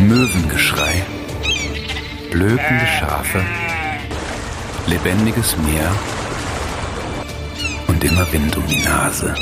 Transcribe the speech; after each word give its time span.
Möwengeschrei, 0.00 1.04
blökende 2.30 2.86
Schafe, 2.86 3.44
lebendiges 4.86 5.56
Meer 5.58 5.90
und 7.88 8.04
immer 8.04 8.32
Wind 8.32 8.56
um 8.56 8.64
die 8.68 8.80
Nase. 8.84 9.34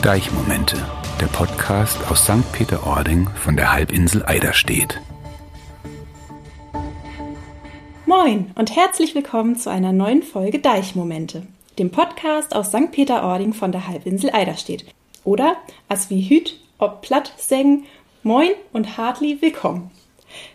Deichmomente, 0.00 0.76
der 1.20 1.26
Podcast 1.26 2.08
aus 2.08 2.22
St. 2.22 2.52
Peter-Ording 2.52 3.28
von 3.30 3.56
der 3.56 3.72
Halbinsel 3.72 4.24
Eiderstedt. 4.24 5.00
Moin 8.06 8.52
und 8.54 8.76
herzlich 8.76 9.16
willkommen 9.16 9.56
zu 9.56 9.70
einer 9.70 9.92
neuen 9.92 10.22
Folge 10.22 10.60
Deichmomente, 10.60 11.48
dem 11.80 11.90
Podcast 11.90 12.54
aus 12.54 12.68
St. 12.68 12.92
Peter-Ording 12.92 13.54
von 13.54 13.72
der 13.72 13.88
Halbinsel 13.88 14.30
Eiderstedt. 14.32 14.84
Oder, 15.24 15.56
als 15.88 16.10
wie 16.10 16.22
Hüt, 16.22 16.60
ob 16.78 17.02
platt 17.02 17.32
sägen, 17.38 17.86
moin 18.24 18.52
und 18.72 18.96
hartlich 18.96 19.42
willkommen. 19.42 19.90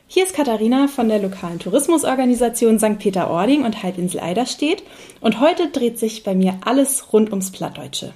Hier 0.08 0.24
ist 0.24 0.34
Katharina 0.34 0.88
von 0.88 1.08
der 1.08 1.20
lokalen 1.20 1.60
Tourismusorganisation 1.60 2.80
St. 2.80 2.98
Peter-Ording 2.98 3.64
und 3.64 3.84
Halbinsel 3.84 4.22
Eiderstedt 4.22 4.82
und 5.22 5.40
heute 5.40 5.70
dreht 5.70 6.00
sich 6.00 6.24
bei 6.24 6.34
mir 6.34 6.58
alles 6.66 7.14
rund 7.14 7.30
ums 7.30 7.52
Plattdeutsche. 7.52 8.14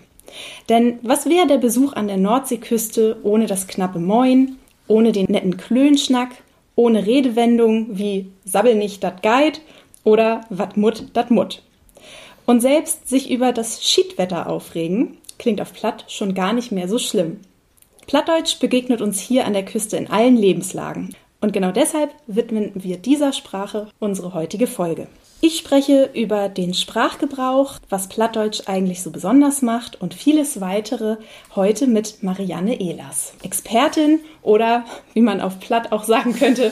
Denn 0.69 0.97
was 1.03 1.27
wäre 1.27 1.45
der 1.45 1.59
Besuch 1.59 1.93
an 1.93 2.07
der 2.07 2.17
Nordseeküste 2.17 3.17
ohne 3.21 3.45
das 3.45 3.67
knappe 3.67 3.99
Moin, 3.99 4.57
ohne 4.87 5.11
den 5.11 5.27
netten 5.27 5.55
Klönschnack, 5.55 6.31
ohne 6.75 7.05
Redewendungen 7.05 7.99
wie 7.99 8.31
Sabbel 8.45 8.73
nicht 8.73 9.03
dat 9.03 9.21
Guide 9.21 9.59
oder 10.03 10.41
Wat 10.49 10.77
mut 10.77 11.05
dat 11.13 11.29
mut. 11.29 11.61
Und 12.47 12.61
selbst 12.61 13.07
sich 13.07 13.29
über 13.29 13.53
das 13.53 13.83
Schiedwetter 13.83 14.49
aufregen, 14.49 15.17
klingt 15.37 15.61
auf 15.61 15.73
Platt 15.73 16.05
schon 16.07 16.33
gar 16.33 16.53
nicht 16.53 16.71
mehr 16.71 16.87
so 16.87 16.97
schlimm. 16.97 17.41
Plattdeutsch 18.07 18.59
begegnet 18.59 19.01
uns 19.01 19.19
hier 19.19 19.45
an 19.45 19.53
der 19.53 19.65
Küste 19.65 19.97
in 19.97 20.09
allen 20.09 20.37
Lebenslagen. 20.37 21.15
Und 21.41 21.51
genau 21.51 21.71
deshalb 21.71 22.11
widmen 22.27 22.71
wir 22.73 22.97
dieser 22.97 23.33
Sprache 23.33 23.89
unsere 23.99 24.33
heutige 24.33 24.67
Folge. 24.67 25.07
Ich 25.41 25.57
spreche 25.57 26.09
über 26.13 26.47
den 26.47 26.73
Sprachgebrauch, 26.73 27.79
was 27.89 28.07
Plattdeutsch 28.07 28.61
eigentlich 28.67 29.03
so 29.03 29.11
besonders 29.11 29.61
macht 29.61 29.99
und 29.99 30.13
vieles 30.13 30.61
weitere 30.61 31.17
heute 31.53 31.85
mit 31.85 32.23
Marianne 32.23 32.79
Ehlers, 32.79 33.33
Expertin 33.43 34.21
oder 34.41 34.85
wie 35.13 35.21
man 35.21 35.41
auf 35.41 35.59
Platt 35.59 35.91
auch 35.91 36.05
sagen 36.05 36.33
könnte, 36.33 36.71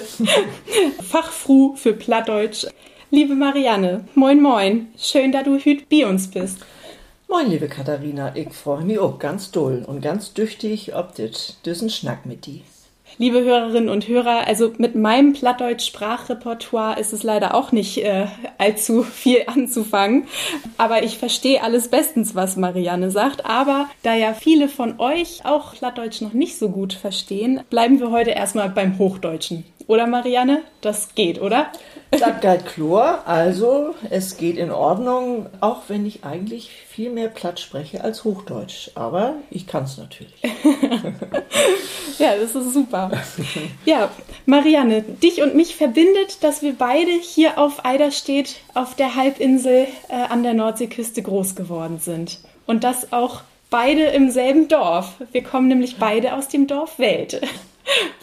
Fachfru 1.03 1.75
für 1.75 1.91
Plattdeutsch. 1.91 2.65
Liebe 3.09 3.35
Marianne, 3.35 4.05
moin 4.15 4.41
moin, 4.41 4.87
schön, 4.97 5.33
dass 5.33 5.43
du 5.43 5.59
heute 5.59 5.83
bei 5.91 6.07
uns 6.07 6.29
bist. 6.29 6.59
Moin, 7.31 7.49
liebe 7.49 7.69
Katharina, 7.69 8.35
ich 8.35 8.49
freue 8.49 8.83
mich 8.83 8.99
auch 8.99 9.17
ganz 9.17 9.51
doll 9.51 9.85
und 9.87 10.01
ganz 10.01 10.33
düchtig 10.33 10.93
ob 10.93 11.15
das 11.15 11.55
diesen 11.63 11.89
Schnack 11.89 12.25
mit 12.25 12.45
dir. 12.45 12.59
Liebe 13.19 13.41
Hörerinnen 13.41 13.87
und 13.87 14.09
Hörer, 14.09 14.47
also 14.47 14.73
mit 14.79 14.95
meinem 14.95 15.31
Plattdeutsch-Sprachrepertoire 15.31 16.99
ist 16.99 17.13
es 17.13 17.23
leider 17.23 17.55
auch 17.55 17.71
nicht 17.71 17.99
äh, 17.99 18.25
allzu 18.57 19.03
viel 19.03 19.43
anzufangen. 19.47 20.27
Aber 20.77 21.03
ich 21.03 21.17
verstehe 21.17 21.63
alles 21.63 21.87
bestens, 21.87 22.35
was 22.35 22.57
Marianne 22.57 23.11
sagt. 23.11 23.45
Aber 23.45 23.89
da 24.03 24.13
ja 24.13 24.33
viele 24.33 24.67
von 24.67 24.99
euch 24.99 25.45
auch 25.45 25.73
Plattdeutsch 25.73 26.19
noch 26.19 26.33
nicht 26.33 26.59
so 26.59 26.67
gut 26.67 26.91
verstehen, 26.91 27.61
bleiben 27.69 28.01
wir 28.01 28.11
heute 28.11 28.31
erstmal 28.31 28.69
beim 28.69 28.97
Hochdeutschen. 28.97 29.63
Oder 29.87 30.05
Marianne? 30.05 30.63
Das 30.81 31.15
geht, 31.15 31.41
oder? 31.41 31.71
Geht 32.11 32.65
Chlor, 32.65 33.23
also 33.25 33.95
es 34.09 34.35
geht 34.35 34.57
in 34.57 34.69
Ordnung, 34.69 35.47
auch 35.61 35.83
wenn 35.87 36.05
ich 36.05 36.25
eigentlich 36.25 36.69
viel 36.69 37.09
mehr 37.09 37.29
Platt 37.29 37.59
spreche 37.59 38.03
als 38.03 38.25
Hochdeutsch. 38.25 38.91
Aber 38.95 39.35
ich 39.49 39.65
kann 39.65 39.85
es 39.85 39.97
natürlich. 39.97 40.33
ja, 42.19 42.35
das 42.35 42.53
ist 42.53 42.73
super. 42.73 43.11
Ja, 43.85 44.09
Marianne, 44.45 45.01
dich 45.03 45.41
und 45.41 45.55
mich 45.55 45.75
verbindet, 45.77 46.43
dass 46.43 46.61
wir 46.61 46.73
beide 46.73 47.11
hier 47.11 47.57
auf 47.57 47.85
Eiderstedt 47.85 48.57
auf 48.73 48.95
der 48.95 49.15
Halbinsel 49.15 49.87
äh, 50.09 50.15
an 50.15 50.43
der 50.43 50.53
Nordseeküste 50.53 51.21
groß 51.21 51.55
geworden 51.55 51.99
sind. 51.99 52.39
Und 52.65 52.83
das 52.83 53.13
auch 53.13 53.41
beide 53.69 54.03
im 54.03 54.29
selben 54.29 54.67
Dorf. 54.67 55.13
Wir 55.31 55.43
kommen 55.43 55.69
nämlich 55.69 55.97
beide 55.97 56.35
aus 56.35 56.49
dem 56.49 56.67
Dorf 56.67 56.99
Welt. 56.99 57.41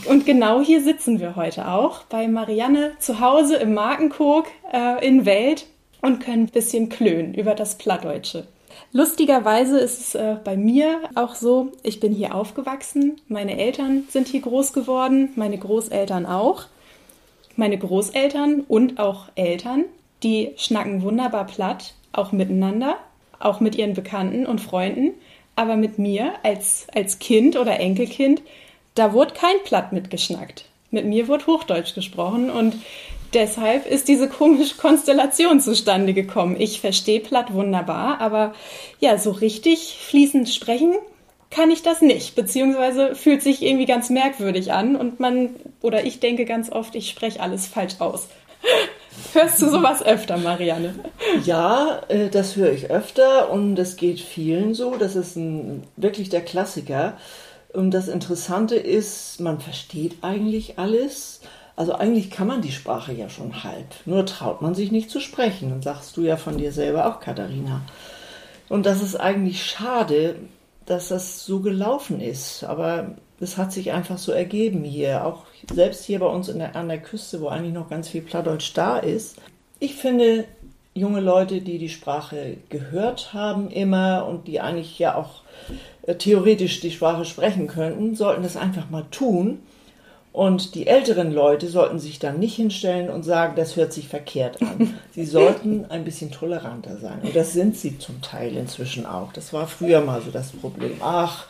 Und 0.06 0.26
genau 0.26 0.60
hier 0.60 0.82
sitzen 0.82 1.20
wir 1.20 1.36
heute 1.36 1.68
auch 1.68 2.02
bei 2.04 2.28
Marianne 2.28 2.92
zu 2.98 3.20
Hause 3.20 3.56
im 3.56 3.74
Markenkog 3.74 4.46
äh, 4.72 5.06
in 5.06 5.26
Welt 5.26 5.66
und 6.00 6.20
können 6.20 6.44
ein 6.44 6.52
bisschen 6.52 6.88
klönen 6.88 7.34
über 7.34 7.54
das 7.54 7.76
Plattdeutsche. 7.76 8.46
Lustigerweise 8.92 9.78
ist 9.78 10.00
es 10.00 10.14
äh, 10.14 10.36
bei 10.42 10.56
mir 10.56 11.00
auch 11.14 11.34
so, 11.34 11.72
ich 11.82 12.00
bin 12.00 12.12
hier 12.12 12.34
aufgewachsen, 12.34 13.20
meine 13.28 13.58
Eltern 13.58 14.04
sind 14.08 14.28
hier 14.28 14.40
groß 14.40 14.72
geworden, 14.72 15.30
meine 15.36 15.58
Großeltern 15.58 16.26
auch. 16.26 16.64
Meine 17.56 17.76
Großeltern 17.76 18.64
und 18.68 19.00
auch 19.00 19.24
Eltern, 19.34 19.84
die 20.22 20.52
schnacken 20.56 21.02
wunderbar 21.02 21.44
platt, 21.44 21.94
auch 22.12 22.30
miteinander, 22.30 22.96
auch 23.40 23.58
mit 23.58 23.74
ihren 23.74 23.94
Bekannten 23.94 24.46
und 24.46 24.60
Freunden, 24.60 25.14
aber 25.56 25.76
mit 25.76 25.98
mir 25.98 26.34
als, 26.44 26.86
als 26.94 27.18
Kind 27.18 27.56
oder 27.56 27.80
Enkelkind 27.80 28.42
da 28.98 29.12
wurde 29.12 29.34
kein 29.34 29.62
Platt 29.64 29.92
mitgeschnackt. 29.92 30.64
Mit 30.90 31.04
mir 31.04 31.28
wurde 31.28 31.46
Hochdeutsch 31.46 31.94
gesprochen 31.94 32.50
und 32.50 32.76
deshalb 33.34 33.86
ist 33.86 34.08
diese 34.08 34.28
komische 34.28 34.76
Konstellation 34.76 35.60
zustande 35.60 36.14
gekommen. 36.14 36.56
Ich 36.58 36.80
verstehe 36.80 37.20
Platt 37.20 37.52
wunderbar, 37.52 38.20
aber 38.20 38.54
ja, 39.00 39.18
so 39.18 39.30
richtig 39.30 39.98
fließend 40.00 40.48
sprechen 40.48 40.94
kann 41.50 41.70
ich 41.70 41.82
das 41.82 42.02
nicht, 42.02 42.34
beziehungsweise 42.34 43.14
fühlt 43.14 43.42
sich 43.42 43.62
irgendwie 43.62 43.86
ganz 43.86 44.10
merkwürdig 44.10 44.72
an 44.72 44.96
und 44.96 45.18
man 45.18 45.50
oder 45.80 46.04
ich 46.04 46.20
denke 46.20 46.44
ganz 46.44 46.70
oft, 46.70 46.94
ich 46.94 47.08
spreche 47.08 47.40
alles 47.40 47.66
falsch 47.66 47.94
aus. 48.00 48.28
Hörst 49.32 49.60
du 49.60 49.68
sowas 49.68 50.02
öfter, 50.02 50.36
Marianne? 50.36 50.94
Ja, 51.44 52.02
äh, 52.08 52.28
das 52.28 52.56
höre 52.56 52.72
ich 52.72 52.90
öfter 52.90 53.50
und 53.50 53.78
es 53.78 53.96
geht 53.96 54.20
vielen 54.20 54.74
so. 54.74 54.96
Das 54.96 55.16
ist 55.16 55.36
ein, 55.36 55.84
wirklich 55.96 56.28
der 56.28 56.42
Klassiker. 56.42 57.16
Und 57.78 57.92
das 57.92 58.08
Interessante 58.08 58.74
ist, 58.74 59.38
man 59.38 59.60
versteht 59.60 60.16
eigentlich 60.22 60.80
alles. 60.80 61.42
Also 61.76 61.94
eigentlich 61.94 62.28
kann 62.28 62.48
man 62.48 62.60
die 62.60 62.72
Sprache 62.72 63.12
ja 63.12 63.28
schon 63.28 63.62
halb. 63.62 63.86
Nur 64.04 64.26
traut 64.26 64.62
man 64.62 64.74
sich 64.74 64.90
nicht 64.90 65.10
zu 65.10 65.20
sprechen. 65.20 65.70
Und 65.70 65.84
sagst 65.84 66.16
du 66.16 66.22
ja 66.22 66.36
von 66.36 66.58
dir 66.58 66.72
selber 66.72 67.06
auch, 67.06 67.20
Katharina. 67.20 67.82
Und 68.68 68.84
das 68.84 69.00
ist 69.00 69.14
eigentlich 69.14 69.64
schade, 69.64 70.40
dass 70.86 71.06
das 71.06 71.46
so 71.46 71.60
gelaufen 71.60 72.20
ist. 72.20 72.64
Aber 72.64 73.14
es 73.38 73.56
hat 73.56 73.72
sich 73.72 73.92
einfach 73.92 74.18
so 74.18 74.32
ergeben 74.32 74.82
hier. 74.82 75.24
Auch 75.24 75.44
selbst 75.72 76.04
hier 76.04 76.18
bei 76.18 76.26
uns 76.26 76.48
der, 76.52 76.74
an 76.74 76.88
der 76.88 77.00
Küste, 77.00 77.40
wo 77.40 77.46
eigentlich 77.46 77.74
noch 77.74 77.88
ganz 77.88 78.08
viel 78.08 78.22
Plattdeutsch 78.22 78.72
da 78.74 78.98
ist. 78.98 79.36
Ich 79.78 79.94
finde, 79.94 80.46
junge 80.98 81.20
Leute, 81.20 81.60
die 81.60 81.78
die 81.78 81.88
Sprache 81.88 82.56
gehört 82.68 83.32
haben 83.32 83.70
immer 83.70 84.26
und 84.26 84.46
die 84.48 84.60
eigentlich 84.60 84.98
ja 84.98 85.14
auch 85.14 85.42
äh, 86.06 86.14
theoretisch 86.14 86.80
die 86.80 86.90
Sprache 86.90 87.24
sprechen 87.24 87.66
könnten, 87.66 88.16
sollten 88.16 88.42
das 88.42 88.56
einfach 88.56 88.90
mal 88.90 89.04
tun. 89.10 89.60
Und 90.32 90.74
die 90.74 90.86
älteren 90.86 91.32
Leute 91.32 91.68
sollten 91.68 91.98
sich 91.98 92.18
dann 92.18 92.38
nicht 92.38 92.54
hinstellen 92.54 93.10
und 93.10 93.24
sagen, 93.24 93.54
das 93.56 93.76
hört 93.76 93.92
sich 93.92 94.08
verkehrt 94.08 94.62
an. 94.62 94.94
Sie 95.12 95.24
sollten 95.24 95.86
ein 95.88 96.04
bisschen 96.04 96.30
toleranter 96.30 96.98
sein. 96.98 97.20
Und 97.22 97.34
das 97.34 97.54
sind 97.54 97.76
sie 97.76 97.98
zum 97.98 98.20
Teil 98.22 98.56
inzwischen 98.56 99.06
auch. 99.06 99.32
Das 99.32 99.52
war 99.52 99.66
früher 99.66 100.00
mal 100.00 100.20
so 100.22 100.30
das 100.30 100.52
Problem. 100.52 100.92
Ach, 101.00 101.46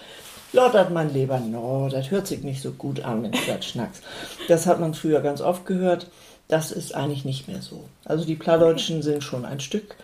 lottert 0.52 0.90
mein 0.90 1.12
Leber, 1.12 1.38
no, 1.40 1.88
das 1.90 2.10
hört 2.10 2.26
sich 2.26 2.42
nicht 2.42 2.62
so 2.62 2.72
gut 2.72 3.00
an, 3.00 3.22
wenn 3.22 3.32
du 3.32 3.38
das 3.46 3.64
schnackst. 3.64 4.02
Das 4.48 4.66
hat 4.66 4.80
man 4.80 4.94
früher 4.94 5.20
ganz 5.20 5.40
oft 5.40 5.66
gehört. 5.66 6.08
Das 6.48 6.72
ist 6.72 6.94
eigentlich 6.94 7.24
nicht 7.24 7.46
mehr 7.46 7.60
so. 7.60 7.84
Also 8.04 8.24
die 8.24 8.34
Plattdeutschen 8.34 9.02
sind 9.02 9.22
schon 9.22 9.44
ein 9.44 9.60
Stück 9.60 9.96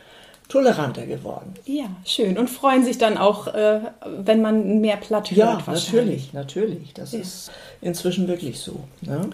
toleranter 0.49 1.07
geworden. 1.07 1.55
Ja, 1.65 1.87
schön. 2.05 2.37
Und 2.37 2.51
freuen 2.51 2.85
sich 2.85 2.99
dann 2.99 3.17
auch, 3.17 3.47
äh, 3.49 3.81
wenn 4.05 4.43
man 4.43 4.81
mehr 4.81 4.97
platt 4.99 5.31
hört. 5.31 5.39
Ja, 5.39 5.63
natürlich, 5.67 6.33
natürlich. 6.35 6.93
Das 6.93 7.13
ja. 7.13 7.21
ist 7.21 7.51
inzwischen 7.81 8.29
wirklich 8.29 8.61
so. 8.61 8.81
Ne? 9.01 9.31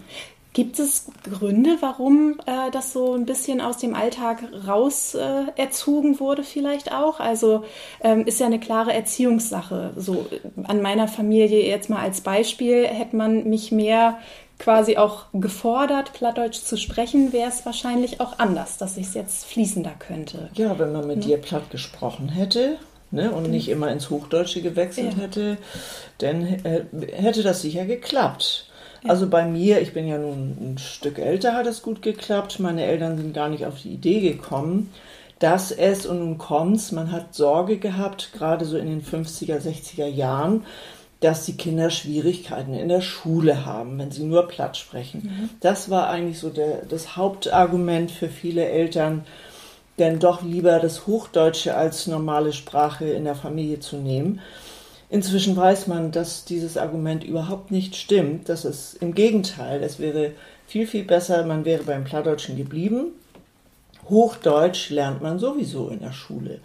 Gibt 0.52 0.80
es 0.80 1.06
Gründe, 1.22 1.76
warum 1.80 2.40
äh, 2.46 2.72
das 2.72 2.92
so 2.92 3.14
ein 3.14 3.24
bisschen 3.24 3.60
aus 3.60 3.76
dem 3.76 3.94
Alltag 3.94 4.42
raus 4.66 5.14
äh, 5.14 5.44
erzogen 5.54 6.18
wurde, 6.18 6.42
vielleicht 6.42 6.92
auch? 6.92 7.20
Also 7.20 7.64
ähm, 8.02 8.26
ist 8.26 8.40
ja 8.40 8.46
eine 8.46 8.58
klare 8.58 8.92
Erziehungssache. 8.92 9.92
So 9.96 10.26
an 10.64 10.82
meiner 10.82 11.06
Familie 11.06 11.64
jetzt 11.64 11.88
mal 11.88 12.00
als 12.00 12.22
Beispiel 12.22 12.84
hätte 12.86 13.14
man 13.14 13.48
mich 13.48 13.70
mehr 13.70 14.18
quasi 14.58 14.96
auch 14.96 15.26
gefordert, 15.32 16.12
Plattdeutsch 16.12 16.60
zu 16.60 16.76
sprechen, 16.76 17.32
wäre 17.32 17.48
es 17.48 17.64
wahrscheinlich 17.64 18.20
auch 18.20 18.38
anders, 18.38 18.76
dass 18.76 18.96
ich 18.96 19.06
es 19.06 19.14
jetzt 19.14 19.46
fließender 19.46 19.92
könnte. 19.98 20.50
Ja, 20.54 20.78
wenn 20.78 20.92
man 20.92 21.06
mit 21.06 21.18
ne? 21.18 21.24
dir 21.24 21.36
platt 21.38 21.70
gesprochen 21.70 22.28
hätte 22.28 22.76
ne, 23.10 23.30
und 23.30 23.50
nicht 23.50 23.68
immer 23.68 23.90
ins 23.90 24.10
Hochdeutsche 24.10 24.62
gewechselt 24.62 25.14
ja. 25.14 25.22
hätte, 25.22 25.58
dann 26.18 26.44
äh, 26.64 26.84
hätte 27.12 27.42
das 27.42 27.62
sicher 27.62 27.86
geklappt. 27.86 28.69
Ja. 29.02 29.10
Also 29.10 29.28
bei 29.28 29.44
mir, 29.46 29.80
ich 29.80 29.92
bin 29.92 30.06
ja 30.06 30.18
nun 30.18 30.56
ein 30.60 30.78
Stück 30.78 31.18
älter, 31.18 31.54
hat 31.54 31.66
es 31.66 31.82
gut 31.82 32.02
geklappt. 32.02 32.60
Meine 32.60 32.84
Eltern 32.84 33.16
sind 33.16 33.34
gar 33.34 33.48
nicht 33.48 33.66
auf 33.66 33.80
die 33.82 33.92
Idee 33.92 34.20
gekommen, 34.20 34.90
dass 35.38 35.72
es, 35.72 36.06
und 36.06 36.18
nun 36.18 36.38
kommt's, 36.38 36.92
man 36.92 37.12
hat 37.12 37.34
Sorge 37.34 37.78
gehabt, 37.78 38.30
gerade 38.32 38.64
so 38.64 38.76
in 38.76 38.86
den 38.86 39.02
50er, 39.02 39.58
60er 39.58 40.06
Jahren, 40.06 40.64
dass 41.20 41.44
die 41.44 41.56
Kinder 41.56 41.90
Schwierigkeiten 41.90 42.74
in 42.74 42.88
der 42.88 43.02
Schule 43.02 43.66
haben, 43.66 43.98
wenn 43.98 44.10
sie 44.10 44.24
nur 44.24 44.48
platt 44.48 44.76
sprechen. 44.76 45.22
Mhm. 45.24 45.50
Das 45.60 45.90
war 45.90 46.08
eigentlich 46.08 46.38
so 46.38 46.48
der, 46.48 46.82
das 46.88 47.16
Hauptargument 47.16 48.10
für 48.10 48.28
viele 48.28 48.66
Eltern, 48.66 49.24
denn 49.98 50.18
doch 50.18 50.42
lieber 50.42 50.78
das 50.78 51.06
Hochdeutsche 51.06 51.76
als 51.76 52.06
normale 52.06 52.54
Sprache 52.54 53.04
in 53.04 53.24
der 53.24 53.34
Familie 53.34 53.80
zu 53.80 53.96
nehmen. 53.96 54.40
Inzwischen 55.10 55.56
weiß 55.56 55.88
man, 55.88 56.12
dass 56.12 56.44
dieses 56.44 56.76
Argument 56.76 57.24
überhaupt 57.24 57.72
nicht 57.72 57.96
stimmt. 57.96 58.48
Das 58.48 58.64
ist 58.64 58.94
im 59.02 59.12
Gegenteil. 59.12 59.82
Es 59.82 59.98
wäre 59.98 60.32
viel, 60.68 60.86
viel 60.86 61.04
besser, 61.04 61.44
man 61.44 61.64
wäre 61.64 61.82
beim 61.82 62.04
Plattdeutschen 62.04 62.56
geblieben. 62.56 63.08
Hochdeutsch 64.08 64.90
lernt 64.90 65.20
man 65.20 65.40
sowieso 65.40 65.88
in 65.88 65.98
der 65.98 66.12
Schule. 66.12 66.60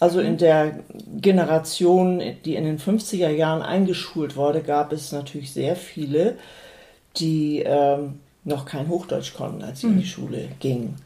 Also 0.00 0.20
in 0.20 0.36
der 0.36 0.80
Generation, 1.20 2.20
die 2.44 2.56
in 2.56 2.64
den 2.64 2.78
50er 2.78 3.28
Jahren 3.28 3.62
eingeschult 3.62 4.36
wurde, 4.36 4.62
gab 4.62 4.92
es 4.92 5.12
natürlich 5.12 5.52
sehr 5.52 5.76
viele, 5.76 6.36
die 7.18 7.62
ähm, 7.64 8.18
noch 8.42 8.64
kein 8.64 8.88
Hochdeutsch 8.88 9.34
konnten, 9.34 9.62
als 9.62 9.80
sie 9.80 9.86
mhm. 9.86 9.92
in 9.92 9.98
die 9.98 10.04
mhm. 10.06 10.10
Schule 10.10 10.48
gingen. 10.60 10.96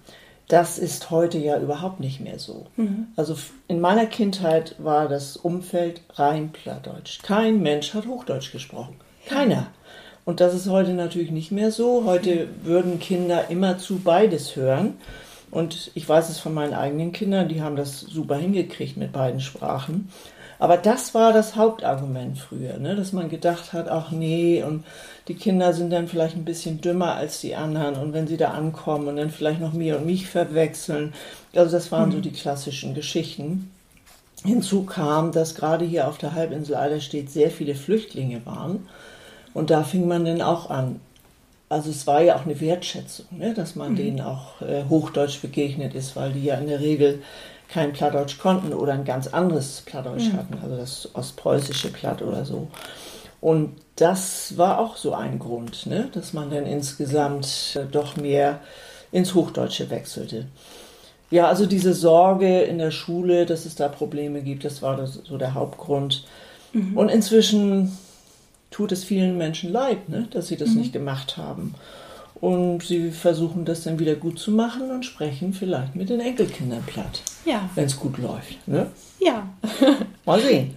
Das 0.48 0.78
ist 0.78 1.10
heute 1.10 1.38
ja 1.38 1.58
überhaupt 1.58 2.00
nicht 2.00 2.20
mehr 2.20 2.38
so. 2.38 2.66
Mhm. 2.76 3.08
Also 3.16 3.36
in 3.66 3.80
meiner 3.80 4.06
Kindheit 4.06 4.76
war 4.78 5.08
das 5.08 5.36
Umfeld 5.36 6.02
rein 6.14 6.50
Plattdeutsch. 6.52 7.22
Kein 7.22 7.62
Mensch 7.62 7.94
hat 7.94 8.06
Hochdeutsch 8.06 8.52
gesprochen. 8.52 8.96
Keiner. 9.26 9.68
Und 10.24 10.40
das 10.40 10.54
ist 10.54 10.68
heute 10.68 10.92
natürlich 10.92 11.30
nicht 11.30 11.52
mehr 11.52 11.70
so. 11.70 12.04
Heute 12.04 12.48
würden 12.62 13.00
Kinder 13.00 13.48
immerzu 13.48 14.00
beides 14.02 14.56
hören. 14.56 14.94
Und 15.50 15.90
ich 15.94 16.08
weiß 16.08 16.28
es 16.28 16.38
von 16.38 16.54
meinen 16.54 16.74
eigenen 16.74 17.12
Kindern, 17.12 17.48
die 17.48 17.62
haben 17.62 17.76
das 17.76 18.00
super 18.00 18.36
hingekriegt 18.36 18.96
mit 18.96 19.12
beiden 19.12 19.40
Sprachen. 19.40 20.10
Aber 20.58 20.76
das 20.76 21.14
war 21.14 21.32
das 21.32 21.56
Hauptargument 21.56 22.38
früher, 22.38 22.78
ne? 22.78 22.96
dass 22.96 23.12
man 23.12 23.28
gedacht 23.28 23.72
hat, 23.72 23.88
ach 23.88 24.10
nee, 24.10 24.62
und 24.62 24.84
die 25.28 25.34
Kinder 25.34 25.72
sind 25.72 25.90
dann 25.90 26.08
vielleicht 26.08 26.36
ein 26.36 26.44
bisschen 26.44 26.80
dümmer 26.80 27.14
als 27.14 27.40
die 27.40 27.54
anderen 27.54 27.96
und 27.96 28.12
wenn 28.12 28.26
sie 28.26 28.36
da 28.36 28.50
ankommen 28.50 29.08
und 29.08 29.16
dann 29.16 29.30
vielleicht 29.30 29.60
noch 29.60 29.72
mir 29.72 29.98
und 29.98 30.06
mich 30.06 30.26
verwechseln. 30.28 31.12
Also 31.54 31.72
das 31.72 31.92
waren 31.92 32.08
mhm. 32.08 32.12
so 32.12 32.20
die 32.20 32.32
klassischen 32.32 32.94
Geschichten. 32.94 33.70
Hinzu 34.44 34.84
kam, 34.84 35.32
dass 35.32 35.54
gerade 35.54 35.84
hier 35.84 36.08
auf 36.08 36.18
der 36.18 36.34
Halbinsel 36.34 36.76
Eiderstedt 36.76 37.30
sehr 37.30 37.50
viele 37.50 37.74
Flüchtlinge 37.74 38.44
waren. 38.46 38.88
Und 39.54 39.70
da 39.70 39.82
fing 39.82 40.06
man 40.06 40.24
dann 40.24 40.42
auch 40.42 40.70
an, 40.70 41.00
also 41.68 41.90
es 41.90 42.06
war 42.06 42.22
ja 42.22 42.36
auch 42.36 42.44
eine 42.44 42.60
Wertschätzung, 42.60 43.26
ne, 43.30 43.54
dass 43.54 43.74
man 43.74 43.92
mhm. 43.92 43.96
denen 43.96 44.20
auch 44.20 44.60
äh, 44.62 44.84
Hochdeutsch 44.88 45.40
begegnet 45.40 45.94
ist, 45.94 46.14
weil 46.14 46.32
die 46.32 46.44
ja 46.44 46.56
in 46.56 46.68
der 46.68 46.80
Regel 46.80 47.22
kein 47.68 47.92
Plattdeutsch 47.92 48.38
konnten 48.38 48.72
oder 48.72 48.92
ein 48.92 49.04
ganz 49.04 49.26
anderes 49.26 49.82
Plattdeutsch 49.84 50.28
mhm. 50.28 50.36
hatten, 50.36 50.58
also 50.62 50.76
das 50.76 51.08
ostpreußische 51.14 51.92
Platt 51.92 52.22
oder 52.22 52.44
so. 52.44 52.68
Und 53.40 53.76
das 53.96 54.56
war 54.56 54.78
auch 54.78 54.96
so 54.96 55.14
ein 55.14 55.38
Grund, 55.38 55.86
ne, 55.86 56.08
dass 56.12 56.32
man 56.32 56.50
dann 56.50 56.66
insgesamt 56.66 57.76
äh, 57.76 57.84
doch 57.90 58.16
mehr 58.16 58.60
ins 59.12 59.34
Hochdeutsche 59.34 59.90
wechselte. 59.90 60.46
Ja, 61.30 61.48
also 61.48 61.66
diese 61.66 61.92
Sorge 61.92 62.60
in 62.62 62.78
der 62.78 62.90
Schule, 62.90 63.46
dass 63.46 63.66
es 63.66 63.74
da 63.74 63.88
Probleme 63.88 64.42
gibt, 64.42 64.64
das 64.64 64.82
war 64.82 64.96
das, 64.96 65.14
so 65.24 65.38
der 65.38 65.54
Hauptgrund. 65.54 66.24
Mhm. 66.72 66.96
Und 66.96 67.08
inzwischen 67.08 67.96
tut 68.70 68.92
es 68.92 69.04
vielen 69.04 69.36
Menschen 69.36 69.72
leid, 69.72 70.08
ne, 70.08 70.28
dass 70.30 70.48
sie 70.48 70.56
das 70.56 70.70
mhm. 70.70 70.80
nicht 70.80 70.92
gemacht 70.92 71.36
haben. 71.36 71.74
Und 72.40 72.82
sie 72.82 73.10
versuchen 73.12 73.64
das 73.64 73.84
dann 73.84 73.98
wieder 73.98 74.14
gut 74.14 74.38
zu 74.38 74.50
machen 74.50 74.90
und 74.90 75.04
sprechen 75.04 75.54
vielleicht 75.54 75.96
mit 75.96 76.10
den 76.10 76.20
Enkelkindern 76.20 76.82
platt. 76.84 77.22
Ja. 77.46 77.70
Wenn 77.74 77.86
es 77.86 77.98
gut 77.98 78.18
läuft. 78.18 78.68
Ne? 78.68 78.88
Ja. 79.20 79.48
Mal 80.26 80.40
sehen. 80.40 80.74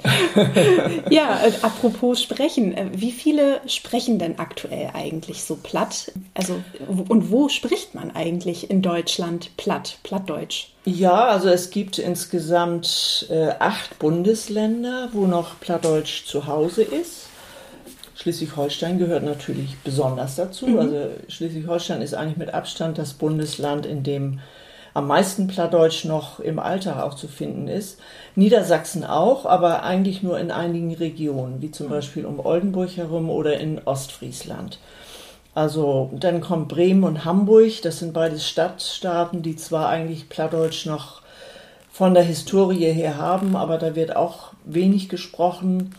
ja, 1.09 1.41
äh, 1.43 1.51
apropos 1.61 2.21
sprechen. 2.21 2.77
Äh, 2.77 2.85
wie 2.93 3.11
viele 3.11 3.59
sprechen 3.67 4.19
denn 4.19 4.39
aktuell 4.39 4.91
eigentlich 4.93 5.43
so 5.43 5.55
platt? 5.55 6.11
Also, 6.33 6.55
und 6.87 7.31
wo 7.31 7.49
spricht 7.49 7.93
man 7.93 8.11
eigentlich 8.15 8.69
in 8.69 8.81
Deutschland 8.81 9.55
platt, 9.57 9.97
plattdeutsch? 10.03 10.69
Ja, 10.85 11.25
also 11.25 11.49
es 11.49 11.71
gibt 11.71 11.97
insgesamt 11.97 13.27
äh, 13.29 13.49
acht 13.59 13.99
Bundesländer, 13.99 15.09
wo 15.11 15.27
noch 15.27 15.59
Plattdeutsch 15.59 16.25
zu 16.25 16.47
Hause 16.47 16.83
ist. 16.83 17.28
Schleswig-Holstein 18.19 18.99
gehört 18.99 19.23
natürlich 19.23 19.77
besonders 19.83 20.35
dazu. 20.35 20.67
Mhm. 20.67 20.79
Also 20.79 21.07
Schleswig-Holstein 21.29 22.01
ist 22.01 22.13
eigentlich 22.13 22.37
mit 22.37 22.53
Abstand 22.53 22.97
das 22.97 23.13
Bundesland, 23.13 23.85
in 23.85 24.03
dem 24.03 24.39
am 24.93 25.07
meisten 25.07 25.47
Plattdeutsch 25.47 26.03
noch 26.03 26.41
im 26.41 26.59
Alltag 26.59 27.01
auch 27.01 27.13
zu 27.13 27.29
finden 27.29 27.69
ist. 27.69 27.99
Niedersachsen 28.35 29.05
auch, 29.05 29.45
aber 29.45 29.83
eigentlich 29.83 30.21
nur 30.21 30.37
in 30.37 30.51
einigen 30.51 30.93
Regionen, 30.93 31.61
wie 31.61 31.71
zum 31.71 31.87
mhm. 31.87 31.91
Beispiel 31.91 32.25
um 32.25 32.45
Oldenburg 32.45 32.97
herum 32.97 33.29
oder 33.29 33.57
in 33.57 33.79
Ostfriesland. 33.85 34.79
Also 35.55 36.09
dann 36.13 36.41
kommt 36.41 36.67
Bremen 36.67 37.05
und 37.05 37.23
Hamburg, 37.23 37.81
das 37.83 37.99
sind 37.99 38.11
beides 38.11 38.47
Stadtstaaten, 38.47 39.43
die 39.43 39.55
zwar 39.55 39.87
eigentlich 39.87 40.27
Plattdeutsch 40.27 40.85
noch 40.85 41.21
von 41.89 42.13
der 42.13 42.23
Historie 42.23 42.91
her 42.91 43.17
haben, 43.17 43.55
aber 43.55 43.77
da 43.77 43.95
wird 43.95 44.15
auch 44.15 44.51
wenig 44.65 45.07
gesprochen. 45.07 45.95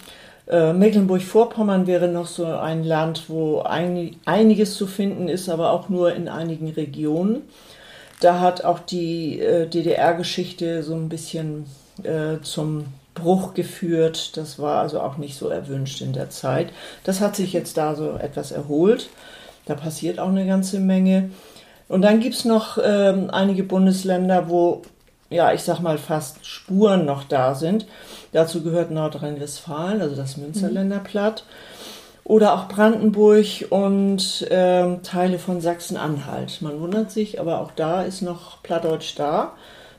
Äh, 0.51 0.73
Mecklenburg-Vorpommern 0.73 1.87
wäre 1.87 2.09
noch 2.09 2.27
so 2.27 2.45
ein 2.47 2.83
Land, 2.83 3.29
wo 3.29 3.61
ein, 3.61 4.17
einiges 4.25 4.75
zu 4.75 4.89
finden 4.89 5.29
ist, 5.29 5.49
aber 5.49 5.71
auch 5.71 5.89
nur 5.89 6.13
in 6.13 6.29
einigen 6.29 6.69
Regionen. 6.71 7.43
Da 8.21 8.41
hat 8.41 8.65
auch 8.65 8.81
die 8.81 9.39
äh, 9.39 9.69
DDR-Geschichte 9.69 10.83
so 10.83 10.95
ein 10.95 11.09
bisschen 11.09 11.67
äh, 12.03 12.43
zum 12.43 12.87
Bruch 13.15 13.55
geführt. 13.55 14.37
Das 14.37 14.59
war 14.59 14.81
also 14.81 15.01
auch 15.01 15.19
nicht 15.19 15.39
so 15.39 15.49
erwünscht 15.49 16.01
in 16.01 16.13
der 16.13 16.31
Zeit. 16.31 16.71
Das 17.05 17.21
hat 17.21 17.37
sich 17.37 17.53
jetzt 17.53 17.77
da 17.77 17.95
so 17.95 18.17
etwas 18.17 18.51
erholt. 18.51 19.09
Da 19.67 19.75
passiert 19.75 20.19
auch 20.19 20.29
eine 20.29 20.47
ganze 20.47 20.81
Menge. 20.81 21.31
Und 21.87 22.03
dann 22.03 22.19
gibt 22.19 22.35
es 22.35 22.45
noch 22.45 22.77
ähm, 22.83 23.31
einige 23.31 23.63
Bundesländer, 23.63 24.49
wo, 24.49 24.83
ja, 25.31 25.53
ich 25.53 25.63
sag 25.63 25.81
mal, 25.81 25.97
fast 25.97 26.45
Spuren 26.45 27.07
noch 27.07 27.25
da 27.25 27.55
sind. 27.55 27.87
Dazu 28.33 28.63
gehört 28.63 28.91
Nordrhein-Westfalen, 28.91 30.03
also 30.03 30.17
das 30.17 30.37
Münsterländer 30.37 30.99
mhm. 30.99 31.05
Platt. 31.05 31.45
Oder 32.25 32.55
auch 32.55 32.69
Brandenburg 32.69 33.67
und 33.71 34.43
äh, 34.51 34.99
Teile 34.99 35.39
von 35.39 35.61
Sachsen-Anhalt. 35.61 36.61
Man 36.61 36.81
wundert 36.81 37.11
sich, 37.11 37.41
aber 37.41 37.61
auch 37.61 37.71
da 37.73 38.03
ist 38.03 38.23
noch 38.23 38.63
Plattdeutsch 38.63 39.15
da. 39.17 39.53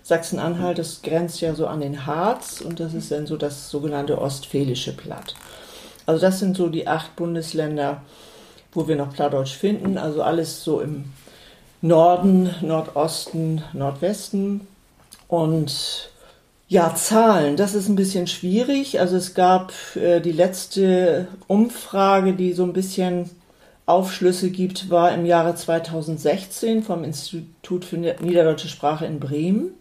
Sachsen-Anhalt, 0.04 0.78
das 0.78 1.02
grenzt 1.02 1.42
ja 1.42 1.56
so 1.56 1.68
an 1.68 1.82
den 1.82 2.06
Harz 2.06 2.62
und 2.62 2.80
das 2.80 2.94
ist 2.94 3.12
dann 3.12 3.28
so 3.28 3.38
das 3.38 3.70
sogenannte 3.70 4.20
Ostfälische 4.20 4.94
Platt. 4.94 5.36
Also 6.06 6.22
das 6.22 6.40
sind 6.40 6.58
so 6.58 6.70
die 6.70 6.88
acht 6.88 7.16
Bundesländer, 7.16 8.02
wo 8.74 8.88
wir 8.88 8.96
noch 8.96 9.14
Plattdeutsch 9.14 9.56
finden. 9.56 9.98
Also 9.98 10.24
alles 10.24 10.64
so 10.64 10.82
im 10.82 11.06
Norden, 11.82 12.54
Nordosten, 12.62 13.64
Nordwesten. 13.74 14.68
Und 15.32 16.10
ja, 16.68 16.94
Zahlen, 16.94 17.56
das 17.56 17.74
ist 17.74 17.88
ein 17.88 17.96
bisschen 17.96 18.28
schwierig. 18.28 19.00
Also 19.00 19.16
es 19.16 19.34
gab 19.34 19.72
äh, 19.96 20.20
die 20.20 20.34
letzte 20.34 21.30
Umfrage, 21.48 22.34
die 22.34 22.52
so 22.52 22.64
ein 22.64 22.74
bisschen 22.74 23.30
Aufschlüsse 23.86 24.50
gibt, 24.50 24.90
war 24.90 25.14
im 25.14 25.26
Jahre 25.26 25.56
2016 25.56 26.84
vom 26.84 27.06
Institut 27.06 27.86
für 27.86 27.96
Niederdeutsche 27.96 28.68
Sprache 28.68 29.06
in 29.06 29.22
Bremen. 29.22 29.72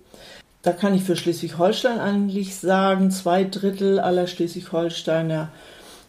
Da 0.62 0.72
kann 0.72 0.94
ich 0.94 1.02
für 1.02 1.16
Schleswig-Holstein 1.16 1.98
eigentlich 1.98 2.54
sagen, 2.54 3.10
zwei 3.10 3.42
Drittel 3.42 3.98
aller 3.98 4.28
Schleswig-Holsteiner 4.28 5.50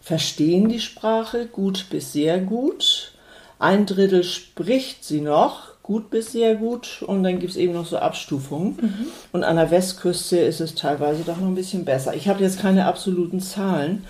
verstehen 0.03 0.69
die 0.69 0.81
Sprache 0.81 1.47
gut 1.47 1.87
bis 1.89 2.13
sehr 2.13 2.37
gut. 2.37 3.13
Ein 3.57 3.87
Drittel 3.87 4.23
spricht 4.23 5.03
sie 5.03 5.21
noch, 5.21 5.70
gut 5.83 6.09
bis 6.09 6.31
sehr 6.31 6.55
gut 6.55 7.03
und 7.05 7.23
dann 7.23 7.39
gibt 7.39 7.51
es 7.51 7.57
eben 7.57 7.73
noch 7.73 7.85
so 7.85 7.97
Abstufungen. 7.97 8.77
Mhm. 8.81 9.07
Und 9.31 9.43
an 9.43 9.55
der 9.55 9.71
Westküste 9.71 10.37
ist 10.37 10.61
es 10.61 10.75
teilweise 10.75 11.23
doch 11.23 11.37
noch 11.37 11.47
ein 11.47 11.55
bisschen 11.55 11.85
besser. 11.85 12.15
Ich 12.15 12.27
habe 12.27 12.43
jetzt 12.43 12.59
keine 12.59 12.85
absoluten 12.85 13.39
Zahlen. 13.39 14.05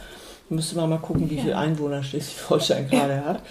Müsste 0.50 0.76
man 0.76 0.90
mal 0.90 0.98
gucken, 0.98 1.30
wie 1.30 1.38
ja. 1.38 1.44
viele 1.44 1.58
Einwohner 1.58 2.04
Schleswig-Holstein 2.04 2.90
gerade 2.90 3.24
hat. 3.24 3.42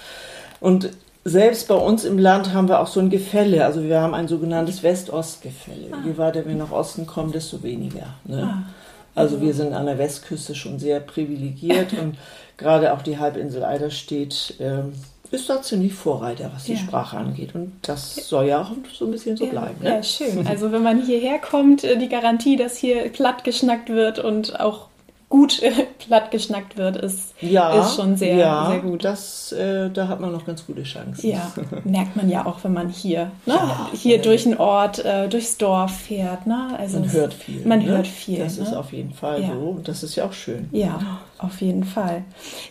Und 0.61 0.91
selbst 1.25 1.69
bei 1.69 1.75
uns 1.75 2.05
im 2.05 2.19
Land 2.19 2.53
haben 2.53 2.69
wir 2.69 2.81
auch 2.81 2.87
so 2.87 3.01
ein 3.01 3.11
Gefälle. 3.11 3.65
Also 3.65 3.83
wir 3.83 4.01
haben 4.01 4.15
ein 4.15 4.29
sogenanntes 4.29 4.83
West-Ost-Gefälle. 4.83 5.89
Ah. 5.93 5.99
Je 6.05 6.19
weiter 6.19 6.47
wir 6.47 6.55
nach 6.55 6.73
Osten 6.73 7.07
kommen, 7.07 7.33
desto 7.33 7.63
weniger. 7.63 8.15
Ne? 8.25 8.43
Ah. 8.43 8.71
Also 9.15 9.41
wir 9.41 9.55
sind 9.55 9.73
an 9.73 9.87
der 9.87 9.99
Westküste 9.99 10.55
schon 10.55 10.79
sehr 10.79 11.01
privilegiert 11.01 11.93
und 12.01 12.17
gerade 12.57 12.93
auch 12.93 13.03
die 13.03 13.19
Halbinsel 13.19 13.65
Eiderstedt 13.65 14.55
ähm, 14.61 14.93
ist 15.31 15.49
da 15.49 15.63
ziemlich 15.63 15.95
Vorreiter, 15.95 16.51
was 16.55 16.65
die 16.65 16.75
ja. 16.75 16.79
Sprache 16.79 17.17
angeht. 17.17 17.55
Und 17.55 17.73
das 17.83 18.17
soll 18.17 18.47
ja 18.47 18.63
auch 18.63 18.73
so 18.93 19.05
ein 19.05 19.11
bisschen 19.13 19.37
so 19.37 19.45
ja, 19.45 19.51
bleiben. 19.51 19.83
Ne? 19.83 19.97
Ja, 19.97 20.03
schön. 20.03 20.47
Also 20.47 20.73
wenn 20.73 20.83
man 20.83 21.03
hierher 21.03 21.39
kommt, 21.39 21.85
äh, 21.85 21.97
die 21.97 22.09
Garantie, 22.09 22.57
dass 22.57 22.77
hier 22.77 23.09
platt 23.11 23.45
geschnackt 23.45 23.89
wird 23.91 24.19
und 24.19 24.59
auch 24.59 24.90
gut 25.31 25.63
äh, 25.63 25.71
platt 25.99 26.33
geschnackt 26.33 26.77
wird, 26.77 26.97
ist, 26.97 27.35
ja, 27.41 27.81
ist 27.81 27.95
schon 27.95 28.17
sehr, 28.17 28.35
ja, 28.35 28.67
sehr 28.69 28.81
gut. 28.81 29.05
Das, 29.05 29.53
äh, 29.53 29.89
da 29.89 30.09
hat 30.09 30.21
man 30.21 30.33
noch 30.33 30.45
ganz 30.45 30.67
gute 30.67 30.83
Chancen. 30.83 31.31
Ja, 31.31 31.53
merkt 31.85 32.17
man 32.17 32.29
ja 32.29 32.45
auch, 32.45 32.63
wenn 32.65 32.73
man 32.73 32.89
hier, 32.89 33.31
ne? 33.47 33.55
Ja, 33.55 33.89
hier 33.95 34.17
ja, 34.17 34.23
durch 34.23 34.43
den 34.43 34.59
Ort, 34.59 35.03
äh, 35.05 35.29
durchs 35.29 35.57
Dorf 35.57 35.93
fährt. 35.93 36.47
Ne? 36.47 36.77
Also 36.77 36.99
man 36.99 37.13
hört 37.13 37.33
viel. 37.33 37.65
Man 37.65 37.79
ne? 37.79 37.87
hört 37.87 38.09
viel. 38.09 38.41
Das 38.41 38.59
ne? 38.59 38.65
ist 38.65 38.75
auf 38.75 38.93
jeden 38.93 39.15
Fall 39.15 39.41
so. 39.43 39.69
Und 39.71 39.87
das 39.87 40.03
ist 40.03 40.17
ja 40.17 40.25
auch 40.25 40.33
schön. 40.33 40.69
Ja, 40.73 40.99
auf 41.39 41.61
jeden 41.61 41.85
Fall. 41.85 42.25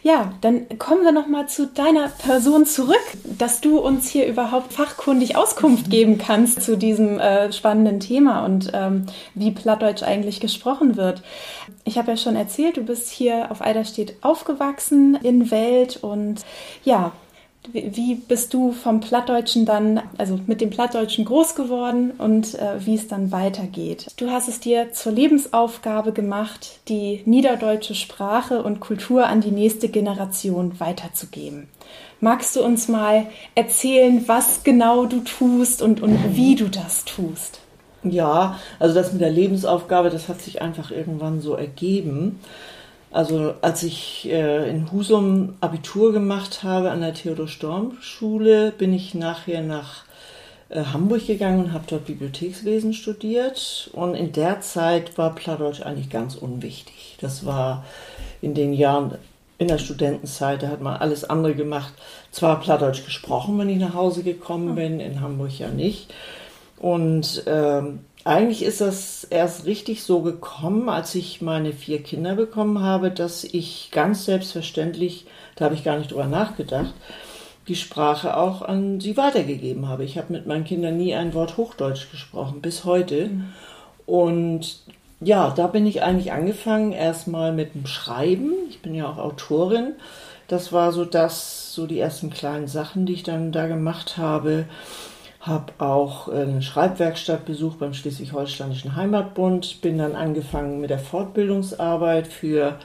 Ja, 0.04 0.34
dann 0.42 0.68
kommen 0.78 1.04
wir 1.04 1.14
nochmal 1.14 1.48
zu 1.48 1.66
deiner 1.68 2.10
Person 2.10 2.66
zurück, 2.66 2.98
dass 3.38 3.62
du 3.62 3.80
uns 3.80 4.10
hier 4.10 4.28
überhaupt 4.28 4.74
fachkundig 4.74 5.38
Auskunft 5.38 5.90
geben 5.90 6.18
kannst 6.18 6.62
zu 6.62 6.78
diesem 6.78 7.20
äh, 7.20 7.54
spannenden 7.54 8.02
Thema 8.02 8.44
und 8.44 8.70
ähm, 8.74 9.06
wie 9.34 9.52
Plattdeutsch 9.52 10.04
eigentlich 10.04 10.42
gesprochen 10.42 10.98
wird. 10.98 11.24
Ich 11.90 11.98
habe 11.98 12.12
ja 12.12 12.18
schon 12.18 12.36
erzählt, 12.36 12.78
du 12.78 12.84
bist 12.84 13.10
hier 13.10 13.50
auf 13.50 13.64
Eiderstedt 13.64 14.14
aufgewachsen 14.22 15.18
in 15.24 15.50
Welt 15.50 15.98
und 16.04 16.46
ja, 16.86 17.14
wie 17.74 18.14
bist 18.14 18.54
du 18.54 18.74
vom 18.74 19.00
Plattdeutschen 19.00 19.66
dann, 19.66 20.00
also 20.20 20.40
mit 20.46 20.62
dem 20.62 20.70
Plattdeutschen 20.70 21.26
groß 21.26 21.56
geworden 21.56 22.12
und 22.12 22.54
äh, 22.54 22.86
wie 22.86 22.94
es 22.94 23.08
dann 23.08 23.32
weitergeht? 23.32 24.06
Du 24.18 24.30
hast 24.30 24.48
es 24.48 24.60
dir 24.60 24.94
zur 24.94 25.14
Lebensaufgabe 25.14 26.12
gemacht, 26.12 26.80
die 26.90 27.24
niederdeutsche 27.26 27.96
Sprache 27.96 28.62
und 28.62 28.82
Kultur 28.82 29.26
an 29.26 29.42
die 29.42 29.50
nächste 29.50 29.90
Generation 29.90 30.80
weiterzugeben. 30.80 31.70
Magst 32.20 32.56
du 32.56 32.64
uns 32.64 32.88
mal 32.88 33.26
erzählen, 33.56 34.28
was 34.28 34.64
genau 34.64 35.06
du 35.06 35.22
tust 35.22 35.82
und, 35.82 36.04
und 36.04 36.36
wie 36.36 36.54
du 36.54 36.70
das 36.70 37.04
tust? 37.06 37.62
Ja, 38.04 38.58
also 38.80 38.96
das 38.96 39.12
mit 39.12 39.22
der 39.22 39.32
Lebensaufgabe, 39.32 40.10
das 40.10 40.30
hat 40.30 40.42
sich 40.42 40.62
einfach 40.62 40.92
irgendwann 40.92 41.42
so 41.42 41.56
ergeben. 41.56 42.40
Also 43.12 43.56
als 43.62 43.84
ich 43.84 44.30
äh, 44.30 44.70
in 44.70 44.92
Husum 44.92 45.56
Abitur 45.62 46.14
gemacht 46.14 46.64
habe 46.64 46.92
an 46.92 47.02
der 47.02 47.14
Theodor-Storm-Schule, 47.14 48.72
bin 48.72 48.94
ich 48.94 49.16
nachher 49.16 49.62
nach 49.64 50.04
äh, 50.70 50.84
Hamburg 50.84 51.26
gegangen 51.26 51.66
und 51.66 51.74
habe 51.74 51.86
dort 51.88 52.06
Bibliothekswesen 52.06 52.94
studiert. 52.94 53.90
Und 53.94 54.16
in 54.16 54.32
der 54.32 54.62
Zeit 54.62 55.18
war 55.18 55.36
Plattdeutsch 55.36 55.82
eigentlich 55.82 56.10
ganz 56.10 56.36
unwichtig. 56.36 57.18
Das 57.20 57.46
war 57.46 57.84
in 58.42 58.54
den 58.54 58.74
Jahren 58.74 59.16
in 59.58 59.68
der 59.68 59.80
Studentenzeit, 59.80 60.64
da 60.64 60.70
hat 60.70 60.82
man 60.82 60.96
alles 60.96 61.26
andere 61.26 61.54
gemacht. 61.54 61.94
Zwar 62.32 62.62
Plattdeutsch 62.62 63.04
gesprochen, 63.04 63.58
wenn 63.58 63.68
ich 63.68 63.78
nach 63.78 63.94
Hause 63.94 64.24
gekommen 64.24 64.76
bin, 64.76 65.02
in 65.02 65.20
Hamburg 65.20 65.60
ja 65.60 65.68
nicht. 65.68 66.14
Und 66.80 67.44
ähm, 67.46 68.00
eigentlich 68.24 68.64
ist 68.64 68.82
das 68.82 69.26
erst 69.26 69.66
richtig 69.66 70.04
so 70.04 70.22
gekommen, 70.22 70.90
als 70.90 71.14
ich 71.16 71.42
meine 71.42 71.74
vier 71.74 72.02
Kinder 72.02 72.36
bekommen 72.36 72.82
habe, 72.82 73.12
dass 73.12 73.44
ich 73.44 73.90
ganz 73.92 74.26
selbstverständlich, 74.26 75.26
da 75.56 75.66
habe 75.66 75.76
ich 75.76 75.84
gar 75.84 75.98
nicht 75.98 76.12
drüber 76.12 76.28
nachgedacht, 76.28 76.94
die 77.68 77.76
Sprache 77.76 78.36
auch 78.36 78.62
an 78.62 79.00
sie 79.00 79.18
weitergegeben 79.18 79.88
habe. 79.88 80.04
Ich 80.04 80.18
habe 80.18 80.34
mit 80.34 80.48
meinen 80.48 80.64
Kindern 80.64 80.98
nie 80.98 81.14
ein 81.14 81.34
Wort 81.34 81.58
Hochdeutsch 81.58 82.10
gesprochen, 82.12 82.62
bis 82.62 82.86
heute. 82.86 83.28
Mhm. 83.28 83.46
Und 84.06 84.80
ja, 85.22 85.52
da 85.52 85.68
bin 85.68 85.86
ich 85.86 86.02
eigentlich 86.02 86.32
angefangen, 86.32 86.94
erstmal 86.94 87.52
mit 87.52 87.76
dem 87.76 87.86
Schreiben. 87.86 88.54
Ich 88.70 88.82
bin 88.82 88.96
ja 88.96 89.08
auch 89.08 89.18
Autorin. 89.18 89.96
Das 90.48 90.72
war 90.74 90.92
so 90.94 91.06
das, 91.06 91.74
so 91.74 91.86
die 91.86 92.00
ersten 92.00 92.32
kleinen 92.32 92.68
Sachen, 92.68 93.06
die 93.06 93.14
ich 93.14 93.24
dann 93.24 93.52
da 93.52 93.68
gemacht 93.68 94.18
habe 94.18 94.66
habe 95.40 95.74
auch 95.78 96.28
eine 96.28 96.62
Schreibwerkstatt 96.62 97.46
besucht 97.46 97.80
beim 97.80 97.94
Schleswig-Holsteinischen 97.94 98.96
Heimatbund, 98.96 99.82
bin 99.82 99.98
dann 99.98 100.16
angefangen 100.16 100.82
mit 100.82 100.90
der 100.90 101.00
Fortbildungsarbeit 101.00 102.28
für 102.28 102.76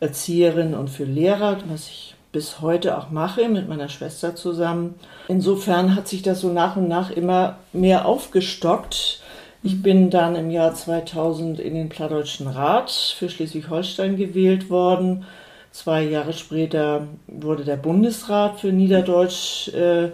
Erzieherinnen 0.00 0.74
und 0.74 0.90
für 0.90 1.04
Lehrer, 1.04 1.58
was 1.68 1.88
ich 1.88 2.14
bis 2.32 2.60
heute 2.60 2.98
auch 2.98 3.08
mache 3.08 3.48
mit 3.48 3.66
meiner 3.66 3.88
Schwester 3.88 4.34
zusammen. 4.34 4.96
Insofern 5.28 5.94
hat 5.94 6.06
sich 6.06 6.20
das 6.20 6.42
so 6.42 6.52
nach 6.52 6.76
und 6.76 6.86
nach 6.86 7.10
immer 7.10 7.58
mehr 7.72 8.04
aufgestockt. 8.04 9.22
Ich 9.62 9.82
bin 9.82 10.10
dann 10.10 10.36
im 10.36 10.50
Jahr 10.50 10.74
2000 10.74 11.58
in 11.60 11.74
den 11.74 11.88
Plattdeutschen 11.88 12.46
Rat 12.46 12.90
für 12.90 13.30
Schleswig-Holstein 13.30 14.18
gewählt 14.18 14.68
worden. 14.68 15.24
Zwei 15.72 16.02
Jahre 16.02 16.34
später 16.34 17.06
wurde 17.26 17.64
der 17.64 17.76
Bundesrat 17.76 18.60
für 18.60 18.72
Niederdeutsch 18.72 19.68
äh, 19.68 20.10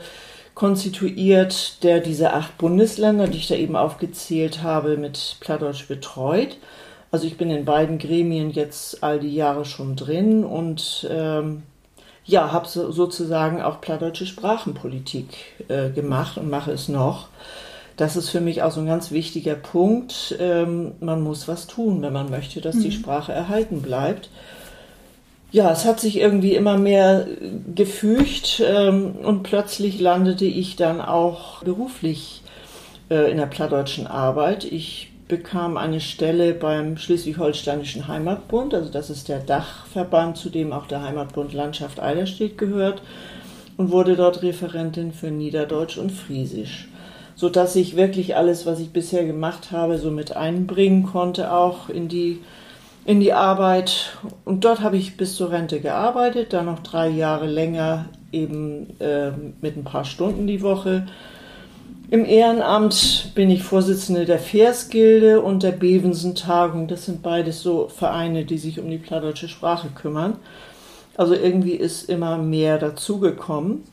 konstituiert, 0.54 1.82
der 1.82 2.00
diese 2.00 2.32
acht 2.34 2.58
Bundesländer, 2.58 3.26
die 3.26 3.38
ich 3.38 3.48
da 3.48 3.54
eben 3.54 3.76
aufgezählt 3.76 4.62
habe, 4.62 4.96
mit 4.96 5.36
Plattdeutsch 5.40 5.88
betreut. 5.88 6.58
Also 7.10 7.26
ich 7.26 7.36
bin 7.36 7.50
in 7.50 7.64
beiden 7.64 7.98
Gremien 7.98 8.50
jetzt 8.50 9.02
all 9.02 9.20
die 9.20 9.34
Jahre 9.34 9.64
schon 9.64 9.96
drin 9.96 10.44
und 10.44 11.06
ähm, 11.10 11.62
ja, 12.24 12.52
habe 12.52 12.68
so, 12.68 12.90
sozusagen 12.92 13.60
auch 13.60 13.80
plattdeutsche 13.80 14.26
Sprachenpolitik 14.26 15.26
äh, 15.68 15.90
gemacht 15.90 16.38
und 16.38 16.48
mache 16.48 16.72
es 16.72 16.88
noch. 16.88 17.28
Das 17.96 18.16
ist 18.16 18.30
für 18.30 18.40
mich 18.40 18.62
auch 18.62 18.72
so 18.72 18.80
ein 18.80 18.86
ganz 18.86 19.10
wichtiger 19.10 19.54
Punkt. 19.54 20.36
Ähm, 20.38 20.92
man 21.00 21.20
muss 21.20 21.48
was 21.48 21.66
tun, 21.66 22.00
wenn 22.02 22.12
man 22.12 22.30
möchte, 22.30 22.60
dass 22.60 22.76
mhm. 22.76 22.82
die 22.82 22.92
Sprache 22.92 23.32
erhalten 23.32 23.82
bleibt 23.82 24.30
ja, 25.52 25.70
es 25.70 25.84
hat 25.84 26.00
sich 26.00 26.18
irgendwie 26.18 26.54
immer 26.54 26.78
mehr 26.78 27.26
gefügt 27.74 28.62
ähm, 28.66 29.16
und 29.22 29.42
plötzlich 29.42 30.00
landete 30.00 30.46
ich 30.46 30.76
dann 30.76 31.00
auch 31.02 31.62
beruflich 31.62 32.42
äh, 33.10 33.30
in 33.30 33.36
der 33.36 33.46
plattdeutschen 33.46 34.06
Arbeit. 34.06 34.64
Ich 34.64 35.12
bekam 35.28 35.76
eine 35.76 36.00
Stelle 36.00 36.54
beim 36.54 36.96
Schleswig-Holsteinischen 36.96 38.08
Heimatbund, 38.08 38.72
also 38.74 38.90
das 38.90 39.10
ist 39.10 39.28
der 39.28 39.40
Dachverband, 39.40 40.38
zu 40.38 40.48
dem 40.48 40.72
auch 40.72 40.86
der 40.86 41.02
Heimatbund 41.02 41.52
Landschaft 41.52 42.00
Eiderstedt 42.00 42.56
gehört, 42.56 43.02
und 43.76 43.90
wurde 43.90 44.16
dort 44.16 44.42
Referentin 44.42 45.12
für 45.12 45.30
Niederdeutsch 45.30 45.98
und 45.98 46.12
Friesisch, 46.12 46.88
sodass 47.36 47.76
ich 47.76 47.96
wirklich 47.96 48.36
alles, 48.36 48.64
was 48.64 48.80
ich 48.80 48.90
bisher 48.90 49.24
gemacht 49.24 49.70
habe, 49.70 49.98
so 49.98 50.10
mit 50.10 50.34
einbringen 50.34 51.04
konnte, 51.04 51.52
auch 51.52 51.88
in 51.88 52.08
die 52.08 52.40
in 53.04 53.20
die 53.20 53.32
Arbeit 53.32 54.16
und 54.44 54.64
dort 54.64 54.80
habe 54.80 54.96
ich 54.96 55.16
bis 55.16 55.34
zur 55.34 55.50
Rente 55.50 55.80
gearbeitet, 55.80 56.52
dann 56.52 56.66
noch 56.66 56.80
drei 56.80 57.08
Jahre 57.08 57.46
länger 57.46 58.06
eben 58.30 58.98
äh, 59.00 59.32
mit 59.60 59.76
ein 59.76 59.84
paar 59.84 60.04
Stunden 60.04 60.46
die 60.46 60.62
Woche. 60.62 61.06
Im 62.10 62.26
Ehrenamt 62.26 63.32
bin 63.34 63.50
ich 63.50 63.62
Vorsitzende 63.62 64.26
der 64.26 64.38
Versgilde 64.38 65.40
und 65.40 65.62
der 65.62 65.72
Bevensen-Tagung. 65.72 66.86
Das 66.86 67.06
sind 67.06 67.22
beides 67.22 67.62
so 67.62 67.88
Vereine, 67.88 68.44
die 68.44 68.58
sich 68.58 68.78
um 68.78 68.90
die 68.90 68.98
plattdeutsche 68.98 69.48
Sprache 69.48 69.88
kümmern. 69.88 70.36
Also 71.16 71.34
irgendwie 71.34 71.72
ist 71.72 72.08
immer 72.08 72.36
mehr 72.38 72.78
dazugekommen. 72.78 73.84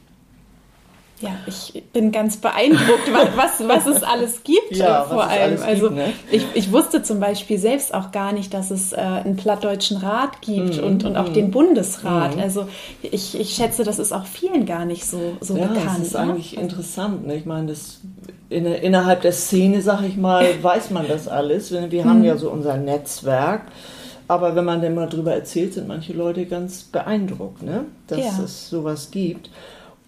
Ja, 1.21 1.31
ich 1.47 1.83
bin 1.91 2.13
ganz 2.13 2.38
beeindruckt, 2.38 3.11
was, 3.35 3.67
was 3.67 3.88
es 3.88 4.03
alles 4.03 4.43
gibt 4.43 4.77
ja, 4.77 5.03
äh, 5.03 5.07
vor 5.07 5.27
allem. 5.27 5.55
Gibt, 5.55 5.67
also 5.67 5.89
ne? 5.89 6.13
ich, 6.31 6.45
ich 6.53 6.71
wusste 6.71 7.03
zum 7.03 7.19
Beispiel 7.19 7.57
selbst 7.57 7.93
auch 7.93 8.11
gar 8.11 8.31
nicht, 8.31 8.53
dass 8.53 8.71
es 8.71 8.93
äh, 8.93 8.97
einen 8.97 9.35
plattdeutschen 9.35 9.97
Rat 9.97 10.41
gibt 10.41 10.81
mm, 10.81 10.83
und, 10.83 11.03
und 11.03 11.17
auch 11.17 11.29
mm, 11.29 11.33
den 11.33 11.51
Bundesrat. 11.51 12.38
Mm. 12.38 12.39
Also 12.39 12.69
ich, 13.01 13.38
ich 13.38 13.53
schätze, 13.53 13.83
das 13.83 13.99
ist 13.99 14.13
auch 14.13 14.25
vielen 14.25 14.65
gar 14.65 14.85
nicht 14.85 15.05
so, 15.05 15.35
so 15.41 15.57
ja, 15.57 15.67
bekannt. 15.67 15.99
Das 15.99 16.07
ist 16.07 16.13
ne? 16.13 16.19
eigentlich 16.19 16.57
interessant. 16.57 17.27
Ne? 17.27 17.35
Ich 17.35 17.45
meine, 17.45 17.67
das 17.67 17.99
in, 18.49 18.65
innerhalb 18.65 19.21
der 19.21 19.33
Szene, 19.33 19.81
sag 19.81 20.03
ich 20.03 20.15
mal, 20.15 20.47
weiß 20.61 20.91
man 20.91 21.07
das 21.09 21.27
alles. 21.27 21.71
Wir 21.71 22.05
haben 22.05 22.23
ja 22.23 22.38
so 22.38 22.49
unser 22.49 22.77
Netzwerk. 22.77 23.63
Aber 24.29 24.55
wenn 24.55 24.63
man 24.63 24.79
denn 24.79 24.93
mal 24.93 25.09
drüber 25.09 25.33
erzählt, 25.33 25.73
sind 25.73 25.88
manche 25.88 26.13
Leute 26.13 26.45
ganz 26.45 26.83
beeindruckt, 26.83 27.63
ne? 27.63 27.85
dass 28.07 28.19
Ja. 28.19 28.43
es 28.43 28.69
sowas 28.69 29.09
gibt. 29.09 29.49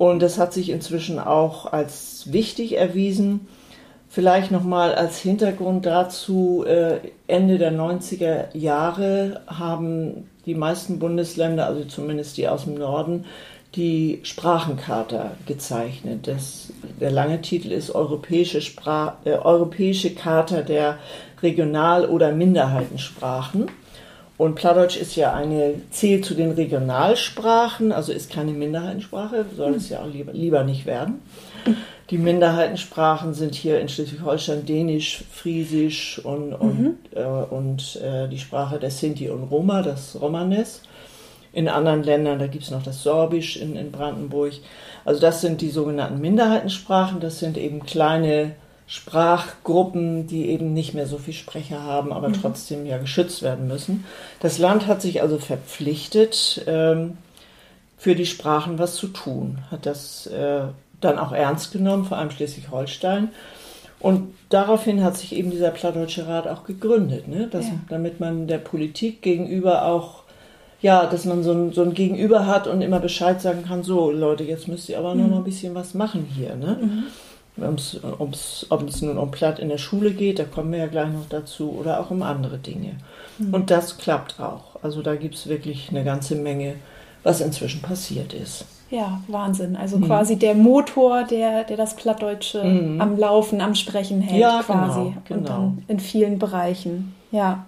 Und 0.01 0.23
das 0.23 0.39
hat 0.39 0.51
sich 0.51 0.71
inzwischen 0.71 1.19
auch 1.19 1.71
als 1.71 2.33
wichtig 2.33 2.75
erwiesen. 2.75 3.41
Vielleicht 4.09 4.49
nochmal 4.49 4.95
als 4.95 5.19
Hintergrund 5.19 5.85
dazu, 5.85 6.65
äh, 6.65 6.97
Ende 7.27 7.59
der 7.59 7.71
90er 7.71 8.45
Jahre 8.57 9.41
haben 9.45 10.27
die 10.47 10.55
meisten 10.55 10.97
Bundesländer, 10.97 11.67
also 11.67 11.83
zumindest 11.83 12.37
die 12.37 12.47
aus 12.47 12.63
dem 12.63 12.73
Norden, 12.73 13.25
die 13.75 14.21
Sprachencharta 14.23 15.33
gezeichnet. 15.45 16.27
Das, 16.27 16.73
der 16.99 17.11
lange 17.11 17.39
Titel 17.43 17.71
ist 17.71 17.93
Europäische, 17.93 18.61
Sprach, 18.61 19.17
äh, 19.25 19.33
Europäische 19.33 20.15
Charta 20.15 20.63
der 20.63 20.97
Regional- 21.43 22.07
oder 22.07 22.31
Minderheitensprachen. 22.31 23.67
Und 24.41 24.55
Plattdeutsch 24.55 24.97
ist 24.97 25.15
ja 25.15 25.35
eine, 25.35 25.75
zählt 25.91 26.25
zu 26.25 26.33
den 26.33 26.49
Regionalsprachen, 26.49 27.91
also 27.91 28.11
ist 28.11 28.31
keine 28.31 28.53
Minderheitensprache, 28.53 29.45
soll 29.55 29.75
es 29.75 29.89
ja 29.89 30.01
auch 30.01 30.11
lieber, 30.11 30.33
lieber 30.33 30.63
nicht 30.63 30.87
werden. 30.87 31.21
Die 32.09 32.17
Minderheitensprachen 32.17 33.35
sind 33.35 33.53
hier 33.53 33.79
in 33.79 33.87
Schleswig-Holstein 33.87 34.65
Dänisch, 34.65 35.23
Friesisch 35.31 36.19
und, 36.25 36.53
und, 36.55 36.97
äh, 37.13 37.23
und 37.23 37.97
äh, 37.97 38.27
die 38.29 38.39
Sprache 38.39 38.79
der 38.79 38.89
Sinti 38.89 39.29
und 39.29 39.43
Roma, 39.43 39.83
das 39.83 40.19
Romanes. 40.19 40.81
In 41.53 41.69
anderen 41.69 42.01
Ländern, 42.01 42.39
da 42.39 42.47
gibt 42.47 42.63
es 42.63 42.71
noch 42.71 42.81
das 42.81 43.03
Sorbisch 43.03 43.57
in, 43.57 43.75
in 43.75 43.91
Brandenburg. 43.91 44.53
Also 45.05 45.21
das 45.21 45.41
sind 45.41 45.61
die 45.61 45.69
sogenannten 45.69 46.19
Minderheitensprachen, 46.19 47.19
das 47.19 47.37
sind 47.37 47.59
eben 47.59 47.85
kleine 47.85 48.55
Sprachgruppen, 48.91 50.27
die 50.27 50.49
eben 50.49 50.73
nicht 50.73 50.93
mehr 50.93 51.07
so 51.07 51.17
viel 51.17 51.33
Sprecher 51.33 51.81
haben, 51.81 52.11
aber 52.11 52.27
mhm. 52.27 52.33
trotzdem 52.33 52.85
ja 52.85 52.97
geschützt 52.97 53.41
werden 53.41 53.69
müssen. 53.69 54.03
Das 54.41 54.57
Land 54.57 54.85
hat 54.85 55.01
sich 55.01 55.21
also 55.21 55.37
verpflichtet, 55.37 56.61
ähm, 56.67 57.17
für 57.97 58.15
die 58.15 58.25
Sprachen 58.25 58.79
was 58.79 58.95
zu 58.95 59.07
tun, 59.07 59.59
hat 59.71 59.85
das 59.85 60.27
äh, 60.27 60.63
dann 60.99 61.19
auch 61.19 61.31
ernst 61.31 61.71
genommen, 61.71 62.03
vor 62.03 62.17
allem 62.17 62.31
Schleswig-Holstein. 62.31 63.29
Und 64.01 64.33
daraufhin 64.49 65.01
hat 65.05 65.15
sich 65.15 65.37
eben 65.37 65.51
dieser 65.51 65.69
Plattdeutsche 65.69 66.27
Rat 66.27 66.49
auch 66.49 66.65
gegründet, 66.65 67.29
ne? 67.29 67.47
Dass, 67.47 67.67
ja. 67.67 67.75
damit 67.87 68.19
man 68.19 68.47
der 68.47 68.57
Politik 68.57 69.21
gegenüber 69.21 69.85
auch, 69.85 70.23
ja, 70.81 71.05
dass 71.05 71.23
man 71.23 71.43
so 71.43 71.53
ein, 71.53 71.71
so 71.71 71.81
ein 71.81 71.93
Gegenüber 71.93 72.45
hat 72.45 72.67
und 72.67 72.81
immer 72.81 72.99
Bescheid 72.99 73.41
sagen 73.41 73.63
kann, 73.65 73.83
so 73.83 74.11
Leute, 74.11 74.43
jetzt 74.43 74.67
müsst 74.67 74.89
ihr 74.89 74.99
aber 74.99 75.15
mhm. 75.15 75.21
noch 75.21 75.29
mal 75.29 75.37
ein 75.37 75.43
bisschen 75.45 75.75
was 75.75 75.93
machen 75.93 76.27
hier. 76.35 76.57
Ne? 76.57 76.77
Mhm. 76.81 77.03
Ob 77.57 78.87
es 78.87 79.01
nun 79.01 79.17
um 79.17 79.31
Platt 79.31 79.59
in 79.59 79.69
der 79.69 79.77
Schule 79.77 80.11
geht, 80.11 80.39
da 80.39 80.45
kommen 80.45 80.71
wir 80.71 80.79
ja 80.79 80.87
gleich 80.87 81.11
noch 81.11 81.27
dazu, 81.29 81.71
oder 81.71 81.99
auch 81.99 82.09
um 82.09 82.23
andere 82.23 82.57
Dinge. 82.57 82.95
Mhm. 83.37 83.53
Und 83.53 83.71
das 83.71 83.97
klappt 83.97 84.39
auch. 84.39 84.81
Also 84.81 85.01
da 85.01 85.15
gibt 85.15 85.35
es 85.35 85.47
wirklich 85.47 85.89
eine 85.89 86.03
ganze 86.03 86.35
Menge, 86.35 86.75
was 87.23 87.41
inzwischen 87.41 87.81
passiert 87.81 88.33
ist. 88.33 88.65
Ja, 88.89 89.21
Wahnsinn. 89.27 89.75
Also 89.75 89.97
mhm. 89.97 90.05
quasi 90.05 90.37
der 90.37 90.55
Motor, 90.55 91.23
der, 91.23 91.63
der 91.63 91.77
das 91.77 91.95
Plattdeutsche 91.95 92.63
mhm. 92.63 92.99
am 92.99 93.17
Laufen, 93.17 93.61
am 93.61 93.75
Sprechen 93.75 94.21
hält, 94.21 94.41
ja, 94.41 94.61
quasi. 94.63 94.99
Genau, 94.99 95.21
genau. 95.25 95.37
Und 95.37 95.49
dann 95.49 95.83
in 95.87 95.99
vielen 95.99 96.39
Bereichen. 96.39 97.15
Ja. 97.31 97.65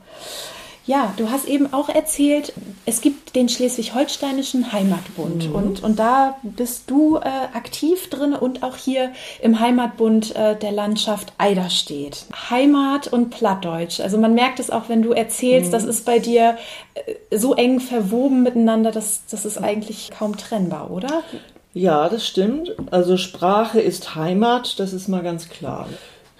Ja, 0.86 1.14
du 1.16 1.32
hast 1.32 1.48
eben 1.48 1.72
auch 1.72 1.88
erzählt, 1.88 2.52
es 2.86 3.00
gibt 3.00 3.38
den 3.38 3.48
Schleswig-Holsteinischen 3.48 4.74
Heimatbund 4.74 5.50
mhm. 5.50 5.56
und, 5.56 5.84
und 5.84 5.98
da 5.98 6.38
bist 6.44 6.92
du 6.92 7.18
äh, 7.18 7.22
aktiv 7.54 8.10
drin 8.10 8.34
und 8.34 8.64
auch 8.64 8.76
hier 8.76 9.14
im 9.42 9.62
Heimatbund 9.62 10.36
äh, 10.36 10.58
der 10.58 10.74
Landschaft 10.74 11.32
Eiderstedt. 11.38 12.26
Heimat 12.50 13.08
und 13.08 13.30
Plattdeutsch. 13.30 14.02
Also 14.02 14.18
man 14.18 14.34
merkt 14.34 14.60
es 14.60 14.70
auch, 14.70 14.90
wenn 14.90 15.02
du 15.02 15.14
erzählst, 15.14 15.70
mhm. 15.70 15.72
das 15.72 15.86
ist 15.86 16.06
bei 16.06 16.20
dir 16.20 16.58
äh, 16.96 17.38
so 17.38 17.54
eng 17.56 17.80
verwoben 17.80 18.44
miteinander, 18.44 18.92
dass 18.92 19.22
das 19.32 19.46
ist 19.46 19.60
eigentlich 19.60 20.12
kaum 20.12 20.36
trennbar, 20.36 20.92
oder? 20.92 21.24
Ja, 21.74 22.10
das 22.10 22.28
stimmt. 22.28 22.76
Also 22.92 23.16
Sprache 23.16 23.80
ist 23.80 24.16
Heimat, 24.16 24.80
das 24.80 24.92
ist 24.92 25.08
mal 25.08 25.24
ganz 25.24 25.48
klar. 25.48 25.88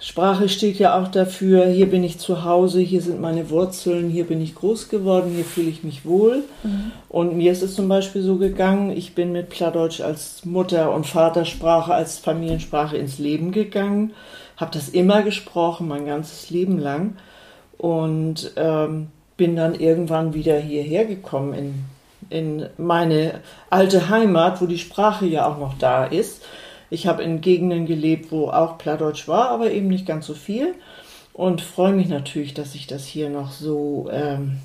Sprache 0.04 0.50
steht 0.50 0.78
ja 0.78 1.00
auch 1.00 1.08
dafür, 1.08 1.64
hier 1.64 1.88
bin 1.88 2.04
ich 2.04 2.18
zu 2.18 2.44
Hause, 2.44 2.80
hier 2.80 3.00
sind 3.00 3.22
meine 3.22 3.48
Wurzeln, 3.48 4.10
hier 4.10 4.24
bin 4.24 4.42
ich 4.42 4.54
groß 4.54 4.90
geworden, 4.90 5.32
hier 5.34 5.46
fühle 5.46 5.70
ich 5.70 5.82
mich 5.82 6.04
wohl. 6.04 6.42
Mhm. 6.62 6.92
Und 7.08 7.38
mir 7.38 7.50
ist 7.50 7.62
es 7.62 7.74
zum 7.74 7.88
Beispiel 7.88 8.20
so 8.20 8.36
gegangen, 8.36 8.90
ich 8.90 9.14
bin 9.14 9.32
mit 9.32 9.48
Plattdeutsch 9.48 10.02
als 10.02 10.44
Mutter- 10.44 10.92
und 10.92 11.06
Vatersprache, 11.06 11.94
als 11.94 12.18
Familiensprache 12.18 12.98
ins 12.98 13.18
Leben 13.18 13.50
gegangen, 13.50 14.12
habe 14.58 14.72
das 14.74 14.90
immer 14.90 15.22
gesprochen, 15.22 15.88
mein 15.88 16.04
ganzes 16.04 16.50
Leben 16.50 16.78
lang. 16.78 17.16
Und 17.78 18.52
ähm, 18.56 19.06
bin 19.38 19.56
dann 19.56 19.74
irgendwann 19.74 20.34
wieder 20.34 20.58
hierher 20.58 21.06
gekommen 21.06 21.54
in, 21.54 21.74
in 22.28 22.66
meine 22.76 23.40
alte 23.70 24.10
Heimat, 24.10 24.60
wo 24.60 24.66
die 24.66 24.76
Sprache 24.76 25.24
ja 25.24 25.46
auch 25.46 25.58
noch 25.58 25.78
da 25.78 26.04
ist 26.04 26.42
ich 26.90 27.06
habe 27.06 27.22
in 27.22 27.40
Gegenden 27.40 27.86
gelebt, 27.86 28.30
wo 28.30 28.48
auch 28.48 28.78
Plattdeutsch 28.78 29.28
war, 29.28 29.48
aber 29.50 29.70
eben 29.70 29.88
nicht 29.88 30.06
ganz 30.06 30.26
so 30.26 30.34
viel. 30.34 30.74
Und 31.32 31.60
freue 31.60 31.92
mich 31.92 32.08
natürlich, 32.08 32.54
dass 32.54 32.72
sich 32.72 32.86
das 32.86 33.04
hier 33.04 33.28
noch 33.28 33.50
so 33.50 34.08
ähm, 34.12 34.58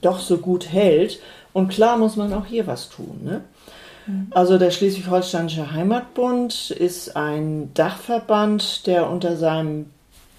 doch 0.00 0.20
so 0.20 0.38
gut 0.38 0.72
hält. 0.72 1.20
Und 1.52 1.68
klar 1.68 1.96
muss 1.96 2.16
man 2.16 2.32
auch 2.32 2.46
hier 2.46 2.66
was 2.66 2.88
tun. 2.88 3.20
Ne? 3.24 3.40
Mhm. 4.06 4.28
Also 4.30 4.58
der 4.58 4.70
Schleswig-Holsteinische 4.70 5.72
Heimatbund 5.72 6.70
ist 6.70 7.16
ein 7.16 7.72
Dachverband, 7.74 8.86
der 8.86 9.10
unter 9.10 9.36
seinem 9.36 9.86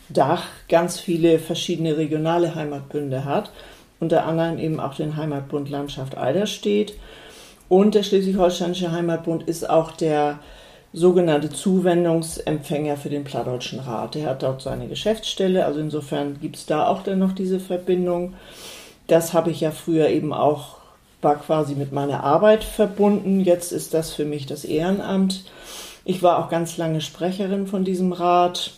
Dach 0.09 0.45
ganz 0.69 0.99
viele 0.99 1.39
verschiedene 1.39 1.97
regionale 1.97 2.55
Heimatbünde 2.55 3.25
hat. 3.25 3.51
Unter 3.99 4.25
anderem 4.25 4.57
eben 4.57 4.79
auch 4.79 4.95
den 4.95 5.15
Heimatbund 5.15 5.69
Landschaft 5.69 6.17
Eiderstedt. 6.17 6.93
Und 7.69 7.95
der 7.95 8.03
Schleswig-Holsteinische 8.03 8.91
Heimatbund 8.91 9.43
ist 9.43 9.69
auch 9.69 9.91
der 9.91 10.39
sogenannte 10.93 11.49
Zuwendungsempfänger 11.49 12.97
für 12.97 13.09
den 13.09 13.23
Plattdeutschen 13.23 13.79
Rat. 13.79 14.15
Der 14.15 14.27
hat 14.27 14.43
dort 14.43 14.61
seine 14.61 14.87
Geschäftsstelle, 14.87 15.65
also 15.65 15.79
insofern 15.79 16.39
gibt 16.41 16.57
es 16.57 16.65
da 16.65 16.87
auch 16.87 17.03
dann 17.03 17.19
noch 17.19 17.33
diese 17.33 17.59
Verbindung. 17.59 18.33
Das 19.07 19.33
habe 19.33 19.51
ich 19.51 19.61
ja 19.61 19.71
früher 19.71 20.09
eben 20.09 20.33
auch, 20.33 20.77
war 21.21 21.35
quasi 21.37 21.75
mit 21.75 21.91
meiner 21.91 22.23
Arbeit 22.23 22.63
verbunden. 22.63 23.41
Jetzt 23.41 23.71
ist 23.71 23.93
das 23.93 24.13
für 24.13 24.25
mich 24.25 24.45
das 24.45 24.65
Ehrenamt. 24.65 25.45
Ich 26.03 26.23
war 26.23 26.39
auch 26.39 26.49
ganz 26.49 26.77
lange 26.77 27.01
Sprecherin 27.01 27.67
von 27.67 27.83
diesem 27.83 28.11
Rat. 28.11 28.71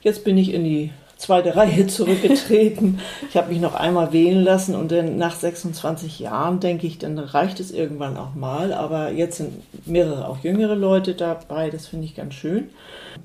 Jetzt 0.00 0.24
bin 0.24 0.38
ich 0.38 0.54
in 0.54 0.64
die 0.64 0.92
zweite 1.18 1.56
Reihe 1.56 1.86
zurückgetreten. 1.88 3.00
Ich 3.28 3.36
habe 3.36 3.50
mich 3.52 3.60
noch 3.60 3.74
einmal 3.74 4.12
wählen 4.12 4.42
lassen 4.42 4.74
und 4.74 4.90
dann 4.90 5.18
nach 5.18 5.34
26 5.34 6.20
Jahren 6.20 6.60
denke 6.60 6.86
ich, 6.86 6.98
dann 6.98 7.18
reicht 7.18 7.60
es 7.60 7.70
irgendwann 7.70 8.16
auch 8.16 8.34
mal. 8.34 8.72
Aber 8.72 9.10
jetzt 9.10 9.36
sind 9.36 9.62
mehrere 9.86 10.26
auch 10.26 10.38
jüngere 10.42 10.76
Leute 10.76 11.14
dabei, 11.14 11.68
das 11.68 11.88
finde 11.88 12.06
ich 12.06 12.14
ganz 12.14 12.34
schön. 12.34 12.70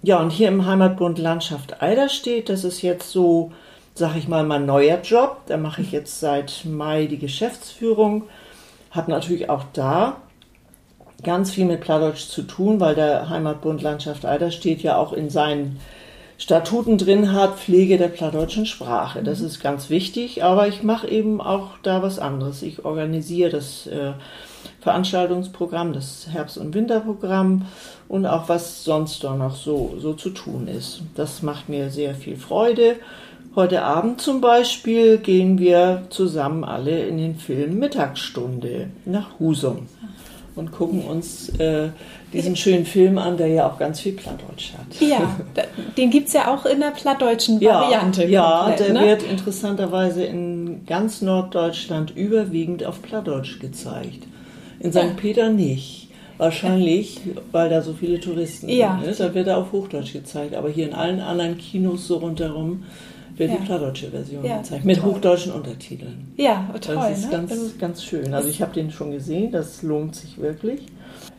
Ja, 0.02 0.20
und 0.20 0.32
hier 0.32 0.50
im 0.50 0.66
Heimatbund 0.66 1.20
Landschaft 1.20 1.82
Eiderstedt, 1.82 2.50
das 2.50 2.64
ist 2.64 2.82
jetzt 2.82 3.12
so, 3.12 3.52
sag 3.94 4.18
ich 4.18 4.28
mal, 4.28 4.44
mein 4.44 4.66
neuer 4.66 5.00
Job. 5.02 5.38
Da 5.46 5.56
mache 5.56 5.82
ich 5.82 5.92
jetzt 5.92 6.20
seit 6.20 6.66
Mai 6.66 7.06
die 7.06 7.20
Geschäftsführung. 7.20 8.24
Hat 8.92 9.08
natürlich 9.08 9.50
auch 9.50 9.64
da 9.74 10.18
ganz 11.24 11.52
viel 11.52 11.66
mit 11.66 11.82
Plattdeutsch 11.82 12.28
zu 12.28 12.42
tun, 12.42 12.80
weil 12.80 12.96
der 12.96 13.30
Heimatbund 13.30 13.82
Landschaft 13.82 14.26
Eiderstedt 14.26 14.84
ja 14.84 14.98
auch 14.98 15.14
in 15.14 15.30
seinen 15.30 15.80
Statuten 16.44 16.98
drin 16.98 17.32
hat, 17.32 17.58
Pflege 17.58 17.98
der 17.98 18.10
plattdeutschen 18.10 18.66
Sprache. 18.66 19.24
Das 19.24 19.40
ist 19.40 19.62
ganz 19.62 19.90
wichtig, 19.90 20.44
aber 20.44 20.68
ich 20.68 20.84
mache 20.84 21.08
eben 21.08 21.40
auch 21.40 21.78
da 21.84 22.02
was 22.02 22.20
anderes. 22.20 22.64
Ich 22.64 22.84
organisiere 22.84 23.50
das 23.50 23.88
äh, 23.88 24.12
Veranstaltungsprogramm, 24.82 25.94
das 25.94 26.28
Herbst- 26.30 26.58
und 26.58 26.74
Winterprogramm 26.74 27.62
und 28.10 28.26
auch 28.26 28.50
was 28.50 28.84
sonst 28.84 29.24
da 29.24 29.38
noch 29.38 29.56
so, 29.56 29.96
so 30.02 30.16
zu 30.16 30.32
tun 30.32 30.68
ist. 30.68 31.04
Das 31.16 31.44
macht 31.44 31.70
mir 31.70 31.90
sehr 31.90 32.14
viel 32.14 32.36
Freude. 32.36 32.98
Heute 33.56 33.84
Abend 33.84 34.20
zum 34.20 34.42
Beispiel 34.42 35.20
gehen 35.20 35.60
wir 35.60 36.08
zusammen 36.10 36.66
alle 36.66 37.06
in 37.06 37.20
den 37.20 37.38
Film 37.38 37.80
Mittagsstunde 37.80 38.90
nach 39.06 39.40
Husum 39.40 39.88
und 40.56 40.74
gucken 40.74 41.06
uns 41.06 41.48
äh, 41.58 41.92
diesen 42.34 42.56
schönen 42.56 42.86
Film 42.86 43.18
an, 43.18 43.38
der 43.38 43.48
ja 43.48 43.70
auch 43.70 43.78
ganz 43.78 44.00
viel 44.00 44.14
Plattdeutsch 44.14 44.74
hat. 44.74 45.00
Ja, 45.00 45.36
den 45.98 46.10
gibt 46.10 46.28
es 46.28 46.34
ja 46.34 46.54
auch 46.54 46.66
in 46.66 46.80
der 46.80 46.92
plattdeutschen 46.92 47.62
Variante. 47.62 48.26
Ja, 48.26 48.66
komplett, 48.66 48.80
der 48.80 48.94
ne? 48.94 49.08
wird 49.08 49.24
interessanterweise 49.24 50.24
in 50.24 50.86
ganz 50.86 51.22
Norddeutschland 51.22 52.16
überwiegend 52.16 52.84
auf 52.86 53.02
Plattdeutsch 53.02 53.60
gezeigt. 53.60 54.28
In 54.80 54.92
St. 54.92 54.98
Ja. 54.98 55.10
Peter 55.16 55.50
nicht. 55.50 56.10
Wahrscheinlich, 56.38 57.22
weil 57.52 57.70
da 57.70 57.82
so 57.82 57.94
viele 57.94 58.20
Touristen 58.20 58.68
ja. 58.68 59.00
sind. 59.00 59.12
Ne? 59.12 59.16
Da 59.18 59.34
wird 59.36 59.48
er 59.48 59.58
auf 59.58 59.72
Hochdeutsch 59.72 60.14
gezeigt. 60.14 60.56
Aber 60.56 60.70
hier 60.70 60.88
in 60.88 60.94
allen 60.94 61.20
anderen 61.20 61.58
Kinos 61.58 62.08
so 62.08 62.18
rundherum 62.18 62.84
wird 63.38 63.52
ja. 63.52 63.58
die 63.58 63.66
plattdeutsche 63.66 64.10
Version 64.10 64.44
ja, 64.44 64.58
gezeigt. 64.58 64.84
Mit 64.84 65.00
toll. 65.00 65.14
hochdeutschen 65.14 65.54
Untertiteln. 65.54 66.34
Ja, 66.38 66.74
toll. 66.82 66.96
Das 66.96 67.20
ist 67.20 67.26
ne? 67.26 67.32
ganz, 67.32 67.78
ganz 67.80 68.04
schön. 68.04 68.34
Also 68.34 68.50
ich 68.50 68.62
habe 68.62 68.74
den 68.74 68.92
schon 68.92 69.12
gesehen, 69.12 69.52
das 69.52 69.84
lohnt 69.84 70.16
sich 70.16 70.40
wirklich. 70.40 70.82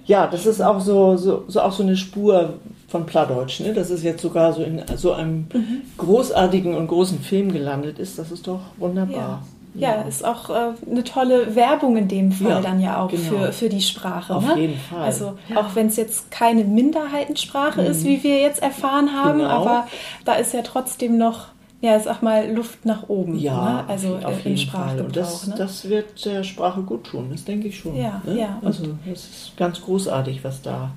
Ja, 0.06 0.26
das 0.26 0.46
ist 0.46 0.60
auch 0.60 0.80
so, 0.80 1.16
so, 1.16 1.44
so, 1.48 1.60
auch 1.60 1.72
so 1.72 1.82
eine 1.82 1.96
Spur 1.96 2.54
von 2.88 3.06
Plattdeutsch. 3.06 3.60
Ne? 3.60 3.72
Das 3.72 3.90
ist 3.90 4.02
jetzt 4.02 4.22
sogar 4.22 4.52
so 4.52 4.62
in 4.62 4.82
so 4.96 5.12
einem 5.12 5.46
mhm. 5.52 5.82
großartigen 5.96 6.74
und 6.76 6.88
großen 6.88 7.20
Film 7.20 7.52
gelandet 7.52 7.98
ist. 7.98 8.18
Das 8.18 8.30
ist 8.30 8.46
doch 8.46 8.60
wunderbar. 8.76 9.42
Ja. 9.74 9.96
ja 9.96 10.02
ist 10.02 10.24
auch 10.24 10.50
äh, 10.50 10.72
eine 10.88 11.04
tolle 11.04 11.56
Werbung 11.56 11.96
in 11.96 12.08
dem 12.08 12.32
Fall 12.32 12.50
ja, 12.50 12.60
dann 12.60 12.80
ja 12.80 13.02
auch 13.02 13.10
genau. 13.10 13.22
für, 13.22 13.52
für 13.52 13.68
die 13.68 13.80
Sprache. 13.80 14.34
Auf 14.34 14.46
ne? 14.46 14.60
jeden 14.60 14.78
Fall. 14.78 15.02
Also 15.02 15.38
auch 15.54 15.74
wenn 15.74 15.86
es 15.86 15.96
jetzt 15.96 16.30
keine 16.30 16.64
Minderheitensprache 16.64 17.80
mhm. 17.80 17.86
ist, 17.88 18.04
wie 18.04 18.22
wir 18.22 18.40
jetzt 18.40 18.62
erfahren 18.62 19.10
haben, 19.12 19.38
genau. 19.38 19.50
aber 19.50 19.88
da 20.24 20.34
ist 20.34 20.52
ja 20.52 20.60
trotzdem 20.62 21.16
noch 21.16 21.46
ja, 21.84 22.00
sag 22.00 22.22
mal, 22.22 22.50
Luft 22.50 22.86
nach 22.86 23.10
oben. 23.10 23.38
Ja, 23.38 23.82
ne? 23.82 23.84
also 23.88 24.16
auf 24.24 24.42
jeden 24.42 24.70
Fall. 24.70 25.02
Und 25.02 25.14
das, 25.14 25.48
ne? 25.48 25.54
das 25.58 25.86
wird 25.86 26.24
der 26.24 26.42
Sprache 26.42 26.80
gut 26.80 27.04
tun, 27.04 27.28
das 27.30 27.44
denke 27.44 27.68
ich 27.68 27.78
schon. 27.78 27.94
Ja, 27.94 28.22
ne? 28.24 28.40
ja. 28.40 28.58
Also 28.64 28.84
das 29.04 29.24
ist 29.24 29.52
ganz 29.58 29.82
großartig, 29.82 30.42
was 30.44 30.62
da. 30.62 30.92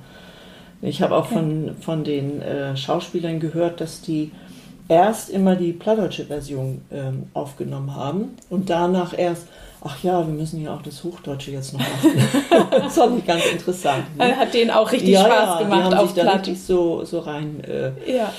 Ich 0.81 1.01
habe 1.01 1.17
auch 1.17 1.25
von, 1.25 1.75
von 1.81 2.05
den 2.05 2.41
äh, 2.41 2.77
Schauspielern 2.77 3.41
gehört, 3.41 3.81
dass 3.81 3.99
die 3.99 4.31
erst 4.87 5.29
immer 5.29 5.57
die 5.57 5.73
plattdeutsche 5.73 6.23
Version 6.23 6.79
ähm, 6.89 7.23
aufgenommen 7.33 7.93
haben 7.93 8.37
und 8.49 8.69
danach 8.69 9.17
erst, 9.17 9.47
ach 9.83 10.01
ja, 10.03 10.25
wir 10.25 10.33
müssen 10.33 10.63
ja 10.63 10.73
auch 10.73 10.83
das 10.83 11.03
Hochdeutsche 11.03 11.51
jetzt 11.51 11.73
noch 11.73 11.81
machen. 11.81 12.67
das 12.71 12.95
fand 12.95 13.19
ich 13.19 13.25
ganz 13.25 13.45
interessant. 13.51 14.17
Ne? 14.17 14.37
Hat 14.37 14.53
denen 14.53 14.71
auch 14.71 14.89
richtig 14.89 15.09
ja, 15.09 15.25
Spaß 15.25 15.31
ja, 15.31 15.57
gemacht 15.63 15.79
die 15.79 15.83
haben 15.83 15.93
auf 15.95 16.13
sich 16.13 16.23
da 16.23 16.31
richtig 16.31 16.61
so, 16.61 17.03
so 17.03 17.19
rein 17.19 17.61
äh, 17.65 17.91
ja 18.09 18.31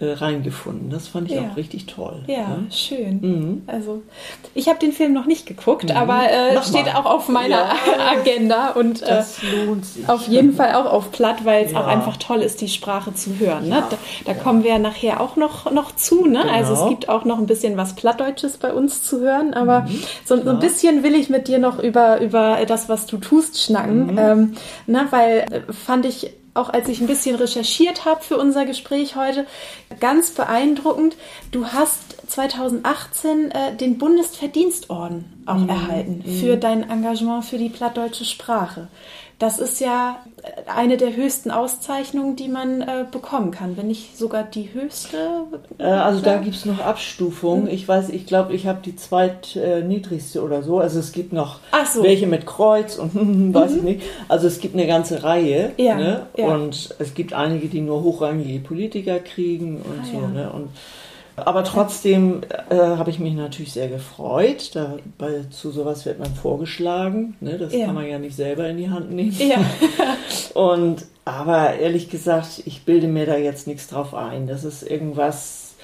äh, 0.00 0.12
reingefunden. 0.12 0.90
Das 0.90 1.08
fand 1.08 1.28
ich 1.28 1.36
ja. 1.36 1.42
auch 1.42 1.56
richtig 1.56 1.86
toll. 1.86 2.22
Ja, 2.28 2.36
ja. 2.36 2.58
schön. 2.70 3.20
Mhm. 3.20 3.62
Also 3.66 4.02
ich 4.54 4.68
habe 4.68 4.78
den 4.78 4.92
Film 4.92 5.12
noch 5.12 5.26
nicht 5.26 5.44
geguckt, 5.44 5.90
mhm. 5.90 5.96
aber 5.96 6.30
äh, 6.30 6.62
steht 6.62 6.94
auch 6.94 7.04
auf 7.04 7.28
meiner 7.28 7.56
ja. 7.56 7.74
Agenda 8.12 8.70
und 8.70 9.02
äh, 9.02 9.24
auf 10.06 10.28
jeden 10.28 10.52
Fall 10.52 10.74
auch 10.74 10.86
auf 10.86 11.10
Platt, 11.10 11.44
weil 11.44 11.64
es 11.64 11.74
auch 11.74 11.88
einfach 11.88 12.16
toll 12.16 12.42
ist, 12.42 12.60
die 12.60 12.68
Sprache 12.68 13.12
zu 13.12 13.40
hören. 13.40 13.68
Ne? 13.68 13.82
Da, 13.90 13.98
da 14.24 14.34
kommen 14.34 14.62
wir 14.62 14.78
nachher 14.78 15.20
auch 15.20 15.34
noch, 15.34 15.70
noch 15.72 15.94
zu. 15.96 16.26
Ne? 16.26 16.42
Genau. 16.42 16.52
Also 16.52 16.74
es 16.74 16.88
gibt 16.88 17.08
auch 17.08 17.24
noch 17.24 17.38
ein 17.38 17.46
bisschen 17.46 17.76
was 17.76 17.94
Plattdeutsches 17.94 18.58
bei 18.58 18.72
uns 18.72 19.02
zu 19.02 19.18
hören, 19.18 19.52
aber 19.52 19.80
mhm. 19.80 20.02
so, 20.24 20.40
so, 20.40 20.50
ein 20.50 20.60
bisschen 20.60 21.02
will 21.02 21.16
ich 21.16 21.28
mit 21.28 21.48
dir 21.48 21.58
noch 21.58 21.80
über, 21.80 22.20
über 22.20 22.58
das, 22.68 22.88
was 22.88 23.06
du 23.06 23.16
tust, 23.16 23.60
schnacken. 23.60 24.12
Mhm. 24.12 24.18
Ähm, 24.18 24.52
ne? 24.86 25.06
Weil 25.10 25.38
äh, 25.50 25.72
fand 25.72 26.06
ich 26.06 26.30
auch 26.58 26.68
als 26.68 26.88
ich 26.88 27.00
ein 27.00 27.06
bisschen 27.06 27.36
recherchiert 27.36 28.04
habe 28.04 28.22
für 28.22 28.36
unser 28.36 28.66
Gespräch 28.66 29.16
heute, 29.16 29.46
ganz 30.00 30.30
beeindruckend. 30.32 31.16
Du 31.50 31.68
hast 31.68 32.30
2018 32.30 33.50
äh, 33.50 33.76
den 33.76 33.98
Bundesverdienstorden 33.98 35.44
auch 35.46 35.54
mhm. 35.54 35.68
erhalten 35.68 36.24
mhm. 36.26 36.40
für 36.40 36.56
dein 36.56 36.88
Engagement 36.88 37.44
für 37.44 37.58
die 37.58 37.70
plattdeutsche 37.70 38.24
Sprache. 38.24 38.88
Das 39.38 39.60
ist 39.60 39.80
ja 39.80 40.16
eine 40.66 40.96
der 40.96 41.14
höchsten 41.14 41.50
Auszeichnungen, 41.50 42.36
die 42.36 42.48
man 42.48 42.82
äh, 42.82 43.04
bekommen 43.10 43.50
kann, 43.50 43.76
wenn 43.76 43.86
nicht 43.86 44.16
sogar 44.18 44.42
die 44.42 44.72
höchste. 44.72 45.44
Äh, 45.78 45.84
also 45.84 46.20
da 46.20 46.38
gibt 46.38 46.56
es 46.56 46.64
noch 46.64 46.80
Abstufungen. 46.80 47.64
Mhm. 47.64 47.70
Ich 47.70 47.86
weiß, 47.86 48.08
ich 48.10 48.26
glaube, 48.26 48.54
ich 48.54 48.66
habe 48.66 48.80
die 48.84 48.96
zweitniedrigste 48.96 50.42
oder 50.42 50.62
so. 50.62 50.78
Also 50.78 50.98
es 50.98 51.12
gibt 51.12 51.32
noch 51.32 51.60
so. 51.92 52.02
welche 52.02 52.26
mit 52.26 52.46
Kreuz 52.46 52.96
und 52.96 53.14
weiß 53.54 53.76
ich 53.76 53.82
mhm. 53.82 53.88
nicht. 53.88 54.02
Also 54.28 54.46
es 54.46 54.60
gibt 54.60 54.74
eine 54.74 54.86
ganze 54.86 55.22
Reihe. 55.22 55.72
Ja, 55.76 55.96
ne? 55.96 56.26
ja. 56.36 56.46
Und 56.48 56.94
es 56.98 57.14
gibt 57.14 57.32
einige, 57.32 57.68
die 57.68 57.80
nur 57.80 58.02
hochrangige 58.02 58.60
Politiker 58.60 59.18
kriegen 59.18 59.76
und 59.76 60.00
ah, 60.02 60.06
so. 60.12 60.20
Ja. 60.20 60.28
Ne? 60.28 60.50
Und 60.52 60.70
aber 61.44 61.64
trotzdem 61.64 62.42
äh, 62.70 62.76
habe 62.76 63.10
ich 63.10 63.18
mich 63.18 63.34
natürlich 63.34 63.72
sehr 63.72 63.88
gefreut. 63.88 64.70
Da, 64.74 64.96
bei, 65.16 65.44
zu 65.50 65.70
sowas 65.70 66.06
wird 66.06 66.18
man 66.18 66.34
vorgeschlagen. 66.34 67.36
Ne? 67.40 67.58
Das 67.58 67.72
ja. 67.72 67.86
kann 67.86 67.94
man 67.94 68.06
ja 68.06 68.18
nicht 68.18 68.36
selber 68.36 68.68
in 68.68 68.76
die 68.76 68.90
Hand 68.90 69.10
nehmen. 69.10 69.36
Ja. 69.38 69.58
Und 70.54 71.04
aber 71.24 71.74
ehrlich 71.74 72.08
gesagt, 72.08 72.62
ich 72.64 72.84
bilde 72.84 73.08
mir 73.08 73.26
da 73.26 73.36
jetzt 73.36 73.66
nichts 73.66 73.88
drauf 73.88 74.14
ein. 74.14 74.46
Das 74.46 74.64
ist 74.64 74.82
irgendwas, 74.82 75.74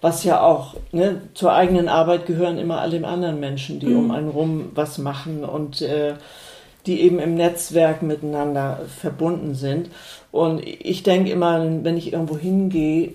was 0.00 0.24
ja 0.24 0.42
auch 0.42 0.74
ne, 0.92 1.22
zur 1.34 1.52
eigenen 1.52 1.88
Arbeit 1.88 2.26
gehören 2.26 2.58
immer 2.58 2.80
alle 2.80 3.06
anderen 3.06 3.40
Menschen, 3.40 3.80
die 3.80 3.86
mhm. 3.86 3.98
um 3.98 4.10
einen 4.10 4.28
rum 4.28 4.70
was 4.74 4.98
machen 4.98 5.44
und 5.44 5.82
äh, 5.82 6.14
die 6.86 7.00
eben 7.00 7.18
im 7.18 7.34
Netzwerk 7.34 8.02
miteinander 8.02 8.80
verbunden 9.00 9.54
sind. 9.54 9.90
Und 10.30 10.64
ich 10.64 11.02
denke 11.02 11.30
immer, 11.30 11.64
wenn 11.82 11.96
ich 11.96 12.12
irgendwo 12.12 12.36
hingehe, 12.36 13.12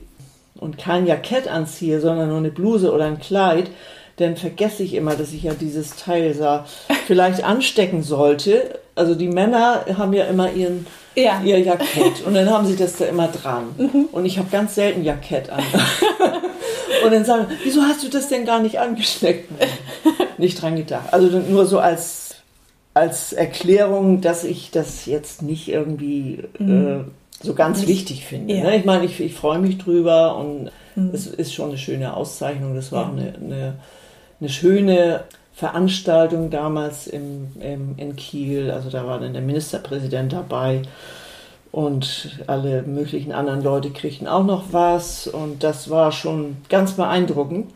und 0.60 0.78
kein 0.78 1.08
Jackett 1.08 1.48
anziehe, 1.48 2.00
sondern 2.00 2.30
nur 2.30 2.38
eine 2.38 2.52
Bluse 2.52 2.91
oder 2.91 3.06
ein 3.06 3.20
Kleid, 3.20 3.70
dann 4.17 4.36
vergesse 4.36 4.84
ich 4.84 4.96
immer, 4.96 5.15
dass 5.15 5.32
ich 5.32 5.43
ja 5.43 5.54
dieses 5.54 5.96
Teil 5.96 6.34
sah, 6.34 6.65
vielleicht 7.06 7.43
anstecken 7.43 8.02
sollte. 8.02 8.80
Also 8.96 9.13
die 9.13 9.28
Männer 9.28 9.86
haben 9.96 10.13
ja 10.13 10.26
immer 10.26 10.52
ihren, 10.52 10.88
ja. 11.15 11.39
ihr 11.43 11.60
Jackett 11.60 12.26
und 12.26 12.34
dann 12.34 12.50
haben 12.50 12.65
sie 12.65 12.76
das 12.76 12.98
da 12.98 13.06
immer 13.06 13.28
dran. 13.28 13.76
Mhm. 13.78 14.10
Und 14.12 14.26
ich 14.26 14.39
habe 14.39 14.50
ganz 14.50 14.74
selten 14.76 15.04
Jackett 15.04 15.52
an. 15.52 15.63
und 17.06 17.13
dann 17.13 17.26
sagen, 17.26 17.46
wieso 17.63 17.84
hast 17.84 18.04
du 18.04 18.10
das 18.10 18.28
denn 18.28 18.46
gar 18.46 18.60
nicht 18.60 18.80
angesteckt? 18.80 19.50
nicht 20.38 20.62
dran 20.62 20.76
gedacht. 20.76 21.13
Also 21.13 21.39
nur 21.39 21.67
so 21.67 21.80
als, 21.80 22.36
als 22.96 23.34
Erklärung, 23.34 24.22
dass 24.22 24.43
ich 24.43 24.72
das 24.72 25.06
jetzt 25.06 25.43
nicht 25.43 25.67
irgendwie 25.67 26.43
mhm. 26.58 26.88
äh, 26.88 27.04
so 27.41 27.54
ganz 27.54 27.80
Nicht, 27.80 27.89
wichtig 27.89 28.26
finde. 28.26 28.56
Ja. 28.56 28.63
Ne? 28.63 28.78
Ich 28.78 28.86
meine, 28.86 29.06
ich, 29.06 29.19
ich 29.19 29.34
freue 29.34 29.60
mich 29.60 29.78
drüber 29.78 30.38
und 30.38 30.71
mhm. 30.95 31.12
es 31.13 31.28
ist 31.28 31.54
schon 31.54 31.69
eine 31.69 31.78
schöne 31.78 32.15
Auszeichnung. 32.15 32.76
Das 32.76 32.91
war 32.91 33.04
ja. 33.04 33.10
eine, 33.12 33.34
eine, 33.36 33.73
eine, 34.39 34.50
schöne 34.50 35.23
Veranstaltung 35.54 36.50
damals 36.50 37.08
im, 37.08 37.50
im, 37.60 37.95
in 37.97 38.15
Kiel. 38.15 38.71
Also 38.71 38.89
da 38.89 39.06
war 39.06 39.19
dann 39.19 39.34
der 39.34 39.41
Ministerpräsident 39.41 40.34
dabei 40.34 40.82
und 41.71 42.39
alle 42.47 42.84
möglichen 42.84 43.32
anderen 43.32 43.62
Leute 43.62 43.91
kriegten 43.91 44.28
auch 44.28 44.45
noch 44.45 44.65
was 44.71 45.28
und 45.28 45.63
das 45.63 45.89
war 45.89 46.12
schon 46.12 46.58
ganz 46.69 46.93
beeindruckend. 46.93 47.71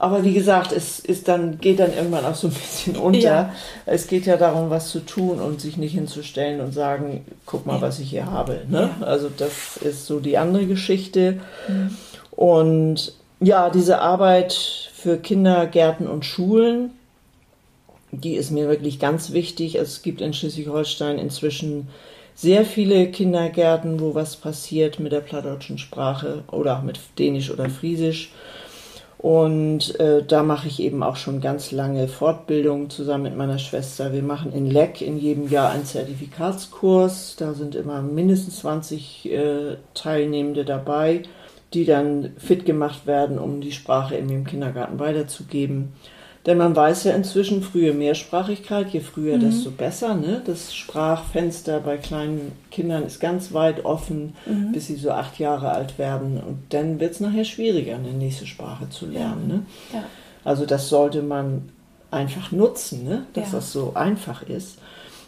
Aber 0.00 0.24
wie 0.24 0.32
gesagt, 0.32 0.72
es 0.72 0.98
ist 0.98 1.28
dann, 1.28 1.58
geht 1.60 1.78
dann 1.78 1.92
irgendwann 1.92 2.24
auch 2.24 2.34
so 2.34 2.48
ein 2.48 2.54
bisschen 2.54 2.96
unter. 2.96 3.20
Ja. 3.20 3.54
Es 3.84 4.06
geht 4.06 4.24
ja 4.24 4.38
darum, 4.38 4.70
was 4.70 4.88
zu 4.88 5.00
tun 5.00 5.38
und 5.40 5.60
sich 5.60 5.76
nicht 5.76 5.92
hinzustellen 5.92 6.62
und 6.62 6.72
sagen, 6.72 7.26
guck 7.44 7.66
mal, 7.66 7.74
ja. 7.74 7.82
was 7.82 7.98
ich 7.98 8.08
hier 8.08 8.24
habe. 8.24 8.62
Ne? 8.66 8.88
Ja. 8.98 9.06
Also 9.06 9.28
das 9.28 9.76
ist 9.76 10.06
so 10.06 10.18
die 10.18 10.38
andere 10.38 10.64
Geschichte. 10.64 11.38
Mhm. 11.68 11.96
Und 12.30 13.12
ja, 13.40 13.68
diese 13.68 14.00
Arbeit 14.00 14.54
für 14.94 15.18
Kindergärten 15.18 16.06
und 16.06 16.24
Schulen, 16.24 16.92
die 18.10 18.36
ist 18.36 18.50
mir 18.50 18.70
wirklich 18.70 19.00
ganz 19.00 19.32
wichtig. 19.32 19.74
Es 19.74 20.00
gibt 20.00 20.22
in 20.22 20.32
Schleswig-Holstein 20.32 21.18
inzwischen 21.18 21.88
sehr 22.34 22.64
viele 22.64 23.10
Kindergärten, 23.10 24.00
wo 24.00 24.14
was 24.14 24.36
passiert 24.36 24.98
mit 24.98 25.12
der 25.12 25.20
plattdeutschen 25.20 25.76
Sprache 25.76 26.42
oder 26.50 26.78
auch 26.78 26.82
mit 26.82 26.98
Dänisch 27.18 27.50
oder 27.50 27.68
Friesisch. 27.68 28.32
Und 29.20 30.00
äh, 30.00 30.24
da 30.24 30.42
mache 30.42 30.66
ich 30.68 30.80
eben 30.80 31.02
auch 31.02 31.16
schon 31.16 31.42
ganz 31.42 31.72
lange 31.72 32.08
Fortbildungen 32.08 32.88
zusammen 32.88 33.24
mit 33.24 33.36
meiner 33.36 33.58
Schwester. 33.58 34.14
Wir 34.14 34.22
machen 34.22 34.50
in 34.50 34.64
Leck 34.64 35.02
in 35.02 35.18
jedem 35.18 35.50
Jahr 35.50 35.72
einen 35.72 35.84
Zertifikatskurs. 35.84 37.36
Da 37.36 37.52
sind 37.52 37.74
immer 37.74 38.00
mindestens 38.00 38.60
20 38.60 39.30
äh, 39.30 39.76
Teilnehmende 39.92 40.64
dabei, 40.64 41.24
die 41.74 41.84
dann 41.84 42.32
fit 42.38 42.64
gemacht 42.64 43.06
werden, 43.06 43.38
um 43.38 43.60
die 43.60 43.72
Sprache 43.72 44.16
im 44.16 44.44
Kindergarten 44.44 44.98
weiterzugeben. 44.98 45.92
Denn 46.50 46.58
man 46.58 46.74
weiß 46.74 47.04
ja 47.04 47.12
inzwischen, 47.12 47.62
frühe 47.62 47.92
Mehrsprachigkeit, 47.92 48.88
je 48.88 48.98
früher, 48.98 49.36
mhm. 49.36 49.42
desto 49.42 49.70
besser. 49.70 50.16
Ne? 50.16 50.42
Das 50.44 50.74
Sprachfenster 50.74 51.78
bei 51.78 51.96
kleinen 51.96 52.50
Kindern 52.72 53.04
ist 53.04 53.20
ganz 53.20 53.52
weit 53.52 53.84
offen, 53.84 54.34
mhm. 54.46 54.72
bis 54.72 54.88
sie 54.88 54.96
so 54.96 55.12
acht 55.12 55.38
Jahre 55.38 55.70
alt 55.70 55.96
werden. 55.96 56.42
Und 56.44 56.58
dann 56.70 56.98
wird 56.98 57.12
es 57.12 57.20
nachher 57.20 57.44
schwieriger, 57.44 57.94
eine 57.94 58.10
nächste 58.10 58.48
Sprache 58.48 58.90
zu 58.90 59.06
lernen. 59.06 59.46
Ne? 59.46 59.62
Ja. 59.92 60.02
Also 60.42 60.66
das 60.66 60.88
sollte 60.88 61.22
man 61.22 61.68
einfach 62.10 62.50
nutzen, 62.50 63.04
ne? 63.04 63.26
dass 63.34 63.52
ja. 63.52 63.58
das 63.58 63.72
so 63.72 63.92
einfach 63.94 64.42
ist. 64.42 64.78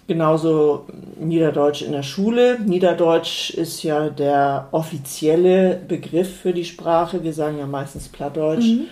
Genauso 0.08 0.86
Niederdeutsch 1.20 1.82
in 1.82 1.92
der 1.92 2.02
Schule. 2.02 2.58
Niederdeutsch 2.58 3.50
ist 3.50 3.84
ja 3.84 4.08
der 4.08 4.66
offizielle 4.72 5.80
Begriff 5.86 6.40
für 6.40 6.52
die 6.52 6.64
Sprache. 6.64 7.22
Wir 7.22 7.32
sagen 7.32 7.60
ja 7.60 7.66
meistens 7.68 8.08
Plattdeutsch. 8.08 8.66
Mhm. 8.66 8.86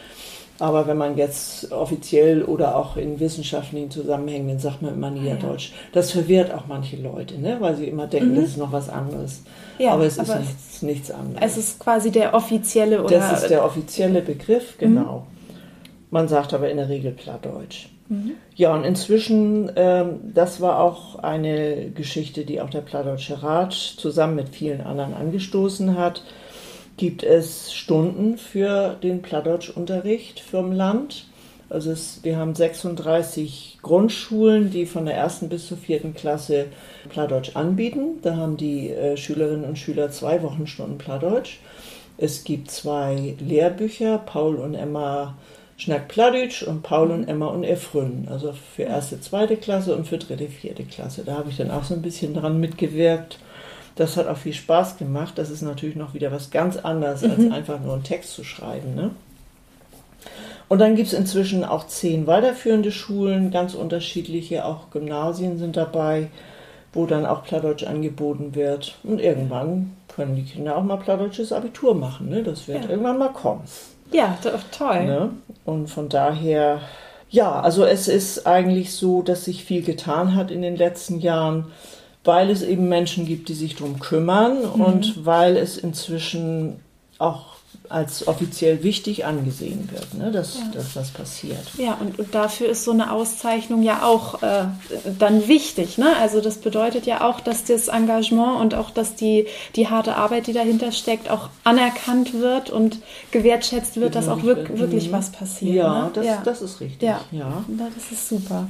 Aber 0.61 0.87
wenn 0.87 0.99
man 0.99 1.16
jetzt 1.16 1.73
offiziell 1.73 2.42
oder 2.44 2.77
auch 2.77 2.99
in 2.99 3.18
wissenschaftlichen 3.18 3.90
Zusammenhängen, 3.90 4.46
dann 4.46 4.59
sagt 4.59 4.83
man 4.83 4.92
immer 4.92 5.11
Niederdeutsch. 5.11 5.73
Das 5.92 6.12
verwirrt 6.12 6.53
auch 6.53 6.66
manche 6.68 6.96
Leute, 6.96 7.38
ne? 7.38 7.57
weil 7.61 7.77
sie 7.77 7.87
immer 7.87 8.07
denken, 8.07 8.33
mhm. 8.33 8.37
das 8.37 8.44
ist 8.51 8.57
noch 8.59 8.70
was 8.70 8.90
anderes. 8.90 9.42
Ja, 9.79 9.92
aber 9.92 10.05
es 10.05 10.18
aber 10.18 10.35
ist 10.35 10.40
nichts, 10.40 10.83
nichts, 10.83 11.11
anderes. 11.11 11.42
Es 11.42 11.57
ist 11.57 11.81
quasi 11.81 12.11
der 12.11 12.35
offizielle 12.35 13.03
oder. 13.03 13.18
Das 13.18 13.42
ist 13.42 13.51
der 13.51 13.64
offizielle 13.64 14.20
Begriff, 14.20 14.75
mhm. 14.77 14.81
genau. 14.81 15.18
Mhm. 15.18 15.55
Man 16.11 16.29
sagt 16.29 16.53
aber 16.53 16.70
in 16.70 16.77
der 16.77 16.90
Regel 16.90 17.12
Plattdeutsch. 17.12 17.88
Mhm. 18.11 18.33
Ja, 18.55 18.75
und 18.75 18.85
inzwischen, 18.85 19.73
ähm, 19.77 20.20
das 20.35 20.61
war 20.61 20.81
auch 20.81 21.20
eine 21.20 21.90
Geschichte, 21.90 22.44
die 22.44 22.61
auch 22.61 22.68
der 22.68 22.83
Plattdeutsche 22.83 23.42
Rat 23.42 23.73
zusammen 23.73 24.37
mit 24.37 24.51
vielen 24.51 24.83
anderen 24.83 25.14
angestoßen 25.14 25.96
hat 25.96 26.23
gibt 27.01 27.23
es 27.23 27.73
Stunden 27.73 28.37
für 28.37 28.95
den 29.03 29.23
Plattdeutschunterricht 29.23 30.39
vom 30.39 30.71
Land. 30.71 31.25
Also 31.71 31.93
es, 31.93 32.21
wir 32.25 32.37
haben 32.37 32.55
36 32.55 33.79
Grundschulen, 33.81 34.71
die 34.71 34.85
von 34.85 35.07
der 35.07 35.15
ersten 35.15 35.49
bis 35.49 35.67
zur 35.67 35.79
vierten 35.79 36.13
Klasse 36.13 36.67
Plattdeutsch 37.09 37.57
anbieten. 37.57 38.19
Da 38.21 38.37
haben 38.37 38.59
die 38.59 38.91
äh, 38.91 39.17
Schülerinnen 39.17 39.65
und 39.65 39.79
Schüler 39.79 40.11
zwei 40.11 40.43
Wochenstunden 40.43 40.99
Plattdeutsch. 40.99 41.61
Es 42.19 42.45
gibt 42.45 42.71
zwei 42.71 43.35
Lehrbücher, 43.39 44.19
Paul 44.19 44.57
und 44.57 44.75
Emma 44.75 45.39
Schnack 45.79 46.09
Plattdeutsch 46.09 46.63
und 46.65 46.83
Paul 46.83 47.13
und 47.13 47.29
Emma 47.29 47.47
und 47.47 47.65
Efrün. 47.65 48.29
Also 48.31 48.53
für 48.53 48.83
erste, 48.83 49.23
zweite 49.23 49.57
Klasse 49.57 49.97
und 49.97 50.07
für 50.07 50.19
dritte, 50.19 50.49
vierte 50.49 50.85
Klasse. 50.85 51.23
Da 51.25 51.39
habe 51.39 51.49
ich 51.49 51.57
dann 51.57 51.71
auch 51.71 51.85
so 51.85 51.95
ein 51.95 52.03
bisschen 52.03 52.35
dran 52.35 52.61
mitgewirkt. 52.61 53.39
Das 53.96 54.16
hat 54.16 54.29
auch 54.29 54.37
viel 54.37 54.53
Spaß 54.53 54.96
gemacht. 54.96 55.35
Das 55.37 55.50
ist 55.50 55.62
natürlich 55.62 55.96
noch 55.96 56.14
wieder 56.14 56.33
was 56.33 56.50
ganz 56.50 56.76
anderes, 56.76 57.22
als 57.24 57.38
mhm. 57.38 57.53
einfach 57.53 57.81
nur 57.81 57.94
einen 57.94 58.05
Text 58.05 58.33
zu 58.33 58.44
schreiben. 58.44 58.94
Ne? 58.94 59.11
Und 60.68 60.79
dann 60.79 60.94
gibt 60.94 61.09
es 61.09 61.14
inzwischen 61.14 61.64
auch 61.64 61.88
zehn 61.88 62.26
weiterführende 62.26 62.92
Schulen, 62.92 63.50
ganz 63.50 63.74
unterschiedliche, 63.74 64.64
auch 64.64 64.90
Gymnasien 64.90 65.59
sind 65.59 65.76
dabei, 65.76 66.29
wo 66.92 67.07
dann 67.07 67.26
auch 67.26 67.42
Plattdeutsch 67.42 67.83
angeboten 67.83 68.55
wird. 68.55 68.94
Und 69.03 69.20
irgendwann 69.20 69.96
können 70.14 70.37
die 70.37 70.44
Kinder 70.44 70.76
auch 70.76 70.85
mal 70.85 70.96
plattdeutsches 70.96 71.53
Abitur 71.53 71.94
machen. 71.94 72.29
Ne? 72.29 72.42
Das 72.42 72.68
wird 72.68 72.85
ja. 72.85 72.90
irgendwann 72.90 73.18
mal 73.18 73.33
kommen. 73.33 73.62
Ja, 74.12 74.38
toll. 74.70 75.05
Ne? 75.07 75.31
Und 75.64 75.88
von 75.88 76.09
daher, 76.09 76.81
ja, 77.31 77.61
also 77.61 77.85
es 77.85 78.09
ist 78.09 78.46
eigentlich 78.46 78.92
so, 78.92 79.22
dass 79.22 79.44
sich 79.44 79.64
viel 79.64 79.83
getan 79.83 80.35
hat 80.35 80.50
in 80.50 80.62
den 80.62 80.76
letzten 80.76 81.20
Jahren 81.20 81.66
weil 82.24 82.50
es 82.50 82.62
eben 82.62 82.88
Menschen 82.88 83.26
gibt, 83.26 83.48
die 83.48 83.54
sich 83.54 83.76
darum 83.76 83.98
kümmern 84.00 84.59
mhm. 84.74 84.80
und 84.80 85.26
weil 85.26 85.56
es 85.56 85.76
inzwischen 85.78 86.76
auch 87.18 87.50
als 87.88 88.28
offiziell 88.28 88.85
wichtig 88.85 89.24
angesehen 89.24 89.88
wird, 89.92 90.14
ne, 90.14 90.30
dass, 90.30 90.54
Ja. 90.59 90.70
dass 90.72 90.94
das 90.94 91.11
passiert. 91.11 91.59
Ja, 91.76 91.94
und, 92.00 92.20
und 92.20 92.33
dafür 92.37 92.68
ist 92.68 92.85
so 92.85 92.92
eine 92.92 93.11
Auszeichnung 93.11 93.83
ja 93.83 94.04
auch 94.04 94.42
äh, 94.44 94.66
dann 95.18 95.48
wichtig. 95.48 95.98
Ne? 95.98 96.16
Also 96.20 96.40
das 96.40 96.59
bedeutet 96.59 97.04
ja 97.06 97.28
auch, 97.28 97.40
dass 97.40 97.64
das 97.64 97.88
Engagement 97.88 98.61
und 98.61 98.74
auch, 98.76 98.90
dass 98.90 99.16
die, 99.16 99.46
die 99.74 99.88
harte 99.88 100.14
Arbeit, 100.14 100.46
die 100.46 100.52
dahinter 100.52 100.92
steckt, 100.92 101.28
auch 101.30 101.48
anerkannt 101.64 102.33
wird 102.35 102.70
und 102.70 102.98
gewertschätzt 103.33 103.96
wird, 104.00 104.14
dass 104.14 104.28
auch 104.28 104.44
wirk 104.44 104.78
wirklich 104.78 105.09
Mhm. 105.09 105.12
was 105.12 105.30
passiert. 105.33 105.74
Ja, 105.74 106.04
ne? 106.04 106.11
das, 106.14 106.26
ja. 106.26 106.42
das 106.44 106.62
ist 106.62 106.80
richtig. 106.80 107.02
Ja. 107.02 107.20
ja. 107.33 107.64
Das 107.76 108.12
ist 108.12 108.28
super. 108.28 108.68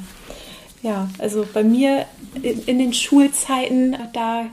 Ja, 0.82 1.08
also 1.18 1.46
bei 1.52 1.62
mir 1.62 2.06
in, 2.42 2.62
in 2.64 2.78
den 2.78 2.94
Schulzeiten, 2.94 3.96
da, 4.14 4.46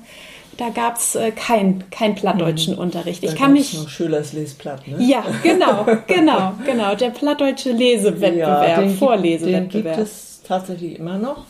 da 0.58 0.70
gab 0.70 0.98
es 0.98 1.16
äh, 1.16 1.32
keinen 1.32 1.90
kein 1.90 2.16
plattdeutschen 2.16 2.76
Unterricht. 2.76 3.24
Ich 3.24 3.32
Da 3.32 3.36
kann 3.38 3.54
mich. 3.54 3.74
noch 3.76 3.88
Schülers 3.88 4.34
Lesblatt, 4.34 4.88
ne? 4.88 4.98
Ja, 5.00 5.24
genau, 5.44 5.86
genau, 6.08 6.54
genau. 6.66 6.96
Der 6.96 7.12
plattdeutsche 7.12 7.72
Lesewettbewerb, 7.72 8.76
den 8.80 8.88
gibt- 8.90 9.00
Vorlesewettbewerb. 9.00 9.72
Den 9.72 9.82
gibt 9.84 9.98
es 9.98 10.42
tatsächlich 10.46 11.00
immer 11.00 11.18
noch. 11.18 11.46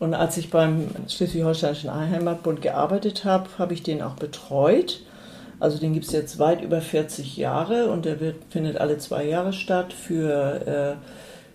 Und 0.00 0.14
als 0.14 0.36
ich 0.38 0.50
beim 0.50 0.88
Schleswig-Holsteinischen 1.08 1.92
Heimatbund 1.94 2.60
gearbeitet 2.62 3.24
habe, 3.24 3.48
habe 3.58 3.74
ich 3.74 3.82
den 3.82 4.02
auch 4.02 4.14
betreut. 4.14 5.00
Also 5.60 5.78
den 5.78 5.92
gibt 5.92 6.06
es 6.06 6.12
jetzt 6.12 6.38
weit 6.38 6.62
über 6.62 6.80
40 6.80 7.36
Jahre 7.36 7.90
und 7.90 8.04
der 8.04 8.20
wird, 8.20 8.36
findet 8.50 8.76
alle 8.76 8.98
zwei 8.98 9.24
Jahre 9.24 9.52
statt 9.52 9.92
für 9.92 10.98
äh, 11.00 11.06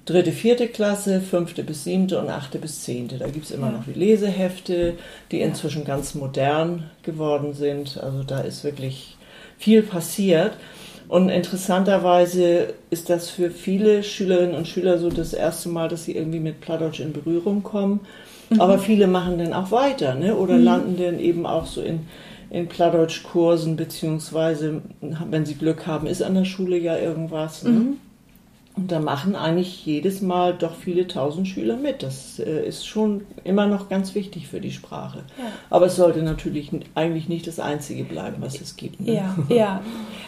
dritte, 0.09 0.31
vierte 0.31 0.67
Klasse, 0.67 1.21
fünfte 1.21 1.63
bis 1.63 1.83
siebte 1.83 2.19
und 2.19 2.29
achte 2.29 2.57
bis 2.57 2.83
zehnte. 2.83 3.17
Da 3.17 3.27
gibt 3.27 3.45
es 3.45 3.51
immer 3.51 3.67
Ja. 3.67 3.73
noch 3.73 3.85
die 3.85 3.97
Lesehefte, 3.99 4.95
die 5.31 5.41
inzwischen 5.41 5.85
ganz 5.85 6.15
modern 6.15 6.85
geworden 7.03 7.53
sind. 7.53 7.99
Also 8.01 8.23
da 8.23 8.39
ist 8.39 8.63
wirklich 8.63 9.17
viel 9.57 9.81
passiert. 9.83 10.53
Und 11.07 11.29
interessanterweise 11.29 12.73
ist 12.91 13.09
das 13.09 13.29
für 13.29 13.49
viele 13.49 14.03
Schülerinnen 14.03 14.55
und 14.55 14.67
Schüler 14.67 14.99
so 14.99 15.09
das 15.09 15.33
erste 15.33 15.69
Mal, 15.69 15.89
dass 15.89 16.05
sie 16.05 16.15
irgendwie 16.15 16.39
mit 16.39 16.61
Plattdeutsch 16.61 16.99
in 16.99 17.13
Berührung 17.13 17.63
kommen. 17.63 18.01
Aber 18.57 18.79
viele 18.79 19.07
machen 19.07 19.37
dann 19.37 19.53
auch 19.53 19.71
weiter 19.71 20.15
ne? 20.15 20.35
oder 20.35 20.57
landen 20.57 20.97
dann 20.97 21.19
eben 21.19 21.45
auch 21.45 21.65
so 21.67 21.81
in, 21.81 22.01
in 22.49 22.67
Plattdeutsch-Kursen, 22.67 23.75
beziehungsweise, 23.75 24.81
wenn 25.01 25.45
sie 25.45 25.55
Glück 25.55 25.85
haben, 25.85 26.07
ist 26.07 26.23
an 26.23 26.33
der 26.33 26.45
Schule 26.45 26.77
ja 26.77 26.97
irgendwas. 26.97 27.63
Ne? 27.63 27.69
Und 28.79 28.93
da 28.93 29.01
machen 29.01 29.35
eigentlich 29.35 29.85
jedes 29.85 30.21
Mal 30.21 30.53
doch 30.53 30.73
viele 30.73 31.05
tausend 31.05 31.49
Schüler 31.49 31.75
mit. 31.75 32.01
Das 32.01 32.39
äh, 32.39 32.65
ist 32.65 32.87
schon 32.87 33.25
immer 33.43 33.67
noch 33.67 33.89
ganz 33.89 34.15
wichtig 34.15 34.47
für 34.47 34.61
die 34.61 34.71
Sprache. 34.71 35.23
Ja. 35.37 35.43
Aber 35.69 35.87
es 35.87 35.97
sollte 35.97 36.23
natürlich 36.23 36.71
eigentlich 36.95 37.27
nicht 37.27 37.45
das 37.45 37.59
Einzige 37.59 38.05
bleiben, 38.05 38.37
was 38.39 38.61
es 38.61 38.77
gibt. 38.77 39.01
Ne? 39.01 39.15
Ja, 39.15 39.35
ja. 39.49 39.81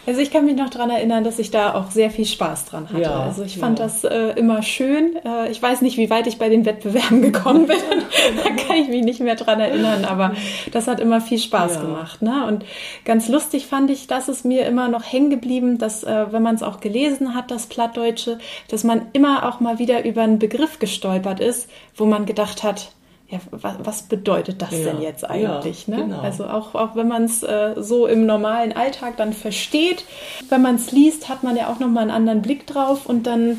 Also 0.06 0.20
ich 0.20 0.30
kann 0.30 0.44
mich 0.44 0.56
noch 0.56 0.68
daran 0.68 0.90
erinnern, 0.90 1.24
dass 1.24 1.38
ich 1.38 1.50
da 1.50 1.74
auch 1.74 1.90
sehr 1.90 2.10
viel 2.10 2.26
Spaß 2.26 2.66
dran 2.66 2.90
hatte. 2.90 3.00
Ja, 3.00 3.20
also 3.22 3.42
ich 3.42 3.56
fand 3.56 3.78
ja. 3.78 3.86
das 3.86 4.04
äh, 4.04 4.32
immer 4.36 4.62
schön. 4.62 5.16
Äh, 5.24 5.50
ich 5.50 5.62
weiß 5.62 5.80
nicht, 5.80 5.96
wie 5.96 6.10
weit 6.10 6.26
ich 6.26 6.38
bei 6.38 6.50
den 6.50 6.66
Wettbewerben 6.66 7.22
gekommen 7.22 7.66
bin. 7.66 7.78
da 8.44 8.50
kann 8.50 8.76
ich 8.76 8.88
mich 8.88 9.02
nicht 9.02 9.20
mehr 9.20 9.36
dran 9.36 9.60
erinnern, 9.60 10.04
aber 10.04 10.34
das 10.72 10.88
hat 10.88 11.00
immer 11.00 11.22
viel 11.22 11.38
Spaß 11.38 11.80
gemacht. 11.80 12.20
Ne? 12.20 12.44
Und 12.46 12.66
ganz 13.06 13.28
lustig 13.28 13.66
fand 13.66 13.90
ich, 13.90 14.08
dass 14.08 14.28
es 14.28 14.44
mir 14.44 14.66
immer 14.66 14.88
noch 14.88 15.10
hängen 15.10 15.30
geblieben, 15.30 15.78
dass 15.78 16.04
äh, 16.04 16.26
wenn 16.32 16.42
man 16.42 16.56
es 16.56 16.62
auch 16.62 16.80
gelesen 16.80 17.34
hat, 17.34 17.50
das 17.50 17.66
Plattdeutsche, 17.66 18.38
dass 18.68 18.84
man 18.84 19.06
immer 19.12 19.48
auch 19.48 19.60
mal 19.60 19.78
wieder 19.78 20.04
über 20.04 20.22
einen 20.22 20.38
Begriff 20.38 20.78
gestolpert 20.78 21.40
ist, 21.40 21.68
wo 21.96 22.04
man 22.06 22.26
gedacht 22.26 22.62
hat, 22.62 22.92
ja, 23.28 23.38
was, 23.50 23.76
was 23.82 24.02
bedeutet 24.02 24.60
das 24.60 24.72
Ja, 24.72 24.92
denn 24.92 25.00
jetzt 25.00 25.22
ja, 25.22 25.30
eigentlich? 25.30 25.88
ne? 25.88 25.96
genau. 25.96 26.20
Also 26.20 26.44
auch, 26.44 26.74
auch 26.74 26.96
wenn 26.96 27.08
man 27.08 27.24
es 27.24 27.42
äh, 27.42 27.74
so 27.78 28.06
im 28.06 28.26
normalen 28.26 28.74
Alltag 28.74 29.16
dann 29.16 29.32
versteht, 29.32 30.04
wenn 30.50 30.60
man 30.60 30.74
es 30.74 30.92
liest, 30.92 31.30
hat 31.30 31.42
man 31.42 31.56
ja 31.56 31.68
auch 31.72 31.78
nochmal 31.78 32.02
einen 32.02 32.10
anderen 32.10 32.42
Blick 32.42 32.66
drauf 32.66 33.06
und 33.06 33.26
dann 33.26 33.58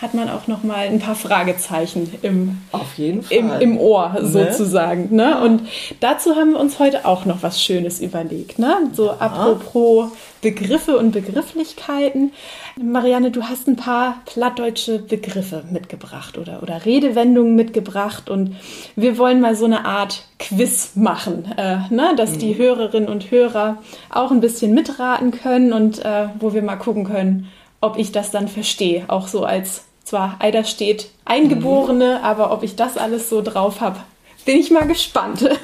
hat 0.00 0.14
man 0.14 0.30
auch 0.30 0.46
nochmal 0.46 0.86
ein 0.86 0.98
paar 0.98 1.14
Fragezeichen 1.14 2.10
im, 2.22 2.58
Auf 2.72 2.96
jeden 2.96 3.22
Fall. 3.22 3.36
im, 3.36 3.50
im 3.60 3.78
Ohr 3.78 4.14
Ne? 4.20 4.26
sozusagen. 4.26 5.14
Ne? 5.14 5.40
Und 5.42 5.62
dazu 6.00 6.36
haben 6.36 6.52
wir 6.52 6.60
uns 6.60 6.78
heute 6.78 7.04
auch 7.04 7.24
noch 7.26 7.42
was 7.42 7.62
Schönes 7.62 8.00
überlegt. 8.00 8.58
Ne? 8.58 8.74
So 8.92 9.10
apropos 9.10 10.10
Begriffe 10.40 10.96
und 10.96 11.10
Begrifflichkeiten. 11.12 12.32
Marianne, 12.82 13.30
du 13.30 13.42
hast 13.42 13.68
ein 13.68 13.76
paar 13.76 14.22
plattdeutsche 14.24 15.00
Begriffe 15.00 15.64
mitgebracht 15.70 16.38
oder, 16.38 16.62
oder 16.62 16.86
Redewendungen 16.86 17.54
mitgebracht 17.54 18.30
und 18.30 18.56
wir 18.96 19.18
wollen 19.18 19.40
mal 19.40 19.54
so 19.54 19.66
eine 19.66 19.84
Art 19.84 20.24
Quiz 20.38 20.92
machen, 20.94 21.44
äh, 21.58 21.78
ne? 21.90 22.14
dass 22.16 22.38
die 22.38 22.56
Hörerinnen 22.56 23.08
und 23.10 23.30
Hörer 23.30 23.78
auch 24.08 24.30
ein 24.30 24.40
bisschen 24.40 24.72
mitraten 24.72 25.30
können 25.30 25.74
und 25.74 26.02
äh, 26.04 26.28
wo 26.38 26.54
wir 26.54 26.62
mal 26.62 26.76
gucken 26.76 27.04
können, 27.04 27.48
ob 27.82 27.98
ich 27.98 28.12
das 28.12 28.30
dann 28.30 28.48
verstehe, 28.48 29.04
auch 29.08 29.28
so 29.28 29.44
als 29.44 29.84
zwar 30.04 30.36
Eider 30.40 30.64
steht 30.64 31.10
Eingeborene, 31.24 32.22
aber 32.22 32.52
ob 32.52 32.62
ich 32.62 32.76
das 32.76 32.96
alles 32.96 33.28
so 33.28 33.42
drauf 33.42 33.80
habe, 33.80 34.00
bin 34.44 34.56
ich 34.56 34.70
mal 34.70 34.86
gespannt. 34.86 35.48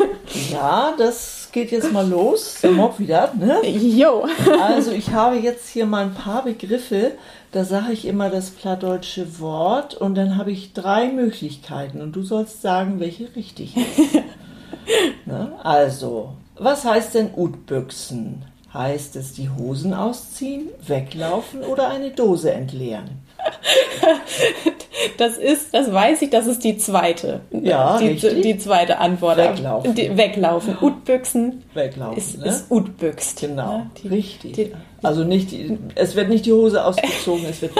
Ja, 0.53 0.92
das 0.99 1.51
geht 1.53 1.70
jetzt 1.70 1.92
mal 1.92 2.07
los. 2.07 2.59
Mock 2.68 2.99
wieder, 2.99 3.33
ne? 3.38 3.64
Jo. 3.64 4.27
Also 4.61 4.90
ich 4.90 5.11
habe 5.12 5.37
jetzt 5.37 5.68
hier 5.68 5.87
mal 5.87 6.03
ein 6.03 6.14
paar 6.14 6.42
Begriffe. 6.42 7.12
Da 7.53 7.64
sage 7.64 7.92
ich 7.92 8.07
immer 8.07 8.29
das 8.29 8.51
plattdeutsche 8.51 9.38
Wort 9.38 9.94
und 9.94 10.16
dann 10.16 10.37
habe 10.37 10.51
ich 10.51 10.72
drei 10.72 11.09
Möglichkeiten 11.09 12.03
und 12.03 12.12
du 12.12 12.22
sollst 12.22 12.61
sagen, 12.61 12.99
welche 12.99 13.35
richtig 13.37 13.77
ist. 13.77 14.14
ne? 15.27 15.53
Also, 15.62 16.35
was 16.59 16.85
heißt 16.85 17.14
denn 17.14 17.31
Utbüchsen? 17.35 18.44
Heißt 18.75 19.16
es 19.16 19.33
die 19.33 19.49
Hosen 19.49 19.94
ausziehen, 19.94 20.68
weglaufen 20.85 21.62
oder 21.62 21.88
eine 21.88 22.11
Dose 22.11 22.53
entleeren? 22.53 23.26
Das 25.19 25.37
ist, 25.37 25.73
das 25.73 25.93
weiß 25.93 26.23
ich, 26.23 26.31
das 26.31 26.47
ist 26.47 26.65
die 26.65 26.79
zweite. 26.79 27.41
Ja, 27.51 27.99
die, 27.99 28.09
richtig. 28.09 28.43
die 28.43 28.59
zweite 28.59 28.99
Antwort. 28.99 29.37
Weglaufen. 29.37 29.95
Die, 29.95 30.17
weglaufen. 30.17 30.77
Utbüchsen 30.81 31.65
Weglaufen, 31.75 32.17
ist, 32.19 32.39
ne? 32.39 32.47
ist 32.47 32.71
Utbüchst. 32.71 33.41
Genau, 33.41 33.79
ne? 33.79 33.91
Die- 34.03 34.09
richtig. 34.09 34.53
die- 34.55 34.73
also 35.03 35.23
nicht 35.25 35.51
die, 35.53 35.79
es 35.95 36.17
wird 36.17 36.29
nicht 36.31 36.47
die 36.47 36.53
Hose 36.53 36.85
ausgezogen, 36.85 37.45
es 37.49 37.63
wird 37.63 37.73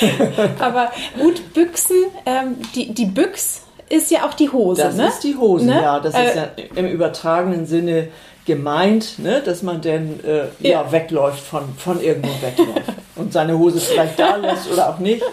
Aber 0.58 0.90
Utbüchsen, 1.22 1.96
ähm, 2.26 2.56
die, 2.74 2.92
die 2.92 3.06
Büchs 3.06 3.62
ist 3.90 4.10
ja 4.10 4.26
auch 4.26 4.34
die 4.34 4.48
Hose, 4.50 4.82
Das 4.82 4.96
ne? 4.96 5.08
ist 5.08 5.20
die 5.20 5.36
Hose, 5.36 5.66
Ne? 5.66 5.80
ja. 5.82 6.00
Das 6.00 6.14
Äh, 6.14 6.26
ist 6.28 6.36
ja 6.36 6.48
im 6.74 6.86
übertragenen 6.88 7.66
Sinne 7.66 8.08
gemeint, 8.46 9.18
ne? 9.18 9.40
dass 9.44 9.62
man 9.62 9.80
dann 9.80 10.20
äh, 10.24 10.44
ja. 10.60 10.82
Ja. 10.82 10.92
wegläuft, 10.92 11.40
von, 11.40 11.74
von 11.76 12.00
irgendwo 12.00 12.30
wegläuft. 12.42 12.92
Und 13.16 13.32
seine 13.32 13.56
Hose 13.56 13.78
vielleicht 13.80 14.18
da 14.18 14.36
lässt 14.36 14.70
oder 14.72 14.90
auch 14.90 14.98
nicht. 14.98 15.22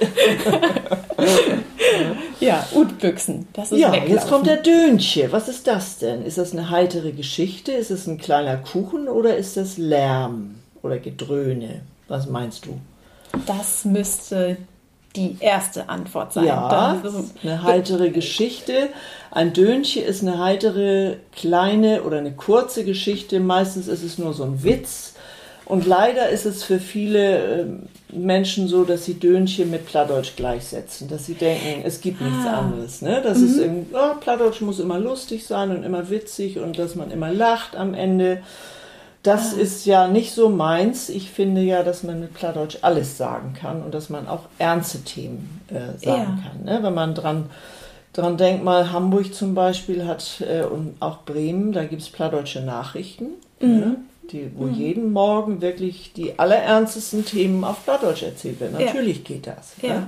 Ja, 2.39 2.65
Utbüchsen. 2.73 3.47
Das 3.53 3.71
ist 3.71 3.79
Ja, 3.79 3.91
weglaufen. 3.91 4.13
jetzt 4.15 4.27
kommt 4.29 4.47
der 4.47 4.57
Dönche. 4.57 5.31
Was 5.31 5.47
ist 5.47 5.67
das 5.67 5.99
denn? 5.99 6.25
Ist 6.25 6.39
das 6.39 6.53
eine 6.53 6.69
heitere 6.71 7.11
Geschichte? 7.11 7.71
Ist 7.71 7.91
es 7.91 8.07
ein 8.07 8.17
kleiner 8.17 8.57
Kuchen 8.57 9.07
oder 9.07 9.37
ist 9.37 9.57
das 9.57 9.77
Lärm 9.77 10.55
oder 10.81 10.97
Gedröhne? 10.97 11.81
Was 12.07 12.27
meinst 12.27 12.65
du? 12.65 12.79
Das 13.45 13.85
müsste 13.85 14.57
die 15.15 15.37
erste 15.39 15.89
Antwort 15.89 16.33
sein. 16.33 16.45
Ja, 16.45 16.97
Das 17.03 17.13
ist- 17.13 17.33
eine 17.43 17.63
heitere 17.63 18.11
Geschichte. 18.11 18.89
Ein 19.31 19.53
Dönche 19.53 19.99
ist 20.01 20.21
eine 20.21 20.39
heitere, 20.39 21.17
kleine 21.35 22.03
oder 22.03 22.17
eine 22.19 22.31
kurze 22.33 22.83
Geschichte. 22.85 23.39
Meistens 23.39 23.87
ist 23.87 24.03
es 24.03 24.17
nur 24.17 24.33
so 24.33 24.43
ein 24.43 24.63
Witz. 24.63 25.13
Und 25.65 25.85
leider 25.85 26.29
ist 26.29 26.45
es 26.45 26.63
für 26.63 26.79
viele 26.79 27.61
ähm, 27.61 27.83
Menschen 28.11 28.67
so, 28.67 28.83
dass 28.83 29.05
sie 29.05 29.13
Dönche 29.13 29.65
mit 29.65 29.85
Plattdeutsch 29.85 30.35
gleichsetzen. 30.35 31.07
Dass 31.07 31.25
sie 31.25 31.33
denken, 31.35 31.81
es 31.85 32.01
gibt 32.01 32.19
nichts 32.21 32.45
Ah. 32.45 32.59
anderes. 32.59 33.01
Ne? 33.01 33.21
Das 33.23 33.37
ist 33.39 33.57
irgendwie, 33.57 33.93
oh, 33.95 34.15
Plattdeutsch 34.19 34.59
muss 34.61 34.79
immer 34.79 34.99
lustig 34.99 35.45
sein 35.45 35.71
und 35.71 35.83
immer 35.83 36.09
witzig 36.09 36.59
und 36.59 36.77
dass 36.77 36.95
man 36.95 37.09
immer 37.11 37.31
lacht 37.31 37.75
am 37.77 37.93
Ende. 37.93 38.39
Das 39.23 39.53
ist 39.53 39.85
ja 39.85 40.07
nicht 40.07 40.31
so 40.31 40.49
meins. 40.49 41.09
Ich 41.09 41.29
finde 41.29 41.61
ja, 41.61 41.83
dass 41.83 42.01
man 42.01 42.19
mit 42.19 42.33
Plattdeutsch 42.33 42.77
alles 42.81 43.17
sagen 43.17 43.53
kann 43.53 43.83
und 43.83 43.93
dass 43.93 44.09
man 44.09 44.27
auch 44.27 44.43
ernste 44.57 45.03
Themen 45.03 45.61
äh, 45.67 45.97
sagen 46.03 46.21
Ja. 46.21 46.25
kann. 46.25 46.63
Ne? 46.65 46.79
Wenn 46.81 46.93
man 46.95 47.13
dran, 47.13 47.49
dran 48.13 48.37
denkt, 48.37 48.63
mal 48.63 48.91
Hamburg 48.91 49.33
zum 49.35 49.53
Beispiel 49.53 50.05
hat 50.07 50.41
äh, 50.41 50.63
und 50.63 50.95
auch 50.99 51.19
Bremen, 51.23 51.71
da 51.71 51.83
gibt 51.83 52.01
es 52.01 52.09
plattdeutsche 52.09 52.61
Nachrichten, 52.61 53.27
ne? 53.59 53.97
die, 54.31 54.51
wo 54.55 54.67
jeden 54.67 55.11
Morgen 55.13 55.61
wirklich 55.61 56.13
die 56.13 56.39
allerernstesten 56.39 57.23
Themen 57.23 57.63
auf 57.63 57.83
Plattdeutsch 57.83 58.23
erzählt 58.23 58.59
werden. 58.59 58.79
Ja. 58.79 58.87
Natürlich 58.87 59.23
geht 59.23 59.45
das. 59.45 59.73
Ja. 59.83 59.89
Ne? 59.89 60.07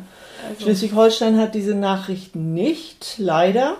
Also, 0.50 0.64
Schleswig-Holstein 0.64 1.38
hat 1.40 1.54
diese 1.54 1.76
Nachrichten 1.76 2.54
nicht, 2.54 3.16
leider. 3.20 3.78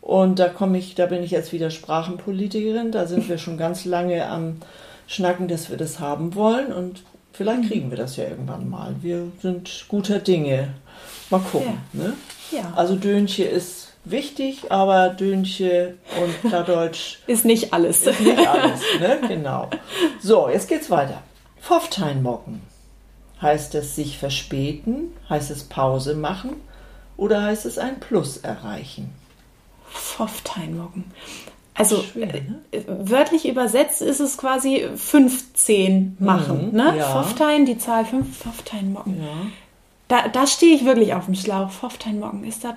Und 0.00 0.38
da 0.38 0.48
komme 0.48 0.78
ich, 0.78 0.94
da 0.94 1.06
bin 1.06 1.22
ich 1.22 1.30
jetzt 1.30 1.52
wieder 1.52 1.70
Sprachenpolitikerin. 1.70 2.92
Da 2.92 3.06
sind 3.06 3.28
wir 3.28 3.38
schon 3.38 3.58
ganz 3.58 3.84
lange 3.84 4.26
am 4.28 4.56
Schnacken, 5.06 5.48
dass 5.48 5.70
wir 5.70 5.76
das 5.76 6.00
haben 6.00 6.34
wollen. 6.34 6.72
Und 6.72 7.02
vielleicht 7.32 7.62
Mhm. 7.62 7.68
kriegen 7.68 7.90
wir 7.90 7.98
das 7.98 8.16
ja 8.16 8.24
irgendwann 8.24 8.68
mal. 8.68 8.94
Wir 9.02 9.30
sind 9.42 9.84
guter 9.88 10.18
Dinge. 10.18 10.74
Mal 11.30 11.40
gucken. 11.40 11.78
Ne? 11.92 12.14
ja. 12.50 12.72
Also 12.74 12.96
Dönche 12.96 13.44
ist 13.44 13.92
wichtig, 14.04 14.70
aber 14.70 15.10
Dönche 15.10 15.94
und 16.22 16.48
Plattdeutsch 16.48 17.18
ist 17.26 17.44
nicht 17.44 17.74
alles. 17.74 18.06
ist 18.06 18.20
nicht 18.20 18.48
alles. 18.48 18.80
Ne? 19.00 19.18
Genau. 19.28 19.68
So, 20.20 20.48
jetzt 20.48 20.68
geht's 20.68 20.90
weiter. 20.90 21.22
Pfofftein 21.60 22.22
Heißt 23.42 23.74
es 23.74 23.94
sich 23.94 24.18
verspäten? 24.18 25.12
Heißt 25.28 25.50
es 25.50 25.64
Pause 25.64 26.14
machen? 26.14 26.56
Oder 27.16 27.42
heißt 27.42 27.66
es 27.66 27.78
ein 27.78 28.00
Plus 28.00 28.38
erreichen? 28.38 29.12
Pfofftein 29.92 30.76
Also 31.74 32.02
Schwer, 32.02 32.26
ne? 32.26 32.60
äh, 32.72 32.82
wörtlich 32.86 33.46
übersetzt 33.48 34.02
ist 34.02 34.20
es 34.20 34.36
quasi 34.36 34.84
15 34.96 36.16
machen. 36.18 36.70
Mhm, 36.70 36.76
ne? 36.76 36.94
Ja. 36.98 37.04
Pfofftein, 37.04 37.66
die 37.66 37.78
Zahl 37.78 38.04
5, 38.04 38.36
Pfofftein 38.36 38.92
Ja. 39.20 39.46
Da, 40.08 40.28
da 40.28 40.46
stehe 40.46 40.74
ich 40.74 40.84
wirklich 40.84 41.14
auf 41.14 41.26
dem 41.26 41.34
Schlauch. 41.34 41.70
Pfofftein 41.70 42.18
Ist 42.44 42.64
das 42.64 42.74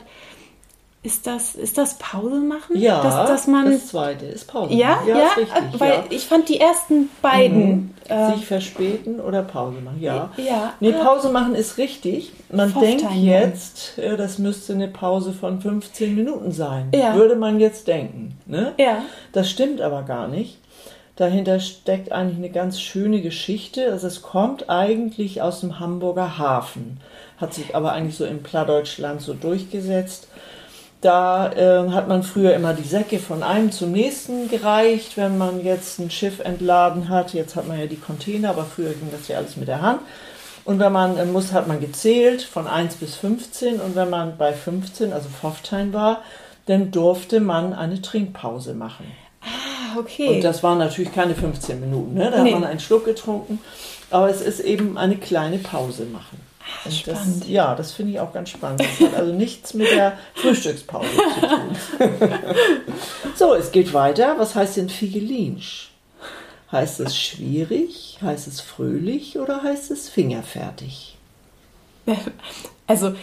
ist 1.04 1.26
das, 1.26 1.56
ist 1.56 1.80
das 1.80 1.96
Pause 1.96 2.40
machen? 2.42 2.78
Ja, 2.78 3.02
dass, 3.02 3.28
dass 3.28 3.48
man, 3.48 3.72
das 3.72 3.88
zweite 3.88 4.28
ist 4.28 4.48
Pause 4.48 4.74
ja, 4.74 4.90
machen. 4.90 5.08
Ja, 5.08 5.18
ja 5.18 5.28
richtig, 5.30 5.80
weil 5.80 5.92
ja. 5.92 6.04
ich 6.12 6.26
fand 6.26 6.48
die 6.48 6.60
ersten 6.60 7.10
beiden... 7.24 7.70
Mhm. 7.70 7.90
Äh, 8.08 8.34
Sich 8.34 8.46
verspäten 8.46 9.20
oder 9.20 9.42
Pause 9.42 9.80
machen, 9.82 10.00
ja. 10.00 10.30
ja. 10.38 10.74
Nee, 10.80 10.92
Pause 10.92 11.30
machen 11.30 11.56
ist 11.56 11.78
richtig. 11.78 12.34
Man 12.52 12.74
denkt 12.80 13.06
jetzt, 13.16 13.98
äh, 13.98 14.16
das 14.16 14.38
müsste 14.38 14.74
eine 14.74 14.90
Pause 14.90 15.34
von 15.34 15.60
15 15.62 16.14
Minuten 16.14 16.52
sein. 16.52 16.90
Ja. 16.94 17.16
Würde 17.16 17.36
man 17.36 17.60
jetzt 17.60 17.88
denken. 17.88 18.38
Ne? 18.46 18.74
Ja. 18.78 19.04
Das 19.32 19.50
stimmt 19.50 19.82
aber 19.82 20.04
gar 20.04 20.28
nicht. 20.28 20.60
Dahinter 21.16 21.60
steckt 21.60 22.12
eigentlich 22.12 22.38
eine 22.38 22.50
ganz 22.50 22.80
schöne 22.82 23.22
Geschichte. 23.22 23.92
Also 23.92 24.08
es 24.08 24.22
kommt 24.22 24.70
eigentlich 24.70 25.42
aus 25.42 25.62
dem 25.62 25.80
Hamburger 25.80 26.38
Hafen, 26.38 27.00
hat 27.38 27.54
sich 27.54 27.76
aber 27.76 27.94
eigentlich 27.94 28.18
so 28.18 28.26
im 28.26 28.44
Plattdeutschland 28.44 29.22
so 29.22 29.34
durchgesetzt. 29.34 30.28
Da 31.02 31.52
äh, 31.54 31.90
hat 31.90 32.08
man 32.08 32.22
früher 32.22 32.54
immer 32.54 32.74
die 32.74 32.88
Säcke 32.88 33.18
von 33.18 33.42
einem 33.42 33.72
zum 33.72 33.92
nächsten 33.92 34.50
gereicht, 34.50 35.18
wenn 35.18 35.40
man 35.40 35.64
jetzt 35.64 36.00
ein 36.00 36.12
Schiff 36.12 36.40
entladen 36.40 37.10
hat. 37.10 37.34
Jetzt 37.34 37.56
hat 37.56 37.68
man 37.68 37.80
ja 37.80 37.88
die 37.88 37.98
Container, 37.98 38.52
aber 38.52 38.66
früher 38.66 38.94
ging 38.94 39.10
das 39.12 39.28
ja 39.28 39.38
alles 39.38 39.58
mit 39.58 39.68
der 39.68 39.82
Hand. 39.82 40.02
Und 40.64 40.78
wenn 40.78 40.92
man 40.92 41.18
äh, 41.18 41.26
muss, 41.26 41.54
hat 41.54 41.68
man 41.68 41.80
gezählt 41.80 42.44
von 42.44 42.68
1 42.68 42.96
bis 42.96 43.16
15. 43.16 43.80
Und 43.80 43.96
wenn 43.96 44.12
man 44.12 44.38
bei 44.38 44.54
15, 44.54 45.12
also 45.12 45.28
Pfofftein 45.28 45.92
war, 45.92 46.22
dann 46.68 46.92
durfte 46.92 47.40
man 47.40 47.74
eine 47.74 48.00
Trinkpause 48.04 48.76
machen. 48.76 49.12
Ah, 49.42 49.98
okay. 49.98 50.36
Und 50.36 50.44
das 50.44 50.62
waren 50.62 50.78
natürlich 50.78 51.12
keine 51.12 51.34
15 51.34 51.80
Minuten, 51.80 52.14
ne? 52.14 52.30
da 52.30 52.44
nee. 52.44 52.54
hat 52.54 52.60
man 52.62 52.70
einen 52.70 52.80
Schluck 52.80 53.06
getrunken. 53.06 53.60
Aber 54.12 54.30
es 54.30 54.42
ist 54.42 54.60
eben 54.60 55.00
eine 55.00 55.18
kleine 55.18 55.58
Pause 55.58 56.06
machen. 56.06 56.51
Ach, 56.84 56.92
spannend. 56.92 57.42
Das, 57.42 57.50
ja, 57.50 57.76
das 57.76 57.92
finde 57.92 58.14
ich 58.14 58.20
auch 58.20 58.34
ganz 58.34 58.50
spannend. 58.50 58.82
Das 58.82 59.08
hat 59.08 59.16
also 59.16 59.34
nichts 59.34 59.74
mit 59.74 59.92
der 59.92 60.18
Frühstückspause 60.36 61.10
zu 61.10 61.48
tun. 61.48 62.10
so, 63.36 63.54
es 63.54 63.72
geht 63.72 63.94
weiter. 63.94 64.36
Was 64.38 64.56
heißt 64.56 64.78
denn 64.78 64.90
Figelinsch? 64.90 65.92
Heißt 66.72 67.00
es 67.02 67.18
schwierig? 67.18 68.20
Heißt 68.22 68.48
es 68.48 68.62
fröhlich 68.62 69.38
oder 69.38 69.62
heißt 69.64 69.92
es 69.92 70.10
fingerfertig? 70.10 71.18
Also 72.92 73.14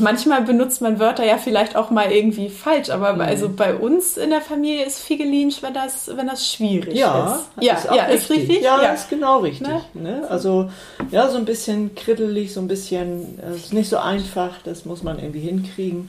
manchmal 0.00 0.40
benutzt 0.40 0.80
man 0.80 0.98
Wörter 0.98 1.22
ja 1.22 1.36
vielleicht 1.36 1.76
auch 1.76 1.90
mal 1.90 2.10
irgendwie 2.10 2.48
falsch, 2.48 2.88
aber 2.88 3.12
mhm. 3.12 3.20
also 3.20 3.50
bei 3.50 3.74
uns 3.74 4.16
in 4.16 4.30
der 4.30 4.40
Familie 4.40 4.86
ist 4.86 5.00
Figelinsch, 5.00 5.62
wenn 5.62 5.74
das, 5.74 6.10
wenn 6.16 6.26
das 6.26 6.50
schwierig 6.50 6.94
ja, 6.96 7.34
ist. 7.34 7.62
Ja, 7.62 7.74
ist 7.74 7.84
ja, 7.84 8.04
richtig. 8.04 8.14
ist 8.14 8.30
richtig. 8.30 8.62
Ja, 8.62 8.82
ja, 8.82 8.92
ist 8.94 9.10
genau 9.10 9.40
richtig. 9.40 9.68
Ne? 9.68 9.82
Ne? 9.92 10.26
Also 10.30 10.70
ja, 11.10 11.28
so 11.28 11.36
ein 11.36 11.44
bisschen 11.44 11.94
krittelig, 11.94 12.54
so 12.54 12.60
ein 12.60 12.68
bisschen, 12.68 13.38
äh, 13.40 13.54
ist 13.54 13.74
nicht 13.74 13.90
so 13.90 13.98
einfach, 13.98 14.62
das 14.64 14.86
muss 14.86 15.02
man 15.02 15.18
irgendwie 15.18 15.40
hinkriegen. 15.40 16.08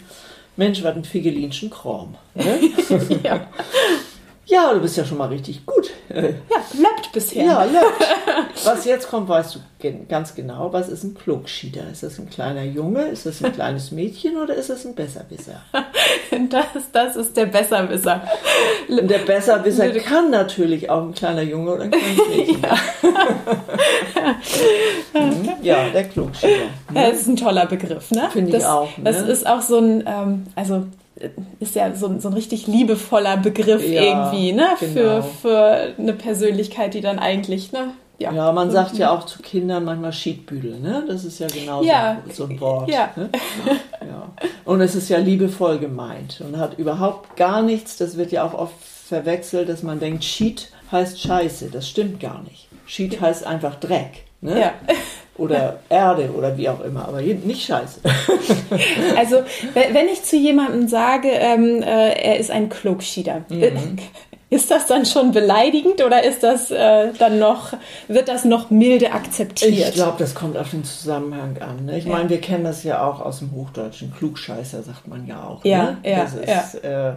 Mensch, 0.56 0.82
was 0.82 0.96
ein 0.96 1.04
Figelinschen 1.04 1.70
Kram. 1.72 2.16
Ne? 2.36 2.58
ja. 3.24 3.48
Ja, 4.52 4.74
du 4.74 4.82
bist 4.82 4.98
ja 4.98 5.06
schon 5.06 5.18
mal 5.18 5.30
richtig 5.30 5.66
gut. 5.66 5.92
Ja, 6.10 6.22
löppt 6.22 7.14
bisher. 7.14 7.46
Ja, 7.46 7.64
löppt. 7.64 8.06
Was 8.66 8.84
jetzt 8.84 9.10
kommt, 9.10 9.30
weißt 9.30 9.56
du 9.56 9.60
ganz 10.10 10.36
genau. 10.36 10.74
Was 10.74 10.90
ist 10.90 11.06
ein 11.06 11.16
Klugschieder? 11.16 11.84
Ist 11.90 12.04
das 12.04 12.20
ein 12.20 12.30
kleiner 12.30 12.64
Junge? 12.64 13.04
Ist 13.04 13.26
das 13.26 13.42
ein 13.42 13.54
kleines 13.54 13.92
Mädchen 13.92 14.36
oder 14.36 14.54
ist 14.54 14.70
das 14.70 14.86
ein 14.86 14.94
Besserwisser? 14.94 15.62
Das, 16.50 16.66
das 16.92 17.16
ist 17.18 17.36
der 17.36 17.46
Besserwisser. 17.46 18.22
Der 18.90 19.20
Besserwisser 19.20 19.90
kann 20.00 20.32
natürlich 20.32 20.90
auch 20.90 21.04
ein 21.04 21.14
kleiner 21.14 21.42
Junge 21.42 21.72
oder 21.74 21.84
ein 21.84 21.92
kleines 21.92 22.28
Mädchen 22.30 22.62
ja. 22.64 22.78
Mhm. 25.22 25.50
ja, 25.62 25.90
der 25.90 26.06
Klugschieder. 26.06 26.70
Das 26.94 27.22
ist 27.22 27.28
ein 27.28 27.36
toller 27.36 27.66
Begriff, 27.66 28.12
ne? 28.12 28.30
Finde 28.32 28.58
ich 28.58 28.66
auch. 28.66 28.98
Ne? 28.98 29.04
Das 29.04 29.22
ist 29.22 29.46
auch 29.46 29.62
so 29.62 29.78
ein, 29.78 30.04
ähm, 30.08 30.48
also 30.56 30.86
ist 31.60 31.76
ja 31.76 31.94
so, 31.96 32.20
so 32.20 32.28
ein 32.30 32.34
richtig 32.34 32.68
liebevoller 32.68 33.38
Begriff 33.38 33.88
ja, 33.88 34.02
irgendwie, 34.02 34.54
ne? 34.54 34.68
Genau. 34.80 34.94
Für, 34.94 35.24
für 35.24 35.94
eine 35.98 36.14
Persönlichkeit, 36.14 36.94
die 36.94 37.02
dann 37.02 37.20
eigentlich, 37.20 37.72
ne? 37.72 37.94
Ja, 38.20 38.32
ja 38.32 38.52
man 38.52 38.70
sagt 38.70 38.98
ja 38.98 39.12
auch 39.12 39.26
zu 39.26 39.42
Kindern 39.42 39.84
manchmal 39.84 40.14
Schiedbüdel, 40.14 40.80
ne? 40.80 41.04
Das 41.08 41.26
ist 41.26 41.40
ja 41.40 41.48
genau 41.48 41.84
ja. 41.84 42.22
So, 42.28 42.46
so, 42.46 42.52
ein 42.52 42.60
Wort. 42.60 42.90
Ja. 42.90 43.10
Ne? 43.16 43.30
ja. 44.02 44.30
Und 44.66 44.82
es 44.82 44.96
ist 44.96 45.10
ja 45.10 45.18
liebevoll 45.18 45.80
gemeint 45.80 46.42
und 46.46 46.58
hat 46.58 46.78
überhaupt 46.78 47.36
gar 47.36 47.62
nichts, 47.62 47.98
das 47.98 48.18
wird 48.18 48.32
ja 48.32 48.44
auch 48.44 48.54
oft 48.54 48.76
verwechselt, 48.82 49.70
dass 49.70 49.84
man 49.84 50.00
denkt, 50.00 50.24
Schied 50.24 50.70
heißt 50.92 51.20
Scheiße. 51.20 51.70
Das 51.72 51.88
stimmt 51.90 52.20
gar 52.20 52.42
nicht. 52.44 52.68
Schied 52.86 53.20
heißt 53.20 53.46
einfach 53.46 53.76
Dreck. 53.76 54.26
Ne? 54.42 54.60
Ja 54.60 54.74
oder 55.38 55.80
Erde 55.90 56.30
oder 56.36 56.58
wie 56.58 56.70
auch 56.70 56.82
immer, 56.82 57.08
aber 57.08 57.22
nicht 57.22 57.66
scheiße. 57.66 58.02
Also, 59.18 59.38
wenn 59.74 60.08
ich 60.08 60.24
zu 60.24 60.38
jemandem 60.38 60.88
sage, 60.88 61.30
ähm, 61.30 61.82
äh, 61.82 62.14
er 62.14 62.40
ist 62.40 62.52
ein 62.52 62.70
Klugschieder, 62.70 63.46
mhm. 63.50 63.98
Ist 64.52 64.70
das 64.70 64.86
dann 64.86 65.06
schon 65.06 65.32
beleidigend 65.32 66.04
oder 66.04 66.26
ist 66.26 66.44
das 66.44 66.72
äh, 66.72 67.14
dann 67.18 67.40
noch, 67.40 67.72
wird 68.10 68.28
das 68.28 68.44
noch 68.44 68.70
milde 68.70 69.14
akzeptiert? 69.14 69.72
Ich 69.72 69.94
glaube, 69.94 70.16
das 70.20 70.36
kommt 70.36 70.58
auf 70.58 70.72
den 70.72 70.84
Zusammenhang 70.84 71.58
an. 71.62 71.86
Ne? 71.86 71.98
Ich 71.98 72.04
ja. 72.04 72.12
meine, 72.12 72.30
wir 72.30 72.42
kennen 72.42 72.66
das 72.66 72.84
ja 72.84 73.02
auch 73.02 73.22
aus 73.22 73.40
dem 73.40 73.54
Hochdeutschen. 73.54 74.14
Klugscheißer 74.14 74.84
sagt 74.84 75.08
man 75.08 75.26
ja 75.26 75.42
auch. 75.42 75.64
Ja, 75.64 75.92
ne? 75.92 75.98
ja, 76.04 76.24
ist, 76.24 76.84
ja. 76.84 77.12
Äh, 77.12 77.14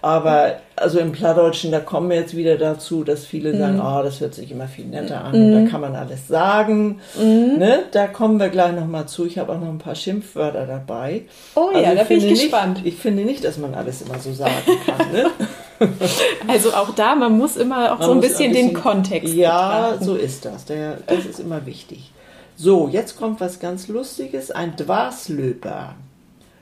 aber 0.00 0.60
also 0.76 1.00
im 1.00 1.10
Plattdeutschen, 1.10 1.72
da 1.72 1.80
kommen 1.80 2.08
wir 2.08 2.18
jetzt 2.18 2.36
wieder 2.36 2.56
dazu, 2.56 3.02
dass 3.02 3.26
viele 3.26 3.58
sagen, 3.58 3.78
mhm. 3.78 3.82
oh, 3.84 4.02
das 4.04 4.20
hört 4.20 4.34
sich 4.34 4.52
immer 4.52 4.68
viel 4.68 4.86
netter 4.86 5.24
an. 5.24 5.32
Mhm. 5.32 5.64
Da 5.64 5.70
kann 5.72 5.80
man 5.80 5.96
alles 5.96 6.28
sagen. 6.28 7.00
Mhm. 7.18 7.58
Ne? 7.58 7.80
Da 7.90 8.06
kommen 8.06 8.38
wir 8.38 8.48
gleich 8.48 8.76
nochmal 8.76 9.06
zu. 9.06 9.26
Ich 9.26 9.38
habe 9.38 9.54
auch 9.54 9.58
noch 9.58 9.70
ein 9.70 9.78
paar 9.78 9.96
Schimpfwörter 9.96 10.68
dabei. 10.68 11.22
Oh 11.56 11.70
also 11.74 11.80
ja, 11.80 11.96
da 11.96 12.04
bin 12.04 12.18
ich 12.18 12.28
gespannt. 12.28 12.84
Nicht, 12.84 12.94
ich 12.94 13.00
finde 13.00 13.24
nicht, 13.24 13.42
dass 13.42 13.58
man 13.58 13.74
alles 13.74 14.02
immer 14.02 14.20
so 14.20 14.32
sagen 14.32 14.54
kann. 14.86 15.06
Also 16.46 16.72
auch 16.72 16.94
da, 16.94 17.14
man 17.14 17.36
muss 17.38 17.56
immer 17.56 17.92
auch 17.92 17.98
man 17.98 18.08
so 18.08 18.12
ein 18.12 18.20
bisschen, 18.20 18.46
ein 18.46 18.52
bisschen, 18.52 18.68
den 18.68 18.74
Kontext 18.74 19.34
Ja, 19.34 19.80
betrachten. 19.90 20.04
so 20.04 20.14
ist 20.14 20.44
das. 20.44 20.64
Der, 20.66 20.98
das 21.06 21.24
ist 21.24 21.40
immer 21.40 21.64
wichtig. 21.66 22.12
So, 22.56 22.88
jetzt 22.88 23.16
kommt 23.16 23.40
was 23.40 23.58
ganz 23.58 23.88
Lustiges. 23.88 24.50
Ein 24.50 24.76
Dwarslöper. 24.76 25.94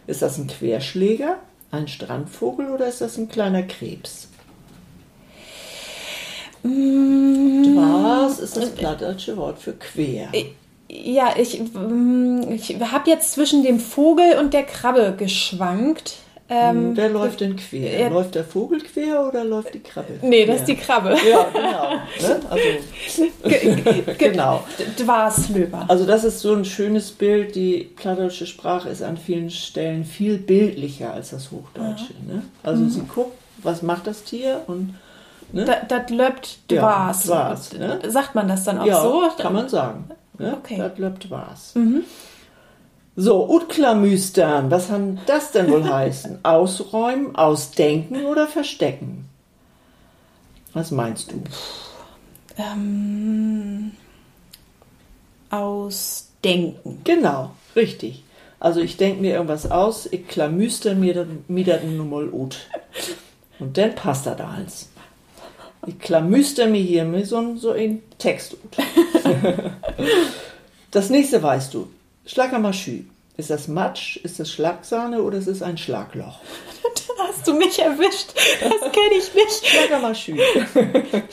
Ist 0.06 0.22
das 0.22 0.38
ein 0.38 0.46
Querschläger, 0.46 1.36
ein 1.70 1.88
Strandvogel 1.88 2.70
oder 2.70 2.86
ist 2.86 3.00
das 3.00 3.18
ein 3.18 3.28
kleiner 3.28 3.62
Krebs? 3.62 4.28
Mm. 6.62 7.74
Dwars 7.74 8.38
ist 8.38 8.56
das 8.56 8.70
plattdeutsche 8.70 9.36
Wort 9.36 9.58
für 9.58 9.72
quer. 9.74 10.28
Ja, 10.88 11.34
ich, 11.36 11.60
mm, 11.60 12.42
ich 12.50 12.80
habe 12.80 13.10
jetzt 13.10 13.32
zwischen 13.32 13.62
dem 13.62 13.78
Vogel 13.78 14.38
und 14.38 14.54
der 14.54 14.64
Krabbe 14.64 15.14
geschwankt. 15.16 16.16
Ähm, 16.50 16.96
Wer 16.96 17.10
läuft 17.10 17.40
denn 17.40 17.56
quer? 17.56 18.00
Ja. 18.00 18.08
Läuft 18.08 18.34
der 18.34 18.44
Vogel 18.44 18.80
quer 18.80 19.26
oder 19.28 19.44
läuft 19.44 19.74
die 19.74 19.80
Krabbe? 19.80 20.14
Nee, 20.22 20.46
das 20.46 20.60
ist 20.60 20.68
die 20.68 20.76
Krabbe. 20.76 21.14
Ja, 21.28 21.46
genau. 21.52 21.90
Ne? 22.26 22.40
Also, 22.48 24.14
genau. 24.18 24.64
Dwarslöber. 24.98 25.84
Also 25.88 26.06
das 26.06 26.24
ist 26.24 26.40
so 26.40 26.54
ein 26.54 26.64
schönes 26.64 27.10
Bild. 27.10 27.54
Die 27.54 27.90
plattdeutsche 27.96 28.46
Sprache 28.46 28.88
ist 28.88 29.02
an 29.02 29.18
vielen 29.18 29.50
Stellen 29.50 30.04
viel 30.04 30.38
bildlicher 30.38 31.12
als 31.12 31.30
das 31.30 31.50
Hochdeutsche. 31.50 32.14
Ja. 32.26 32.34
Ne? 32.34 32.42
Also 32.62 32.84
mhm. 32.84 32.90
sie 32.90 33.02
guckt, 33.02 33.36
was 33.62 33.82
macht 33.82 34.06
das 34.06 34.24
Tier 34.24 34.62
und 34.66 34.94
Ne? 35.50 35.64
Das 35.64 36.10
löbt 36.10 36.58
Dwas. 36.70 37.26
Ja, 37.26 37.48
Dwas 37.48 37.72
ne? 37.72 37.98
Sagt 38.06 38.34
man 38.34 38.48
das 38.48 38.64
dann 38.64 38.80
auch 38.80 38.86
ja, 38.86 39.00
so? 39.00 39.22
kann 39.38 39.54
man 39.54 39.68
sagen. 39.68 40.10
Ne? 40.38 40.56
Okay. 40.58 40.76
Das 40.76 40.98
löbt 40.98 41.30
Dwas. 41.30 41.74
Mhm. 41.74 42.04
So, 43.20 43.48
Utklamüstern, 43.50 44.70
was 44.70 44.86
kann 44.86 45.18
das 45.26 45.50
denn 45.50 45.68
wohl 45.72 45.82
heißen? 45.92 46.44
Ausräumen, 46.44 47.34
ausdenken 47.34 48.26
oder 48.26 48.46
verstecken? 48.46 49.28
Was 50.72 50.92
meinst 50.92 51.32
du? 51.32 51.42
Ähm, 52.56 53.90
ausdenken. 55.50 57.00
Genau, 57.02 57.50
richtig. 57.74 58.22
Also 58.60 58.78
ich 58.78 58.96
denke 58.96 59.20
mir 59.20 59.32
irgendwas 59.32 59.68
aus, 59.68 60.06
ich 60.06 60.28
klamüster 60.28 60.94
mir 60.94 61.14
das 61.14 61.82
mal 61.82 62.32
ut. 62.32 62.68
Und 63.58 63.76
dann 63.76 63.96
passt 63.96 64.26
das 64.26 64.38
alles. 64.38 64.90
Ich 65.88 65.98
klamüster 65.98 66.68
mir 66.68 66.82
hier 66.82 67.04
mit 67.04 67.26
so, 67.26 67.56
so 67.56 67.72
ein 67.72 68.00
Text 68.18 68.54
ut. 68.54 68.76
das 70.92 71.10
nächste 71.10 71.42
weißt 71.42 71.74
du. 71.74 71.88
Schlagermaschü. 72.28 73.04
Ist 73.38 73.50
das 73.50 73.68
Matsch, 73.68 74.16
ist 74.18 74.38
das 74.38 74.50
Schlagsahne 74.52 75.22
oder 75.22 75.38
ist 75.38 75.46
es 75.46 75.62
ein 75.62 75.78
Schlagloch? 75.78 76.40
Da 77.16 77.24
hast 77.28 77.46
du 77.46 77.54
mich 77.54 77.78
erwischt. 77.78 78.34
Das 78.60 78.92
kenne 78.92 79.14
ich 79.16 79.34
nicht. 79.34 79.66
Schlagermaschü. 79.66 80.38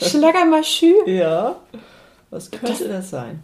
Schlagermaschü? 0.00 0.94
Ja. 1.06 1.56
Was 2.30 2.50
könnte 2.50 2.88
das 2.88 3.10
sein? 3.10 3.42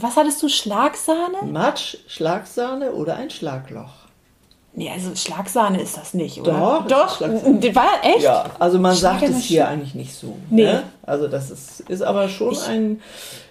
Was 0.00 0.16
hattest 0.16 0.42
du? 0.42 0.48
Schlagsahne? 0.48 1.42
Matsch, 1.50 1.96
Schlagsahne 2.06 2.92
oder 2.92 3.16
ein 3.16 3.30
Schlagloch? 3.30 4.04
Nee, 4.74 4.90
also 4.90 5.14
Schlagsahne 5.14 5.80
ist 5.80 5.96
das 5.96 6.14
nicht, 6.14 6.40
oder? 6.40 6.84
Doch, 6.88 7.18
Doch. 7.18 7.20
War 7.20 8.04
echt? 8.04 8.22
Ja, 8.22 8.50
also 8.58 8.78
man 8.78 8.94
sagt 8.94 9.22
es 9.22 9.42
hier 9.44 9.68
eigentlich 9.68 9.94
nicht 9.94 10.14
so. 10.14 10.36
Nee. 10.50 10.64
Ne? 10.64 10.82
Also 11.02 11.28
das 11.28 11.50
ist, 11.50 11.80
ist 11.88 12.02
aber 12.02 12.28
schon 12.28 12.56
ein 12.58 13.00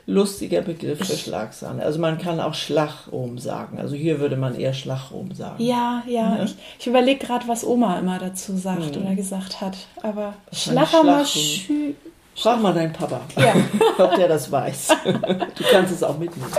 lustiger 0.06 0.62
Begriff 0.62 1.00
für 1.00 1.16
Schlagsahne. 1.18 1.84
Also 1.84 2.00
man 2.00 2.18
kann 2.18 2.40
auch 2.40 2.54
Schlagrum 2.54 3.38
sagen. 3.38 3.80
Also 3.80 3.96
hier 3.96 4.20
würde 4.20 4.36
man 4.36 4.56
eher 4.56 4.74
Schlagrum 4.74 5.34
sagen. 5.34 5.64
Ja, 5.64 6.04
ja. 6.08 6.44
Ich, 6.44 6.56
ich 6.80 6.88
überlege 6.88 7.26
gerade, 7.26 7.48
was 7.48 7.66
Oma 7.66 7.98
immer 8.00 8.20
dazu 8.20 8.58
sagt 8.58 8.98
oder 8.98 9.16
gesagt 9.16 9.62
hat. 9.62 9.78
Aber 10.02 10.34
Schlachermaschü. 10.52 11.94
Frag 12.36 12.62
mal 12.64 12.74
deinen 12.74 12.92
Papa, 12.94 13.22
Ja. 13.38 13.54
ob 14.04 14.16
der 14.16 14.28
das 14.28 14.52
weiß. 14.52 14.88
Du 15.06 15.64
kannst 15.70 15.94
es 15.94 16.04
auch 16.04 16.18
mitnehmen. 16.18 16.52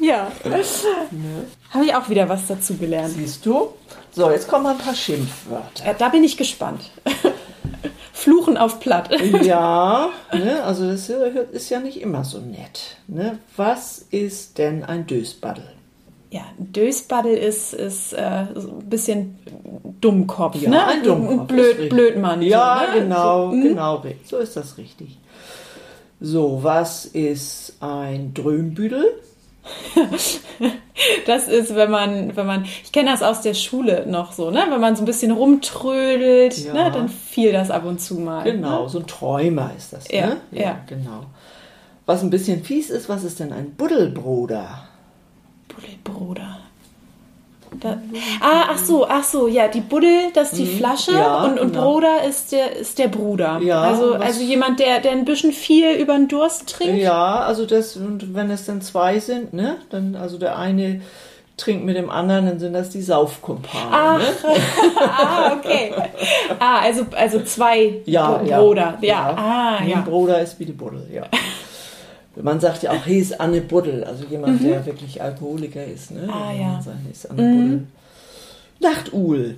Ja. 0.00 0.30
Habe 1.70 1.84
ich 1.86 1.94
auch 1.94 2.08
wieder 2.10 2.28
was 2.28 2.46
dazu 2.46 2.76
gelernt. 2.76 3.14
Siehst 3.16 3.44
du? 3.46 3.70
So, 4.12 4.30
jetzt 4.30 4.46
kommen 4.48 4.64
mal 4.64 4.72
ein 4.72 4.78
paar 4.78 4.94
Schimpfwörter. 4.94 5.86
Ja, 5.86 5.94
da 5.94 6.10
bin 6.10 6.22
ich 6.22 6.36
gespannt. 6.36 6.90
Fluchen 8.24 8.56
auf 8.56 8.80
Platt. 8.80 9.10
Ja, 9.42 10.08
ne, 10.32 10.62
also 10.64 10.88
das 10.90 11.10
ist 11.52 11.68
ja 11.68 11.78
nicht 11.78 12.00
immer 12.00 12.24
so 12.24 12.38
nett. 12.38 12.96
Ne? 13.06 13.38
Was 13.54 13.98
ist 14.10 14.56
denn 14.56 14.82
ein 14.82 15.06
Dösbaddel? 15.06 15.64
Ja, 16.30 16.40
ein 16.58 16.72
Dösbaddel 16.72 17.34
ist, 17.36 17.74
ist 17.74 18.14
äh, 18.14 18.46
so 18.54 18.70
ein 18.78 18.88
bisschen 18.88 19.38
Dummkopf, 20.00 20.56
Ja, 20.56 20.70
ne? 20.70 20.86
ein 20.86 21.02
Dummkopf, 21.02 21.48
Blöd. 21.48 21.90
Blödmann. 21.90 22.40
Ja, 22.40 22.86
so, 22.86 22.92
ne? 22.94 23.00
genau, 23.02 23.50
So, 23.50 23.56
mm. 23.56 23.62
genau, 23.62 24.02
so 24.24 24.38
ist 24.38 24.56
das 24.56 24.78
richtig. 24.78 25.18
So, 26.18 26.60
was 26.62 27.04
ist 27.04 27.74
ein 27.80 28.32
Drömbüdel? 28.32 29.04
Das 31.26 31.48
ist, 31.48 31.74
wenn 31.74 31.90
man, 31.90 32.36
wenn 32.36 32.46
man, 32.46 32.64
ich 32.64 32.92
kenne 32.92 33.10
das 33.10 33.22
aus 33.22 33.40
der 33.40 33.54
Schule 33.54 34.06
noch 34.06 34.32
so, 34.32 34.50
ne? 34.50 34.64
Wenn 34.70 34.80
man 34.80 34.94
so 34.94 35.02
ein 35.02 35.06
bisschen 35.06 35.32
rumtrödelt, 35.32 36.56
Ja. 36.58 36.72
ne? 36.72 36.90
Dann 36.92 37.08
fiel 37.08 37.52
das 37.52 37.70
ab 37.70 37.84
und 37.84 38.00
zu 38.00 38.14
mal. 38.16 38.44
Genau, 38.44 38.86
so 38.88 39.00
ein 39.00 39.06
Träumer 39.06 39.72
ist 39.76 39.92
das, 39.92 40.08
Ja, 40.10 40.26
ne? 40.28 40.36
ja. 40.52 40.80
genau. 40.86 41.24
Was 42.06 42.22
ein 42.22 42.30
bisschen 42.30 42.62
fies 42.62 42.90
ist, 42.90 43.08
was 43.08 43.24
ist 43.24 43.40
denn 43.40 43.52
ein 43.52 43.72
Buddelbruder? 43.74 44.84
Buddelbruder. 45.68 46.58
Da, 47.80 47.98
ah, 48.40 48.64
ach 48.70 48.78
so, 48.78 49.06
ach 49.08 49.24
so, 49.24 49.46
ja, 49.48 49.68
die 49.68 49.80
Buddel, 49.80 50.30
das 50.34 50.52
ist 50.52 50.58
die 50.58 50.66
Flasche 50.66 51.12
Mhm. 51.12 51.16
ja, 51.18 51.44
und, 51.44 51.58
und 51.60 51.72
genau. 51.72 51.92
Bruder 51.92 52.24
ist 52.28 52.52
der, 52.52 52.76
ist 52.76 52.98
der 52.98 53.08
Bruder. 53.08 53.60
Ja, 53.62 53.82
also, 53.82 54.14
also 54.14 54.40
jemand, 54.42 54.80
der, 54.80 55.00
der 55.00 55.12
ein 55.12 55.24
bisschen 55.24 55.52
viel 55.52 55.92
über 55.94 56.14
den 56.14 56.28
Durst 56.28 56.68
trinkt. 56.68 56.98
Ja, 56.98 57.40
also 57.40 57.66
das, 57.66 57.96
und 57.96 58.34
wenn 58.34 58.50
es 58.50 58.66
dann 58.66 58.80
zwei 58.82 59.18
sind, 59.20 59.52
ne? 59.52 59.76
Dann, 59.90 60.16
also 60.16 60.38
der 60.38 60.58
eine 60.58 61.00
trinkt 61.56 61.84
mit 61.84 61.96
dem 61.96 62.10
anderen, 62.10 62.46
dann 62.46 62.58
sind 62.58 62.72
das 62.72 62.90
die 62.90 63.00
Saufkumpane. 63.02 63.88
Ach, 63.92 64.18
Ne? 64.18 64.24
ah, 65.00 65.52
okay. 65.56 65.92
Ah, 66.58 66.80
also, 66.80 67.06
also 67.16 67.40
zwei 67.42 68.00
Ja, 68.06 68.32
Br- 68.38 68.46
ja. 68.48 68.58
Bruder. 68.60 68.98
Ja, 69.02 69.34
ah, 69.36 69.76
Mein 69.80 69.88
ja. 69.88 70.00
Bruder 70.00 70.40
ist 70.40 70.58
wie 70.58 70.64
die 70.64 70.72
Buddel, 70.72 71.06
ja. 71.12 71.22
Man 72.36 72.58
sagt 72.60 72.82
ja 72.82 72.90
auch, 72.92 73.06
ist 73.06 73.40
Anne 73.40 73.60
Buddel, 73.60 74.04
also 74.04 74.24
jemand, 74.24 74.62
der 74.62 74.84
wirklich 74.84 75.22
Alkoholiker 75.22 75.84
ist. 75.84 76.10
Ne? 76.10 76.22
Mhm. 76.22 76.30
Ah, 76.30 76.52
ja. 76.52 76.66
man 76.72 76.82
sagt, 76.82 76.96
ist 77.10 77.30
Anne 77.30 77.42
Buddel. 77.42 77.86
Nachtuhl, 78.80 79.56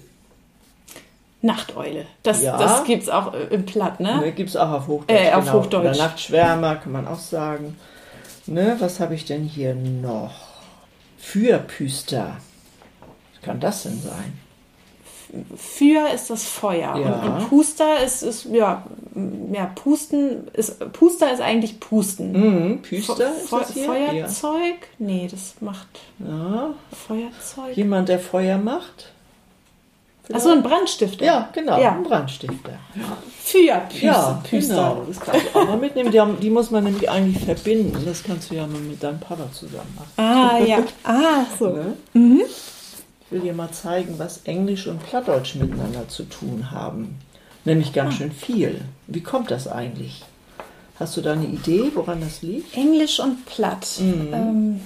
Nachteule. 1.43 2.07
Das, 2.23 2.43
Ja. 2.43 2.59
das 2.59 2.85
gibt's 2.85 3.09
auch 3.09 3.33
äh, 3.33 3.45
im 3.51 3.65
Platt, 3.65 4.01
ne? 4.01 4.19
ne, 4.21 4.33
gibt 4.33 4.51
es 4.51 4.57
auch 4.57 4.71
auf 4.71 4.89
Hochdeutsch. 4.89 5.21
Äh, 5.21 5.33
auf 5.33 5.53
Hochdeutsch. 5.53 5.81
Oder 5.97 5.97
Nachtschwärmer 5.97 6.77
kann 6.77 6.93
man 6.93 7.07
auch 7.07 7.19
sagen. 7.19 7.77
Ne, 8.47 8.77
was 8.79 9.01
habe 9.01 9.15
ich 9.15 9.25
denn 9.25 9.45
hier 9.45 9.75
noch? 9.75 10.33
Fürpüster. 11.19 12.37
Was 13.33 13.43
kann 13.43 13.61
das 13.61 13.85
denn 13.85 14.01
sein? 14.01 14.39
Für 15.57 16.09
ist 16.15 16.31
das 16.31 16.45
Feuer. 16.45 16.97
Ja. 16.97 17.13
Und, 17.21 17.29
und 17.43 17.49
Puster 17.49 18.03
ist, 18.05 18.23
ist 18.23 18.45
ja, 18.47 18.85
ja, 19.53 19.67
Pusten 19.75 20.49
ist, 20.53 20.79
Puster 20.93 21.33
ist 21.33 21.41
eigentlich 21.41 21.81
Pusten. 21.81 22.33
Mhm, 22.33 22.83
Püster 22.83 23.31
ist 23.37 23.49
Fe- 23.49 23.65
hier? 23.75 23.85
Feuerzeug? 23.87 24.89
Nee, 24.99 25.29
das 25.31 25.55
macht 25.61 25.89
Ja. 26.19 26.71
Feuerzeug. 27.07 27.77
Jemand, 27.77 28.09
der 28.09 28.19
Feuer 28.21 28.59
macht? 28.59 29.13
Achso, 30.33 30.51
ein 30.51 30.63
Brandstifter. 30.63 31.25
Ja, 31.25 31.49
genau, 31.53 31.81
Ja. 31.81 31.93
ein 31.93 32.03
Brandstifter. 32.03 32.73
Für 33.45 33.81
Püster. 33.89 34.05
Ja, 34.05 34.43
Püster. 34.49 34.75
genau. 34.75 35.05
Das 35.07 35.21
kannst 35.21 35.47
du 35.55 35.59
auch 35.61 35.67
mal 35.69 35.77
mitnehmen. 35.77 36.11
Die, 36.11 36.21
haben, 36.21 36.41
die 36.41 36.51
muss 36.51 36.73
man 36.73 36.83
nämlich 36.83 37.09
eigentlich 37.09 37.45
verbinden. 37.45 38.03
Das 38.05 38.25
kannst 38.25 38.51
du 38.51 38.57
ja 38.57 38.67
mal 38.67 38.81
mit 38.81 39.01
deinem 39.01 39.21
Papa 39.21 39.45
zusammen 39.53 39.95
machen. 39.97 40.11
Ah, 40.17 40.59
ja. 40.59 40.79
Ah, 41.05 41.45
so. 41.59 41.69
Ne? 41.69 42.45
Ich 43.27 43.33
will 43.33 43.41
dir 43.41 43.53
mal 43.55 43.71
zeigen, 43.73 44.19
was 44.19 44.43
Englisch 44.45 44.87
und 44.87 45.03
Plattdeutsch 45.05 45.57
miteinander 45.57 46.09
zu 46.09 46.25
tun 46.25 46.71
haben. 46.71 47.19
Nämlich 47.65 47.93
ganz 47.93 48.15
Ah. 48.15 48.19
schön 48.19 48.33
viel. 48.33 48.81
Wie 49.09 49.23
kommt 49.23 49.51
das 49.51 49.67
eigentlich? 49.67 50.23
Hast 51.01 51.17
du 51.17 51.21
da 51.21 51.33
eine 51.33 51.47
Idee, 51.47 51.91
woran 51.95 52.21
das 52.21 52.43
liegt? 52.43 52.77
Englisch 52.77 53.19
und 53.21 53.45
Platt. 53.45 53.87
Mhm. 53.99 54.29
Ähm, 54.33 54.81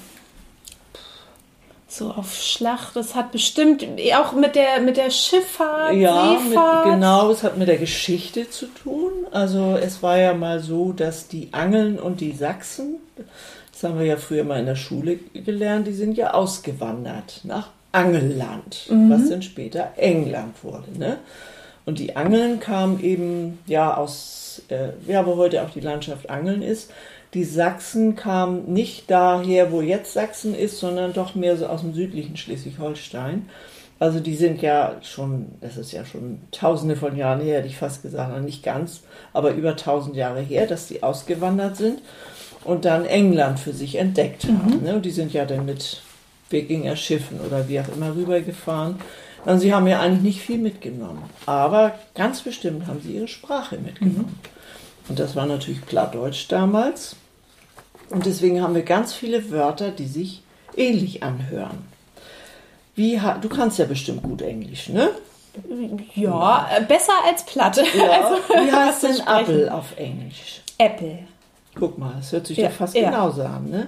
so 1.86 2.10
auf 2.12 2.34
Schlacht, 2.34 2.94
das 2.96 3.14
hat 3.16 3.32
bestimmt 3.32 3.84
auch 4.16 4.32
mit 4.32 4.54
der, 4.54 4.80
mit 4.80 4.96
der 4.96 5.10
Schifffahrt, 5.10 5.94
Ja, 5.94 6.32
mit, 6.40 6.48
Seefahrt. 6.50 6.84
genau, 6.84 7.30
es 7.30 7.42
hat 7.42 7.58
mit 7.58 7.66
der 7.68 7.78
Geschichte 7.78 8.48
zu 8.48 8.66
tun. 8.66 9.10
Also 9.32 9.76
es 9.76 10.00
war 10.02 10.16
ja 10.16 10.32
mal 10.32 10.60
so, 10.60 10.92
dass 10.92 11.26
die 11.28 11.48
Angeln 11.52 11.98
und 11.98 12.20
die 12.20 12.32
Sachsen, 12.32 12.96
das 13.72 13.82
haben 13.82 13.98
wir 13.98 14.06
ja 14.06 14.16
früher 14.16 14.44
mal 14.44 14.60
in 14.60 14.66
der 14.66 14.76
Schule 14.76 15.16
gelernt, 15.34 15.86
die 15.88 15.92
sind 15.92 16.16
ja 16.16 16.32
ausgewandert 16.32 17.40
nach 17.42 17.68
Angelland, 17.92 18.86
was 19.08 19.28
dann 19.28 19.42
später 19.42 19.92
England 19.96 20.62
wurde. 20.62 20.98
Ne? 20.98 21.18
Und 21.86 21.98
die 21.98 22.14
Angeln 22.14 22.60
kamen 22.60 23.02
eben 23.02 23.58
ja 23.66 23.96
aus, 23.96 24.62
äh, 24.68 24.90
ja, 25.08 25.26
wo 25.26 25.36
heute 25.36 25.62
auch 25.62 25.70
die 25.70 25.80
Landschaft 25.80 26.30
Angeln 26.30 26.62
ist. 26.62 26.92
Die 27.34 27.44
Sachsen 27.44 28.16
kamen 28.16 28.72
nicht 28.72 29.10
daher, 29.10 29.72
wo 29.72 29.80
jetzt 29.80 30.12
Sachsen 30.12 30.54
ist, 30.54 30.78
sondern 30.78 31.12
doch 31.12 31.34
mehr 31.34 31.56
so 31.56 31.66
aus 31.66 31.80
dem 31.80 31.94
südlichen 31.94 32.36
Schleswig-Holstein. 32.36 33.48
Also 33.98 34.18
die 34.18 34.34
sind 34.34 34.62
ja 34.62 34.96
schon, 35.02 35.46
das 35.60 35.76
ist 35.76 35.92
ja 35.92 36.04
schon 36.04 36.40
tausende 36.52 36.96
von 36.96 37.16
Jahren 37.16 37.40
her, 37.40 37.58
hätte 37.58 37.68
ich 37.68 37.76
fast 37.76 38.02
gesagt, 38.02 38.40
nicht 38.42 38.62
ganz, 38.62 39.02
aber 39.32 39.52
über 39.52 39.76
tausend 39.76 40.16
Jahre 40.16 40.40
her, 40.40 40.66
dass 40.66 40.88
die 40.88 41.02
ausgewandert 41.02 41.76
sind 41.76 42.00
und 42.64 42.84
dann 42.84 43.04
England 43.04 43.60
für 43.60 43.72
sich 43.72 43.96
entdeckt 43.96 44.44
haben. 44.44 44.82
Ne? 44.82 44.94
Und 44.94 45.04
die 45.04 45.10
sind 45.10 45.32
ja 45.32 45.44
dann 45.44 45.66
mit 45.66 46.02
Wikinger-Schiffen 46.50 47.40
oder 47.40 47.68
wie 47.68 47.80
auch 47.80 47.88
immer 47.88 48.14
rübergefahren. 48.14 48.96
Und 49.44 49.60
sie 49.60 49.72
haben 49.72 49.86
ja 49.86 50.00
eigentlich 50.00 50.22
nicht 50.22 50.40
viel 50.42 50.58
mitgenommen. 50.58 51.22
Aber 51.46 51.94
ganz 52.14 52.42
bestimmt 52.42 52.86
haben 52.86 53.00
sie 53.02 53.12
ihre 53.12 53.28
Sprache 53.28 53.78
mitgenommen. 53.78 54.38
Und 55.08 55.18
das 55.18 55.34
war 55.34 55.46
natürlich 55.46 55.84
Plattdeutsch 55.86 56.46
damals. 56.48 57.16
Und 58.10 58.26
deswegen 58.26 58.62
haben 58.62 58.74
wir 58.74 58.82
ganz 58.82 59.14
viele 59.14 59.50
Wörter, 59.50 59.90
die 59.90 60.06
sich 60.06 60.42
ähnlich 60.76 61.22
anhören. 61.22 61.78
Wie, 62.94 63.20
du 63.40 63.48
kannst 63.48 63.78
ja 63.78 63.86
bestimmt 63.86 64.22
gut 64.22 64.42
Englisch, 64.42 64.88
ne? 64.88 65.10
Ja, 66.14 66.68
äh, 66.76 66.82
besser 66.84 67.12
als 67.26 67.44
Platt. 67.44 67.76
Ja. 67.76 68.36
Wie 68.64 68.72
heißt 68.72 69.02
denn. 69.02 69.16
Apple 69.26 69.72
auf 69.72 69.96
Englisch? 69.96 70.60
Apple. 70.78 71.20
Guck 71.74 71.98
mal, 71.98 72.14
das 72.16 72.32
hört 72.32 72.46
sich 72.46 72.58
Ja, 72.58 72.64
ja, 72.64 72.70
fast 72.70 72.94
ja. 72.94 73.10
genauso 73.10 73.42
an, 73.42 73.68
ne? 73.70 73.86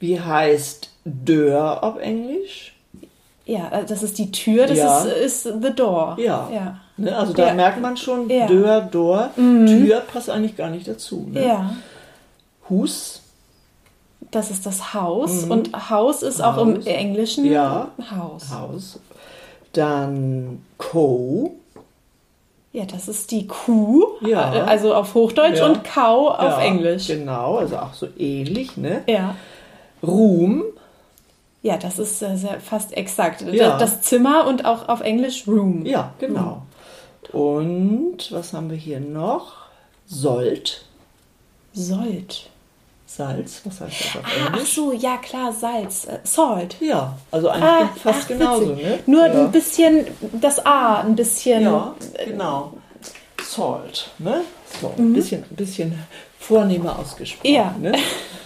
Wie 0.00 0.20
heißt 0.20 0.90
Dörr 1.04 1.82
auf 1.82 1.98
Englisch? 1.98 2.74
Ja, 3.46 3.68
äh, 3.70 3.84
das 3.84 4.02
ist 4.02 4.18
die 4.18 4.30
Tür, 4.30 4.66
das 4.66 4.78
Ja. 4.78 4.98
ist, 5.04 5.44
ist 5.46 5.62
the 5.62 5.70
door. 5.74 6.16
Ja. 6.20 6.48
Ja. 6.52 6.76
Ne? 6.96 7.16
Also 7.16 7.32
da 7.32 7.46
Ja. 7.48 7.54
merkt 7.54 7.80
man 7.80 7.96
schon, 7.96 8.28
Ja. 8.28 8.46
Dörr, 8.46 8.80
Dor, 8.82 9.30
Tür 9.36 10.00
passt 10.12 10.28
eigentlich 10.30 10.56
gar 10.56 10.68
nicht 10.70 10.86
dazu. 10.86 11.28
Ne? 11.32 11.46
ja. 11.46 11.70
Hus, 12.68 13.22
Das 14.30 14.50
ist 14.50 14.66
das 14.66 14.92
Haus. 14.92 15.44
Und 15.44 15.88
Haus 15.90 16.22
ist 16.22 16.42
auch 16.42 16.58
im 16.58 16.76
Haus. 16.76 16.84
Englischen 16.86 17.46
Ja. 17.46 17.88
Haus. 18.14 18.50
Haus. 18.52 19.00
Dann 19.72 20.62
Co. 20.76 21.54
Ja, 22.72 22.84
das 22.84 23.08
ist 23.08 23.30
die 23.30 23.46
Kuh. 23.46 24.04
Ja. 24.20 24.54
äh, 24.54 24.60
Also 24.60 24.94
auf 24.94 25.14
Hochdeutsch 25.14 25.62
und 25.62 25.82
Kau 25.84 26.28
auf 26.30 26.58
Englisch. 26.62 27.06
Genau, 27.06 27.56
also 27.56 27.78
auch 27.78 27.94
so 27.94 28.06
ähnlich, 28.18 28.76
ne? 28.76 29.02
Ja. 29.06 29.34
Ruhm, 30.02 30.64
Ja, 31.62 31.76
das 31.76 31.98
ist 31.98 32.22
äh, 32.22 32.36
sehr, 32.36 32.60
fast 32.60 32.96
exakt. 32.96 33.42
Ja. 33.42 33.76
Das, 33.78 33.90
das 33.96 34.02
Zimmer 34.02 34.46
und 34.46 34.64
auch 34.64 34.88
auf 34.88 35.00
Englisch 35.00 35.46
Room. 35.46 35.84
ja, 35.86 36.12
genau. 36.18 36.62
Und 37.32 38.30
was 38.32 38.52
haben 38.52 38.70
wir 38.70 38.76
hier 38.76 39.00
noch? 39.00 39.52
Sollt, 40.06 40.84
Sollt. 41.74 42.48
Salz, 43.06 43.62
was 43.64 43.80
heißt 43.80 44.00
das 44.00 44.16
auf 44.16 44.22
Ah, 44.24 44.28
ach 44.48 44.52
Englisch? 44.54 44.74
so, 44.74 44.92
ja 44.92 45.16
klar, 45.16 45.50
Salz. 45.52 46.04
Äh, 46.06 46.18
Salt. 46.24 46.76
Ja, 46.80 47.16
also 47.30 47.48
eigentlich 47.48 47.64
Ah, 47.64 47.88
fast 48.02 48.22
ach, 48.24 48.28
genauso, 48.28 48.68
witzig. 48.70 48.84
ne? 48.84 48.98
Nur 49.06 49.26
ja. 49.26 49.32
ein 49.32 49.50
bisschen, 49.52 50.06
das 50.32 50.64
A 50.66 51.00
ein 51.00 51.16
bisschen. 51.16 51.62
Ja, 51.62 51.94
genau. 52.24 52.74
Salt. 53.42 54.10
Ne? 54.18 54.42
So, 54.80 54.92
ein 54.98 55.12
bisschen, 55.14 55.42
bisschen 55.50 55.98
vornehmer 56.38 56.98
ausgesprochen. 56.98 57.50
Ja. 57.54 57.74
Ne? 57.80 57.92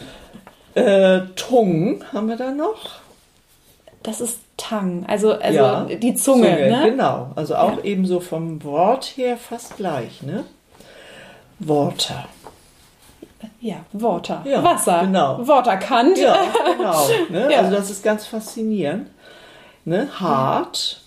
Äh, 0.75 1.21
Tung 1.37 2.03
haben 2.13 2.29
wir 2.29 2.37
da 2.37 2.51
noch. 2.51 3.01
Das 4.03 4.21
ist 4.21 4.39
Tang, 4.57 5.05
also, 5.07 5.33
also 5.35 5.59
Ja, 5.59 5.85
die 5.85 6.15
Zunge, 6.15 6.49
ne? 6.49 6.91
Genau, 6.91 7.31
also 7.37 7.55
auch 7.57 7.77
Ja. 7.79 7.85
ebenso 7.85 8.21
vom 8.21 8.63
Wort 8.65 9.05
her 9.17 9.37
fast 9.37 9.77
gleich. 9.77 10.23
Ne? 10.23 10.45
Water. 11.59 12.27
Ja, 13.61 13.77
Water. 13.93 14.43
Ja, 14.45 14.63
Wasser. 14.65 15.03
genau. 15.03 15.47
Waterkant. 15.47 16.19
Ja, 16.19 16.37
genau. 16.77 17.09
Ne? 17.31 17.57
Also 17.57 17.71
das 17.73 17.91
ist 17.91 18.03
ganz 18.03 18.27
faszinierend. 18.27 19.09
Ne? 19.85 20.09
Hart. 20.19 21.01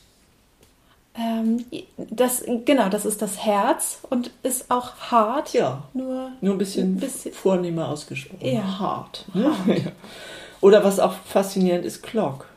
Ähm, 1.18 1.64
das, 1.98 2.44
genau, 2.66 2.90
das 2.90 3.06
ist 3.06 3.22
das 3.22 3.44
Herz 3.46 4.00
und 4.10 4.32
ist 4.44 4.70
auch 4.70 4.96
hart. 5.12 5.54
Ja. 5.54 5.84
Nur, 5.94 6.32
Nur 6.42 6.56
ein 6.56 6.58
bisschen, 6.58 6.98
bisschen- 6.98 7.34
vornehmer 7.34 7.88
ausgesprochen. 7.90 8.46
Ja. 8.46 8.80
Hart. 8.80 9.26
Ne? 9.34 9.52
Oder 10.62 10.84
was 10.84 11.00
auch 11.00 11.14
faszinierend 11.14 11.86
ist, 11.86 12.04
Clock. 12.04 12.48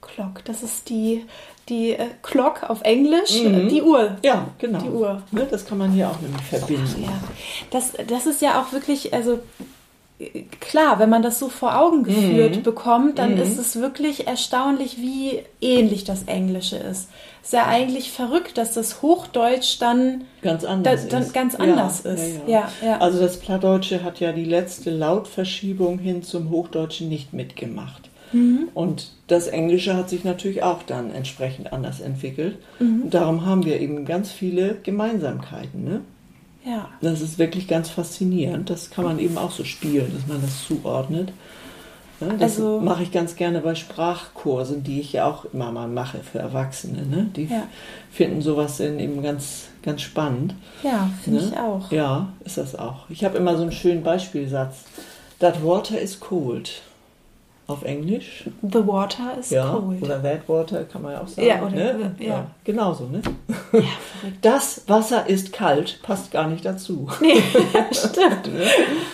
Clock. 0.00 0.44
Das 0.44 0.62
ist 0.62 0.88
die, 0.88 1.24
die 1.68 1.92
äh, 1.92 2.06
Clock 2.22 2.68
auf 2.68 2.82
Englisch, 2.82 3.36
äh, 3.36 3.68
die 3.68 3.82
Uhr. 3.82 4.16
Ja, 4.24 4.48
genau. 4.58 4.80
Die 4.80 4.88
Uhr. 4.88 5.22
Ne? 5.30 5.46
Das 5.48 5.64
kann 5.64 5.78
man 5.78 5.92
hier 5.92 6.08
auch 6.10 6.20
nämlich 6.20 6.42
verbinden. 6.42 7.04
Ja, 7.04 7.12
das, 7.70 7.92
das 8.08 8.26
ist 8.26 8.42
ja 8.42 8.60
auch 8.60 8.72
wirklich, 8.72 9.14
also 9.14 9.38
klar, 10.60 10.98
wenn 10.98 11.08
man 11.08 11.22
das 11.22 11.38
so 11.38 11.48
vor 11.48 11.78
Augen 11.78 12.02
geführt 12.04 12.56
Mhm. 12.56 12.62
bekommt, 12.62 13.18
dann 13.18 13.36
ist 13.38 13.58
es 13.58 13.76
wirklich 13.76 14.26
erstaunlich, 14.26 14.98
wie 14.98 15.40
ähnlich 15.60 16.04
das 16.04 16.24
Englische 16.24 16.76
ist. 16.76 17.08
Ist 17.42 17.54
ja 17.54 17.66
eigentlich 17.66 18.12
verrückt, 18.12 18.58
dass 18.58 18.74
das 18.74 19.00
Hochdeutsch 19.02 19.78
dann 19.80 20.24
Ganz 20.42 20.64
anders 20.64 21.04
Da- 21.04 21.08
dann 21.12 21.22
ist. 21.22 21.32
ganz 21.32 21.54
anders 21.54 22.00
ist. 22.00 22.40
Ja, 22.46 22.70
ja. 22.84 22.98
Also 22.98 23.18
das 23.20 23.38
Plattdeutsche 23.38 24.04
hat 24.04 24.20
ja 24.20 24.32
die 24.32 24.44
letzte 24.44 24.90
Lautverschiebung 24.90 25.98
hin 25.98 26.22
zum 26.22 26.50
Hochdeutschen 26.50 27.08
nicht 27.08 27.32
mitgemacht. 27.32 28.10
Mhm. 28.32 28.68
Und 28.74 29.10
das 29.26 29.46
Englische 29.48 29.96
hat 29.96 30.10
sich 30.10 30.22
natürlich 30.22 30.62
auch 30.62 30.82
dann 30.82 31.12
entsprechend 31.14 31.72
anders 31.72 32.00
entwickelt. 32.00 32.58
Mhm. 32.78 33.02
Und 33.04 33.14
darum 33.14 33.46
haben 33.46 33.64
wir 33.64 33.80
eben 33.80 34.04
ganz 34.04 34.30
viele 34.30 34.76
Gemeinsamkeiten. 34.82 35.82
Ne? 35.82 36.00
Ja. 36.64 36.88
Das 37.00 37.20
ist 37.20 37.38
wirklich 37.38 37.66
ganz 37.68 37.88
faszinierend. 37.90 38.70
Das 38.70 38.90
kann 38.90 39.04
man 39.04 39.18
eben 39.18 39.38
auch 39.38 39.50
so 39.50 39.64
spielen, 39.64 40.12
dass 40.14 40.26
man 40.26 40.40
das 40.42 40.64
zuordnet. 40.66 41.32
Ja, 42.20 42.28
das 42.34 42.42
Also- 42.58 42.80
mache 42.80 43.02
ich 43.02 43.12
ganz 43.12 43.34
gerne 43.34 43.60
bei 43.60 43.74
Sprachkursen, 43.74 44.84
die 44.84 45.00
ich 45.00 45.14
ja 45.14 45.24
auch 45.26 45.46
immer 45.54 45.72
mal 45.72 45.88
mache 45.88 46.18
für 46.20 46.38
Erwachsene. 46.38 47.06
Ne? 47.06 47.30
Die 47.34 47.44
Ja. 47.46 47.62
finden 48.10 48.42
sowas 48.42 48.76
dann 48.76 48.98
eben 49.00 49.22
ganz, 49.22 49.68
ganz 49.82 50.02
spannend. 50.02 50.54
Ja, 50.82 51.08
finde 51.24 51.40
Ne? 51.40 51.46
ich 51.50 51.58
auch. 51.58 51.90
Ja, 51.90 52.28
ist 52.44 52.58
das 52.58 52.74
auch. 52.76 53.08
Ich 53.08 53.24
habe 53.24 53.38
immer 53.38 53.56
so 53.56 53.62
einen 53.62 53.72
schönen 53.72 54.02
Beispielsatz. 54.02 54.84
That 55.38 55.64
water 55.64 55.98
is 55.98 56.20
cold. 56.20 56.82
Auf 57.70 57.84
Englisch. 57.84 58.44
The 58.62 58.86
water 58.86 59.36
is 59.38 59.50
Ja. 59.50 59.70
cold. 59.72 60.02
Oder 60.02 60.22
that 60.22 60.48
water 60.48 60.84
kann 60.84 61.02
man 61.02 61.12
ja 61.12 61.20
auch 61.22 61.28
sagen. 61.28 61.46
Ja, 61.48 61.62
oder- 61.62 61.70
ne? 61.70 62.14
ja. 62.18 62.46
Genauso, 62.64 63.04
ne? 63.04 63.22
Ja. 63.72 63.80
Das 64.42 64.84
Wasser 64.88 65.28
ist 65.28 65.52
kalt, 65.52 66.00
passt 66.02 66.30
gar 66.32 66.46
nicht 66.48 66.64
dazu. 66.64 67.08
Nee, 67.20 67.40
stimmt. 67.92 68.50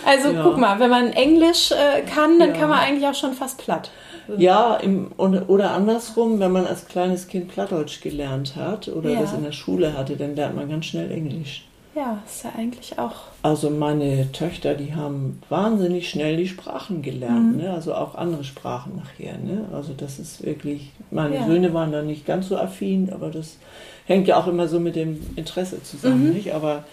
Also 0.05 0.31
Ja. 0.31 0.43
guck 0.43 0.59
mal, 0.59 0.79
wenn 0.81 0.91
man 0.91 1.13
Englisch 1.13 1.71
äh, 1.73 2.03
kann, 2.03 2.39
dann 2.39 2.55
Ja. 2.55 2.61
kann 2.61 2.71
man 2.71 2.79
eigentlich 2.81 3.07
auch 3.07 3.15
schon 3.15 3.33
fast 3.35 3.59
platt. 3.59 3.91
Ja, 4.39 4.75
im, 4.77 5.13
und- 5.17 5.49
oder 5.49 5.71
andersrum, 5.73 6.41
wenn 6.41 6.51
man 6.51 6.67
als 6.67 6.87
kleines 6.87 7.29
Kind 7.29 7.49
Plattdeutsch 7.49 8.01
gelernt 8.01 8.57
hat 8.57 8.89
oder 8.89 9.11
Ja. 9.11 9.21
das 9.21 9.33
in 9.35 9.45
der 9.45 9.53
Schule 9.53 9.97
hatte, 9.97 10.17
dann 10.17 10.35
lernt 10.35 10.57
man 10.57 10.69
ganz 10.69 10.87
schnell 10.87 11.11
Englisch. 11.13 11.66
Ja, 11.97 12.19
ist 12.27 12.45
ja 12.45 12.51
eigentlich 12.59 12.99
auch. 12.99 13.15
Also 13.43 13.71
meine 13.71 14.31
Töchter, 14.33 14.75
die 14.75 14.95
haben 14.95 15.41
wahnsinnig 15.49 16.11
schnell 16.11 16.37
die 16.37 16.47
Sprachen 16.47 17.01
gelernt, 17.01 17.57
Mhm. 17.57 17.63
ne? 17.63 17.73
also 17.73 17.95
auch 17.95 18.15
andere 18.17 18.45
Sprachen 18.45 18.97
nachher. 18.97 19.39
Ne? 19.39 19.65
Also 19.73 19.95
das 19.97 20.19
ist 20.19 20.45
wirklich, 20.45 20.91
meine 21.11 21.37
Ja. 21.37 21.47
Söhne 21.47 21.73
waren 21.73 21.93
da 21.93 22.03
nicht 22.03 22.27
ganz 22.27 22.49
so 22.49 22.59
affin, 22.59 23.11
aber 23.13 23.31
das 23.31 23.57
hängt 24.05 24.29
ja 24.29 24.37
auch 24.39 24.47
immer 24.47 24.69
so 24.69 24.79
mit 24.79 24.95
dem 24.95 25.21
Interesse 25.37 25.83
zusammen, 25.83 26.29
Mhm. 26.29 26.35
nicht? 26.35 26.53
Aber 26.55 26.85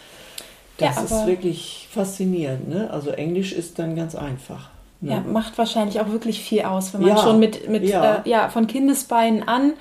das 0.77 0.95
Ja, 0.95 1.01
ist 1.03 1.11
aber- 1.11 1.27
wirklich 1.27 1.87
faszinierend. 1.91 2.69
Ne? 2.69 2.89
Also 2.89 3.09
Englisch 3.09 3.51
ist 3.51 3.77
dann 3.79 3.97
ganz 3.97 4.15
einfach. 4.15 4.69
Ne? 5.01 5.11
Ja, 5.11 5.19
macht 5.19 5.57
wahrscheinlich 5.57 5.99
auch 5.99 6.09
wirklich 6.11 6.39
viel 6.41 6.61
aus, 6.61 6.93
wenn 6.93 7.01
man 7.01 7.09
Ja, 7.09 7.17
schon 7.17 7.39
mit, 7.39 7.67
mit 7.67 7.83
ja. 7.83 8.21
Äh, 8.25 8.29
ja, 8.29 8.47
von 8.47 8.67
Kindesbeinen 8.67 9.45
an 9.45 9.73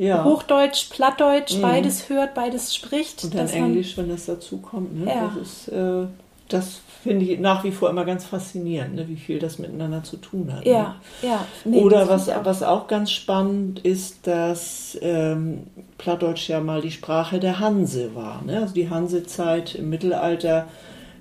Ja. 0.00 0.24
Hochdeutsch, 0.24 0.88
Plattdeutsch, 0.90 1.56
Mhm. 1.58 1.62
beides 1.62 2.08
hört, 2.08 2.34
beides 2.34 2.74
spricht. 2.74 3.22
Und 3.24 3.34
dann 3.34 3.42
dass 3.42 3.54
man- 3.54 3.64
Englisch, 3.66 3.96
wenn 3.98 4.08
das 4.08 4.26
dazu 4.26 4.56
kommt. 4.58 4.98
Ne? 4.98 5.10
Ja. 5.10 5.30
Das 5.34 5.46
ist, 5.46 5.68
äh, 5.68 6.06
das 6.48 6.80
finde 7.02 7.24
ich 7.26 7.38
nach 7.38 7.64
wie 7.64 7.70
vor 7.70 7.90
immer 7.90 8.04
ganz 8.04 8.24
faszinierend, 8.24 8.94
ne? 8.94 9.08
wie 9.08 9.16
viel 9.16 9.38
das 9.38 9.58
miteinander 9.58 10.02
zu 10.02 10.16
tun 10.16 10.52
hat. 10.54 10.64
Ne? 10.64 10.70
Ja, 10.72 10.96
ja. 11.22 11.44
Nee, 11.64 11.80
Oder 11.82 12.08
was, 12.08 12.28
auch. 12.30 12.44
was 12.44 12.62
auch 12.62 12.86
ganz 12.88 13.10
spannend 13.10 13.80
ist, 13.80 14.26
dass 14.26 14.98
ähm, 15.02 15.64
Plattdeutsch 15.98 16.48
ja 16.48 16.60
mal 16.60 16.80
die 16.80 16.90
Sprache 16.90 17.38
der 17.38 17.60
Hanse 17.60 18.14
war. 18.14 18.42
Ne? 18.44 18.58
Also 18.60 18.72
die 18.74 18.88
Hansezeit 18.90 19.74
im 19.74 19.90
Mittelalter, 19.90 20.66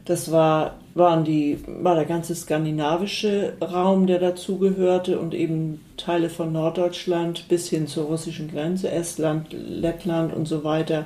das 0.05 0.31
war, 0.31 0.75
waren 0.99 1.23
die, 1.23 1.57
war 1.65 1.95
der 1.95 2.05
ganze 2.05 2.35
skandinavische 2.35 3.53
Raum, 3.61 4.05
der 4.05 4.19
dazugehörte 4.19 5.19
und 5.19 5.33
eben 5.33 5.81
Teile 5.97 6.29
von 6.29 6.51
Norddeutschland 6.51 7.47
bis 7.47 7.69
hin 7.69 7.87
zur 7.87 8.05
russischen 8.05 8.51
Grenze, 8.51 8.91
Estland, 8.91 9.47
Lettland 9.51 10.33
und 10.33 10.47
so 10.47 10.63
weiter, 10.63 11.05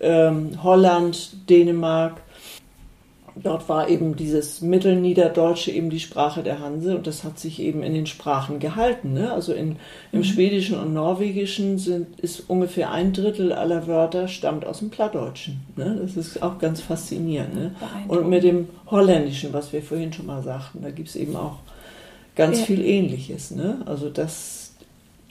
ähm, 0.00 0.62
Holland, 0.62 1.50
Dänemark. 1.50 2.22
Dort 3.36 3.68
war 3.68 3.88
eben 3.88 4.14
dieses 4.14 4.60
Mittelniederdeutsche 4.60 5.72
eben 5.72 5.90
die 5.90 5.98
Sprache 5.98 6.42
der 6.44 6.60
Hanse 6.60 6.96
und 6.96 7.06
das 7.06 7.24
hat 7.24 7.38
sich 7.38 7.60
eben 7.60 7.82
in 7.82 7.92
den 7.92 8.06
Sprachen 8.06 8.60
gehalten. 8.60 9.12
Ne? 9.12 9.32
Also 9.32 9.52
in, 9.52 9.76
im 10.12 10.22
Schwedischen 10.22 10.78
und 10.78 10.94
Norwegischen 10.94 11.78
sind, 11.78 12.20
ist 12.20 12.44
ungefähr 12.48 12.92
ein 12.92 13.12
Drittel 13.12 13.52
aller 13.52 13.86
Wörter 13.88 14.28
stammt 14.28 14.64
aus 14.66 14.78
dem 14.78 14.90
Plattdeutschen. 14.90 15.62
Ne? 15.76 15.98
Das 16.00 16.16
ist 16.16 16.42
auch 16.42 16.58
ganz 16.58 16.80
faszinierend. 16.80 17.54
Ne? 17.54 17.74
Und 18.06 18.28
mit 18.28 18.44
dem 18.44 18.68
Holländischen, 18.86 19.52
was 19.52 19.72
wir 19.72 19.82
vorhin 19.82 20.12
schon 20.12 20.26
mal 20.26 20.42
sagten, 20.42 20.82
da 20.82 20.90
gibt 20.90 21.08
es 21.08 21.16
eben 21.16 21.34
auch 21.34 21.56
ganz 22.36 22.60
Ja. 22.60 22.64
viel 22.66 22.84
Ähnliches. 22.84 23.50
Ne? 23.50 23.78
Also 23.86 24.10
das, 24.10 24.63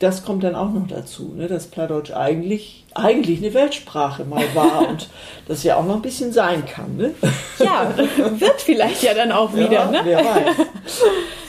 das 0.04 0.24
kommt 0.26 0.44
dann 0.44 0.54
auch 0.56 0.70
noch 0.72 0.88
dazu, 0.88 1.34
ne? 1.36 1.48
dass 1.48 1.68
Plattdeutsch 1.68 2.12
eigentlich, 2.12 2.86
eigentlich 2.94 3.40
eine 3.40 3.54
Weltsprache 3.54 4.24
mal 4.26 4.44
war 4.54 4.88
und 4.90 5.08
das 5.48 5.64
ja 5.64 5.78
auch 5.78 5.86
noch 5.86 5.96
ein 5.96 6.02
bisschen 6.02 6.32
sein 6.34 6.66
kann. 6.66 6.98
Ne? 6.98 7.12
Ja, 7.60 7.92
wird 8.38 8.62
vielleicht 8.62 9.02
ja 9.04 9.14
dann 9.14 9.32
auch 9.32 9.54
wieder, 9.56 9.72
ja, 9.72 9.86
ne? 9.92 10.02
Wer 10.04 10.18
weiß. 10.20 10.56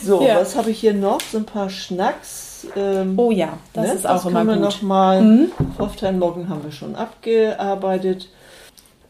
So, 0.03 0.23
Ja. 0.23 0.37
was 0.41 0.55
habe 0.57 0.71
ich 0.71 0.79
hier 0.81 0.95
noch? 0.95 1.21
So 1.21 1.39
ein 1.39 1.45
paar 1.47 1.69
Schnacks. 1.71 2.67
Ähm, 2.77 3.15
Oh 3.19 3.31
ja, 3.31 3.59
das 3.75 3.89
ne? 3.89 3.93
ist 3.95 4.07
auch 4.07 4.25
immer 4.27 4.45
können 4.45 4.49
wir 4.49 4.55
gut. 4.55 4.61
Mhm. 4.61 4.63
noch 4.63 4.83
mal. 4.83 5.49
Hofteinmoggen 5.79 6.49
haben 6.49 6.65
wir 6.65 6.73
schon 6.73 6.95
abgearbeitet. 6.95 8.29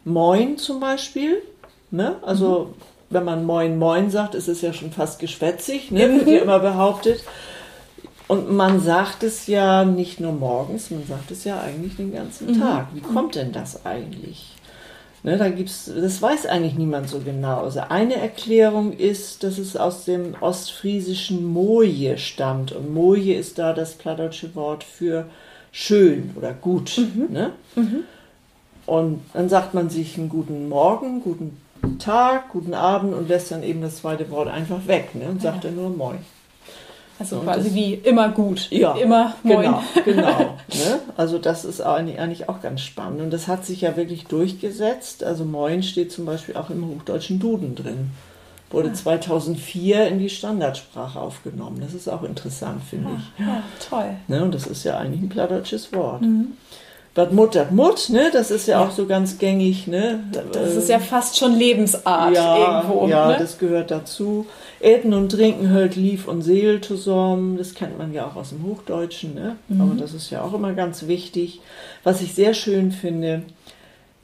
Moin 0.05 0.59
zum 0.59 0.81
Beispiel. 0.81 1.43
Ne? 1.91 2.17
Also, 2.23 2.71
Mhm. 2.71 2.83
wenn 3.11 3.25
man 3.25 3.45
Moin 3.47 3.79
Moin 3.79 4.11
sagt, 4.11 4.35
ist 4.35 4.49
es 4.49 4.61
ja 4.63 4.73
schon 4.73 4.91
fast 4.91 5.19
geschwätzig, 5.21 5.91
ne? 5.91 6.11
wird 6.19 6.29
ja 6.29 6.39
immer 6.43 6.59
behauptet. 6.59 7.23
Und 8.27 8.51
man 8.51 8.81
sagt 8.81 9.23
es 9.23 9.47
ja 9.47 9.85
nicht 9.85 10.19
nur 10.19 10.33
morgens, 10.33 10.91
man 10.91 11.07
sagt 11.07 11.31
es 11.31 11.45
ja 11.45 11.61
eigentlich 11.61 11.97
den 11.97 12.13
ganzen 12.13 12.53
Mhm. 12.53 12.61
Tag. 12.61 12.87
Wie 12.95 13.01
kommt 13.01 13.35
denn 13.35 13.53
das 13.53 13.85
eigentlich? 13.85 14.53
Ne, 15.23 15.39
da 15.39 15.49
gibt's, 15.49 15.91
das 15.95 16.21
weiß 16.21 16.47
eigentlich 16.47 16.75
niemand 16.75 17.09
so 17.09 17.19
genau. 17.21 17.63
Also 17.63 17.81
eine 17.89 18.17
Erklärung 18.17 18.93
ist, 18.93 19.43
dass 19.43 19.57
es 19.59 19.75
aus 19.77 20.05
dem 20.05 20.35
ostfriesischen 20.41 21.45
Moje 21.45 22.19
stammt. 22.19 22.73
Und 22.73 22.93
Moje 22.93 23.35
ist 23.35 23.59
da 23.59 23.73
das 23.73 23.95
plattdeutsche 23.95 24.55
Wort 24.55 24.85
für 24.85 25.27
schön 25.73 26.31
oder 26.37 26.53
gut. 26.53 27.01
Ne? 27.31 27.53
Und 28.87 29.23
dann 29.33 29.49
sagt 29.49 29.73
man 29.73 29.89
sich 29.89 30.19
einen 30.19 30.29
guten 30.29 30.69
Morgen, 30.69 31.23
guten 31.23 31.59
Tag, 31.99 32.51
guten 32.51 32.75
Abend 32.75 33.15
und 33.15 33.29
lässt 33.29 33.51
dann 33.51 33.63
eben 33.63 33.81
das 33.81 33.97
zweite 33.97 34.31
Wort 34.31 34.49
einfach 34.49 34.87
weg 34.87 35.15
ne? 35.15 35.27
und 35.29 35.41
sagt 35.41 35.65
dann 35.65 35.77
nur 35.77 35.89
Moin. 35.91 36.19
Also 37.19 37.37
Und 37.37 37.45
quasi 37.45 37.75
wie 37.75 37.95
immer 37.95 38.29
gut. 38.31 38.69
Ja, 38.71 38.95
Immer 38.97 39.35
moin. 39.43 39.63
Genau, 39.63 39.83
genau. 40.05 40.59
Ne? 40.69 41.01
Also 41.17 41.39
das 41.39 41.65
ist 41.65 41.81
eigentlich 41.81 42.49
auch 42.49 42.61
ganz 42.61 42.81
spannend. 42.81 43.21
Und 43.21 43.33
das 43.33 43.47
hat 43.47 43.65
sich 43.65 43.83
ja 43.83 43.97
wirklich 43.97 44.27
durchgesetzt. 44.27 45.23
Also 45.23 45.45
Moin 45.45 45.83
steht 45.83 46.11
zum 46.11 46.25
Beispiel 46.25 46.57
auch 46.57 46.71
im 46.71 46.87
hochdeutschen 46.89 47.39
Duden 47.39 47.75
drin. 47.77 48.11
Wurde 48.71 48.93
2004 48.93 50.09
in 50.09 50.19
die 50.19 50.29
Standardsprache 50.31 51.21
aufgenommen. 51.21 51.79
Das 51.81 51.95
ist 51.95 52.09
auch 52.09 52.25
interessant, 52.25 52.83
finde 52.83 53.11
ich. 53.17 53.47
Ja, 53.47 53.63
toll. 53.89 54.17
Ne? 54.27 54.43
Und 54.43 54.53
das 54.53 54.67
ist 54.67 54.83
ja 54.83 54.99
eigentlich 54.99 55.23
ein 55.23 55.29
plattdeutsches 55.29 55.93
Wort. 55.93 56.23
Das 57.15 57.31
Mut, 57.31 57.55
das 57.55 57.71
Mut, 57.71 58.11
ne? 58.11 58.31
das 58.33 58.51
ist 58.51 58.67
ja. 58.67 58.81
Ja. 58.81 58.87
auch 58.87 58.91
so 58.91 59.07
ganz 59.07 59.39
gängig. 59.39 59.87
Ne? 59.87 60.25
Das 60.53 60.75
ist 60.75 60.89
ja 60.89 60.99
fast 60.99 61.39
schon 61.39 61.55
Lebensart 61.57 62.35
ja, 62.35 62.83
irgendwo. 62.83 63.07
Ja, 63.07 63.29
ne? 63.29 63.37
das 63.39 63.59
gehört 63.59 63.93
dazu. 63.93 64.47
Eten 64.81 65.15
und 65.15 65.31
Trinken 65.31 65.69
hört 65.69 65.95
Lief 65.95 66.27
und 66.27 66.43
Seel 66.43 66.81
zusammen. 66.81 67.57
Das 67.57 67.75
kennt 67.75 67.99
man 67.99 68.13
ja 68.13 68.27
auch 68.27 68.35
aus 68.35 68.49
dem 68.49 68.65
Hochdeutschen. 68.65 69.33
Ne? 69.35 69.57
Mhm. 69.69 69.81
Aber 69.81 69.95
das 69.95 70.13
ist 70.13 70.31
ja 70.31 70.43
auch 70.43 70.55
immer 70.55 70.73
ganz 70.73 71.07
wichtig. 71.07 71.61
Was 72.03 72.21
ich 72.21 72.35
sehr 72.35 72.53
schön 72.53 72.91
finde, 72.91 73.43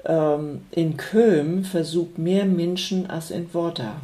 ähm, 0.05 0.63
in 0.73 0.97
Köln 0.97 1.65
versucht 1.65 2.19
mehr 2.19 2.45
Menschen 2.45 3.09
als 3.09 3.31
in 3.31 3.53
Wodder. 3.55 3.93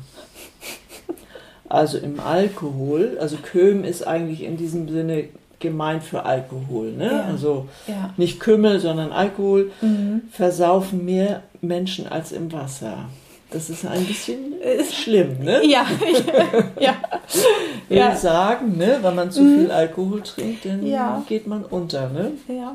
Also 1.68 1.98
im 1.98 2.20
Alkohol, 2.20 3.18
also 3.20 3.38
Köln 3.42 3.82
ist 3.82 4.06
eigentlich 4.06 4.44
in 4.44 4.56
diesem 4.56 4.88
Sinne 4.88 5.24
gemeint 5.60 6.02
für 6.02 6.24
Alkohol, 6.24 6.92
ne? 6.92 7.06
Ja. 7.12 7.24
Also 7.24 7.66
Ja. 7.86 8.10
nicht 8.16 8.40
Kümmel, 8.40 8.78
sondern 8.80 9.12
Alkohol, 9.12 9.70
Mhm. 9.80 10.22
versaufen 10.30 11.04
mehr 11.04 11.42
Menschen 11.60 12.06
als 12.06 12.32
im 12.32 12.52
Wasser. 12.52 13.06
Das 13.50 13.70
ist 13.70 13.86
ein 13.86 14.04
bisschen 14.04 14.60
Ist- 14.60 14.94
schlimm, 14.94 15.38
ne? 15.42 15.60
Ja, 15.66 15.86
ja. 16.80 16.94
Will 17.88 17.98
Ja. 17.98 18.16
sagen, 18.16 18.76
ne, 18.76 18.98
wenn 19.02 19.14
man 19.14 19.30
zu 19.30 19.40
viel 19.42 19.70
Alkohol 19.70 20.22
trinkt, 20.22 20.64
dann 20.64 20.84
geht 21.28 21.46
man 21.46 21.64
unter, 21.64 22.08
ne? 22.10 22.32
ja. 22.48 22.74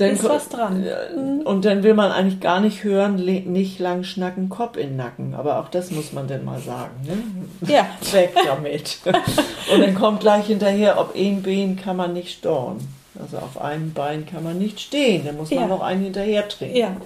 Dann 0.00 0.12
Ist 0.12 0.24
was 0.24 0.48
dran. 0.48 0.82
Ja, 0.82 0.96
Und 1.44 1.64
dann 1.66 1.82
will 1.82 1.92
man 1.92 2.10
eigentlich 2.10 2.40
gar 2.40 2.60
nicht 2.60 2.84
hören, 2.84 3.16
nicht 3.16 3.78
lang 3.78 4.02
schnacken, 4.02 4.48
Kopf 4.48 4.78
in 4.78 4.88
den 4.88 4.96
Nacken. 4.96 5.34
Aber 5.34 5.58
auch 5.58 5.68
das 5.68 5.90
muss 5.90 6.14
man 6.14 6.26
denn 6.26 6.42
mal 6.42 6.58
sagen, 6.58 6.92
ne? 7.06 7.70
Ja. 7.70 7.86
Weg 8.12 8.30
damit. 8.46 8.98
Und 9.72 9.80
dann 9.80 9.94
kommt 9.94 10.20
gleich 10.20 10.46
hinterher, 10.46 10.98
ob 10.98 11.14
ein 11.14 11.42
Bein 11.42 11.76
kann 11.76 11.96
man 11.96 12.14
nicht 12.14 12.38
storn. 12.38 12.78
Also 13.18 13.38
auf 13.38 13.60
einem 13.60 13.92
Bein 13.92 14.24
kann 14.24 14.44
man 14.44 14.58
nicht 14.58 14.78
stehen, 14.80 15.24
dann 15.26 15.36
muss 15.36 15.50
man 15.50 15.60
Ja. 15.62 15.66
noch 15.66 15.80
einen 15.82 16.04
hinterher 16.04 16.48
trinken. 16.48 16.76
Ja, 16.76 16.96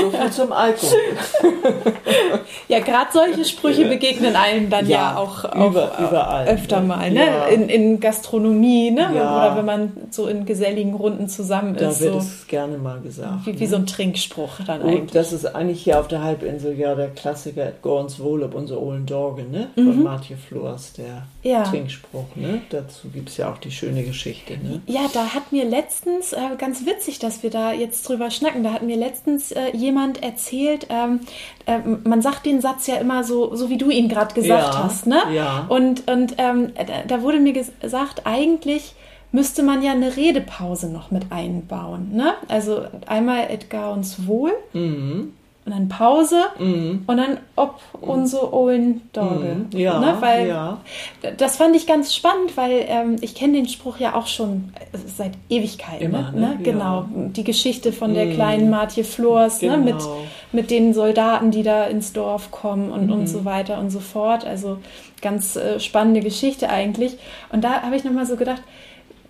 So 0.00 0.10
viel 0.10 0.30
zum 0.30 0.50
Alkohol. 0.52 0.98
ja 2.68 2.80
gerade 2.80 3.10
solche 3.12 3.44
Sprüche 3.44 3.84
begegnen 3.86 4.34
einem 4.36 4.70
dann 4.70 4.88
ja, 4.88 4.96
Ja, 5.12 5.16
auch, 5.18 5.44
auch 5.44 5.70
über- 5.70 5.92
äh, 5.98 6.02
überall, 6.04 6.46
öfter 6.48 6.80
ne? 6.80 6.86
mal, 6.86 7.10
ne? 7.10 7.26
Ja. 7.26 7.44
In, 7.46 7.68
in 7.68 8.00
Gastronomie, 8.00 8.90
ne? 8.90 9.10
Oder 9.10 9.54
wenn 9.58 9.64
man 9.64 9.92
so 10.10 10.26
in 10.26 10.46
geselligen 10.46 10.94
Runden 10.94 11.28
zusammen 11.28 11.76
Da 11.76 11.90
ist, 11.90 12.00
wird 12.00 12.14
so 12.14 12.18
es 12.20 12.46
gerne 12.46 12.78
mal 12.78 13.00
gesagt. 13.00 13.44
wie, 13.46 13.60
wie 13.60 13.66
so 13.66 13.76
ein 13.76 13.86
Trinkspruch 13.86 14.60
dann 14.66 14.80
Und 14.82 14.88
eigentlich. 14.88 15.10
das 15.12 15.32
ist 15.32 15.44
eigentlich 15.46 15.82
hier 15.82 16.00
auf 16.00 16.08
der 16.08 16.22
Halbinsel 16.22 16.78
ja 16.78 16.94
der 16.94 17.08
Klassiker 17.08 17.72
Gorns 17.82 18.18
Wohlop, 18.20 18.54
unser 18.54 18.80
Ohlen 18.80 19.06
Dorge, 19.06 19.44
ne? 19.44 19.68
Von 19.74 20.02
Martje 20.02 20.36
Flors, 20.36 20.94
der 20.94 21.26
Mhm. 21.44 21.64
Trinkspruch, 21.64 22.34
ne? 22.34 22.62
Dazu 22.70 23.08
gibt 23.08 23.28
es 23.28 23.36
ja 23.36 23.52
auch 23.52 23.58
die 23.58 23.70
schöne 23.70 24.02
Geschichte, 24.02 24.54
ne? 24.54 24.80
Ja, 24.86 25.02
da 25.12 25.25
hat 25.34 25.52
mir 25.52 25.64
letztens, 25.64 26.32
äh, 26.32 26.40
ganz 26.58 26.84
witzig, 26.86 27.18
dass 27.18 27.42
wir 27.42 27.50
da 27.50 27.72
jetzt 27.72 28.08
drüber 28.08 28.30
schnacken, 28.30 28.62
da 28.62 28.72
hat 28.72 28.82
mir 28.82 28.96
letztens 28.96 29.52
äh, 29.52 29.70
jemand 29.74 30.22
erzählt, 30.22 30.86
ähm, 30.90 31.20
äh, 31.66 31.78
man 32.04 32.22
sagt 32.22 32.46
den 32.46 32.60
Satz 32.60 32.86
ja 32.86 32.96
immer 32.96 33.24
so, 33.24 33.54
so 33.54 33.68
wie 33.70 33.78
du 33.78 33.90
ihn 33.90 34.08
gerade 34.08 34.34
gesagt 34.34 34.74
Ja, 34.74 34.84
hast, 34.84 35.06
ne? 35.06 35.20
ja. 35.32 35.66
Und, 35.68 36.10
und 36.10 36.34
ähm, 36.38 36.72
da, 36.76 37.02
da 37.06 37.22
wurde 37.22 37.38
mir 37.40 37.52
ges- 37.54 37.72
gesagt, 37.80 38.22
eigentlich 38.26 38.94
müsste 39.32 39.62
man 39.62 39.82
ja 39.82 39.92
eine 39.92 40.16
Redepause 40.16 40.88
noch 40.90 41.10
mit 41.10 41.30
einbauen, 41.30 42.12
ne? 42.14 42.34
Also 42.48 42.82
einmal 43.06 43.50
Edgar 43.50 43.92
uns 43.92 44.26
wohl 44.26 44.52
Mhm. 44.72 45.32
Und 45.66 45.72
dann 45.72 45.88
Pause 45.88 46.44
und 46.58 47.04
dann 47.08 47.38
ob 47.56 47.80
unsere 48.00 48.52
Ollen 48.54 49.02
Dorge. 49.12 49.66
Mhm. 49.72 49.78
Ja, 49.78 49.98
ne? 49.98 50.16
Weil 50.20 50.46
ja. 50.46 50.78
das 51.38 51.56
fand 51.56 51.74
ich 51.74 51.88
ganz 51.88 52.14
spannend, 52.14 52.56
weil 52.56 52.84
ähm, 52.86 53.16
ich 53.20 53.34
kenne 53.34 53.54
den 53.54 53.68
Spruch 53.68 53.98
ja 53.98 54.14
auch 54.14 54.28
schon 54.28 54.72
äh, 54.92 54.96
seit 54.96 55.32
Ewigkeiten. 55.48 56.04
Immer, 56.04 56.30
ne? 56.30 56.40
ne? 56.40 56.40
Ne? 56.40 56.58
Ja. 56.60 56.72
Genau. 56.72 57.04
Die 57.10 57.42
Geschichte 57.42 57.92
von 57.92 58.14
der 58.14 58.30
kleinen 58.32 58.70
Martje 58.70 59.02
Flors 59.02 59.60
ne? 59.60 59.76
mit, 59.76 59.98
Genau. 59.98 60.18
mit 60.52 60.70
den 60.70 60.94
Soldaten, 60.94 61.50
die 61.50 61.64
da 61.64 61.84
ins 61.86 62.12
Dorf 62.12 62.52
kommen 62.52 62.92
und, 62.92 63.06
Mhm. 63.06 63.12
und 63.12 63.26
so 63.26 63.44
weiter 63.44 63.80
und 63.80 63.90
so 63.90 63.98
fort. 63.98 64.46
Also 64.46 64.78
ganz 65.20 65.56
äh, 65.56 65.80
spannende 65.80 66.20
Geschichte 66.20 66.70
eigentlich. 66.70 67.16
Und 67.50 67.64
da 67.64 67.82
habe 67.82 67.96
ich 67.96 68.04
nochmal 68.04 68.26
so 68.26 68.36
gedacht, 68.36 68.62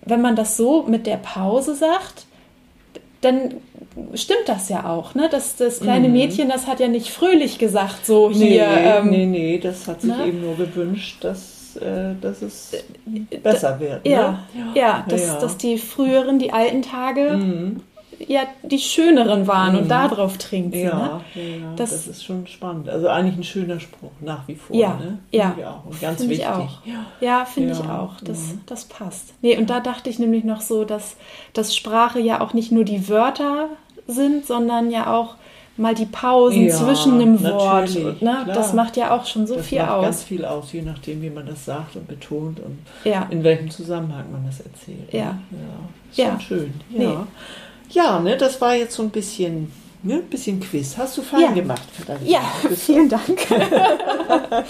wenn 0.05 0.21
man 0.21 0.35
das 0.35 0.55
so 0.55 0.83
mit 0.83 1.07
der 1.07 1.17
Pause 1.17 1.73
sagt, 1.73 2.26
dann 3.21 3.55
stimmt 4.13 4.47
das 4.47 4.69
ja 4.69 4.85
auch, 4.89 5.15
ne? 5.15 5.27
Das, 5.31 5.55
das 5.55 5.79
kleine 5.79 6.07
Mädchen, 6.09 6.49
das 6.49 6.67
hat 6.67 6.79
ja 6.79 6.87
nicht 6.87 7.09
fröhlich 7.09 7.57
gesagt, 7.57 8.05
so 8.05 8.29
Mhm. 8.29 8.37
Nee, 8.39 8.49
hier. 8.49 8.67
ähm, 8.67 9.09
nee, 9.09 9.25
nee, 9.25 9.57
das 9.57 9.87
hat 9.87 10.01
sich 10.01 10.15
ne? 10.15 10.27
eben 10.27 10.41
nur 10.41 10.55
gewünscht, 10.55 11.23
dass, 11.23 11.75
äh, 11.77 12.13
dass 12.21 12.41
es 12.41 12.71
besser 13.41 13.79
wird. 13.79 14.05
Ne? 14.05 14.11
Ja, 14.11 14.43
ja, 14.75 15.05
dass, 15.07 15.25
ja. 15.27 15.35
Mhm. 15.35 15.41
dass 15.41 15.57
die 15.57 15.77
früheren, 15.77 16.37
die 16.39 16.53
alten 16.53 16.81
Tage 16.83 17.39
ja 18.19 18.41
die 18.63 18.79
schöneren 18.79 19.47
waren 19.47 19.75
und 19.77 19.89
darauf 19.89 20.37
trinkt 20.37 20.73
sie. 20.73 20.81
Ja, 20.83 20.95
Ne? 20.97 21.21
ja, 21.35 21.41
ja 21.41 21.73
Das- 21.75 21.91
das, 21.91 22.07
ist 22.07 22.23
schon 22.25 22.47
spannend. 22.47 22.89
Also 22.89 23.07
eigentlich 23.09 23.37
ein 23.37 23.43
schöner 23.43 23.79
Spruch, 23.79 24.11
nach 24.21 24.47
wie 24.47 24.55
vor. 24.55 24.75
Ja, 24.75 24.95
ne? 24.95 25.19
ja. 25.31 25.49
Finde 25.51 25.61
ich 25.61 25.67
auch. 25.67 25.85
Und 25.85 26.01
ganz 26.01 26.17
Finde 26.19 26.33
ich 26.33 26.39
wichtig. 26.41 26.79
Ja, 27.21 27.45
finde 27.45 27.71
ich 27.73 27.77
Ja, 27.79 27.83
Mhm. 27.85 27.89
auch. 27.91 28.13
Das, 28.23 28.39
das 28.65 28.85
passt. 28.85 29.33
Nee, 29.41 29.57
und 29.57 29.69
da 29.69 29.79
dachte 29.79 30.09
ich 30.09 30.19
nämlich 30.19 30.43
noch 30.43 30.61
so, 30.61 30.83
dass, 30.85 31.15
dass 31.53 31.75
Sprache 31.75 32.19
ja 32.19 32.41
auch 32.41 32.53
nicht 32.53 32.71
nur 32.71 32.83
die 32.83 33.07
Wörter 33.09 33.69
sind, 34.07 34.45
sondern 34.45 34.89
ja 34.91 35.13
auch 35.13 35.35
mal 35.79 35.93
die 35.93 36.05
Pausen 36.07 36.65
Ja, 36.69 36.75
zwischen 36.75 37.21
einem 37.21 37.43
Wort. 37.43 38.21
ne? 38.21 38.45
Das 38.47 38.73
macht 38.73 38.97
ja 38.97 39.15
auch 39.15 39.27
schon 39.27 39.45
so 39.45 39.57
Das 39.57 39.67
viel 39.67 39.77
macht 39.79 40.01
ganz 40.01 40.17
aus. 40.17 40.23
viel 40.23 40.43
aus, 40.43 40.71
je 40.73 40.81
nachdem, 40.81 41.21
wie 41.21 41.29
man 41.29 41.45
das 41.45 41.65
sagt 41.65 41.95
und 41.95 42.07
betont 42.07 42.59
und 42.61 42.79
Ja. 43.03 43.27
in 43.29 43.43
welchem 43.43 43.69
Zusammenhang 43.69 44.31
man 44.31 44.43
das 44.47 44.59
erzählt. 44.61 45.13
Ja. 45.13 45.33
Ne? 45.51 45.59
ja. 45.59 46.09
Ist 46.09 46.17
Ja. 46.17 46.25
schon 46.31 46.41
schön. 46.41 46.73
Ja, 46.89 46.99
Nee. 46.99 47.15
Ja 47.89 48.19
ne, 48.19 48.37
das 48.37 48.61
war 48.61 48.75
jetzt 48.75 48.95
so 48.95 49.03
ein 49.03 49.09
bisschen, 49.09 49.71
ne, 50.03 50.15
ein 50.15 50.23
bisschen 50.29 50.59
Quiz. 50.59 50.97
Hast 50.97 51.17
du 51.17 51.21
fein 51.21 51.41
Ja. 51.41 51.51
gemacht, 51.51 51.81
Katharina. 51.97 52.29
Ja, 52.29 52.41
vielen 52.75 53.09
Dank. 53.09 53.37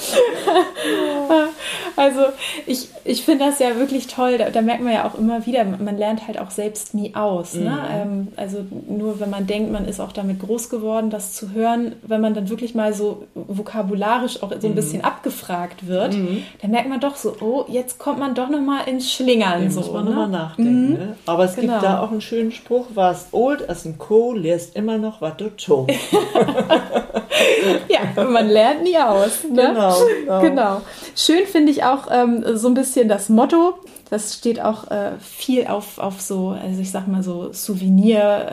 also 1.95 2.21
ich, 2.65 2.87
ich 3.05 3.23
finde 3.23 3.45
das 3.45 3.59
ja 3.59 3.75
wirklich 3.77 4.07
toll. 4.07 4.37
Da, 4.37 4.49
da 4.49 4.61
merkt 4.61 4.81
man 4.83 4.93
ja 4.93 5.05
auch 5.05 5.15
immer 5.15 5.45
wieder, 5.45 5.63
man 5.65 5.97
lernt 5.97 6.27
halt 6.27 6.39
auch 6.39 6.51
selbst 6.51 6.93
nie 6.93 7.15
aus. 7.15 7.53
Ne? 7.55 7.77
Ähm, 7.91 8.27
also 8.35 8.65
nur 8.87 9.19
wenn 9.19 9.29
man 9.29 9.47
denkt, 9.47 9.71
man 9.71 9.85
ist 9.85 9.99
auch 9.99 10.11
damit 10.11 10.39
groß 10.39 10.69
geworden, 10.69 11.09
das 11.09 11.33
zu 11.33 11.51
hören, 11.51 11.93
wenn 12.03 12.21
man 12.21 12.33
dann 12.33 12.49
wirklich 12.49 12.75
mal 12.75 12.93
so 12.93 13.23
vokabularisch 13.35 14.41
auch 14.43 14.51
so 14.59 14.67
ein 14.67 14.75
bisschen 14.75 15.03
abgefragt 15.03 15.87
wird, 15.87 16.15
dann 16.61 16.71
merkt 16.71 16.89
man 16.89 16.99
doch 16.99 17.15
so, 17.15 17.35
oh, 17.41 17.65
jetzt 17.67 17.99
kommt 17.99 18.19
man 18.19 18.35
doch 18.35 18.49
noch 18.49 18.61
mal 18.61 18.81
ins 18.87 19.11
Schlingern. 19.11 19.63
Da 19.65 19.69
so, 19.71 19.79
muss 19.81 19.91
man 19.91 20.05
ne? 20.05 20.09
nochmal 20.11 20.29
nachdenken. 20.29 20.93
Ne? 20.93 21.15
Aber 21.25 21.43
es 21.45 21.55
Genau. 21.55 21.73
gibt 21.73 21.83
da 21.83 22.01
auch 22.01 22.11
einen 22.11 22.21
schönen 22.21 22.51
Spruch, 22.51 22.85
was 22.93 23.27
old 23.31 23.67
as 23.69 23.85
ein 23.85 23.97
Co. 23.97 24.33
lehrst 24.33 24.75
immer 24.75 24.97
noch, 24.97 25.21
was 25.21 25.26
du 25.31 25.49
to. 25.55 25.87
Ja, 27.87 28.23
man 28.23 28.47
lernt 28.49 28.83
nie 28.83 28.97
aus. 28.97 29.43
Ne? 29.43 29.67
Genau, 29.67 29.95
genau. 30.25 30.41
genau. 30.41 30.81
Schön 31.15 31.45
finde 31.45 31.71
ich 31.71 31.83
auch 31.83 32.07
ähm, 32.11 32.43
so 32.55 32.67
ein 32.67 32.73
bisschen 32.73 33.07
das 33.07 33.29
Motto. 33.29 33.75
Das 34.09 34.33
steht 34.35 34.59
auch 34.61 34.89
äh, 34.89 35.11
viel 35.19 35.67
auf, 35.67 35.99
auf 35.99 36.19
so, 36.21 36.55
also 36.61 36.81
ich 36.81 36.89
sag 36.91 37.07
mal 37.07 37.21
so 37.23 37.51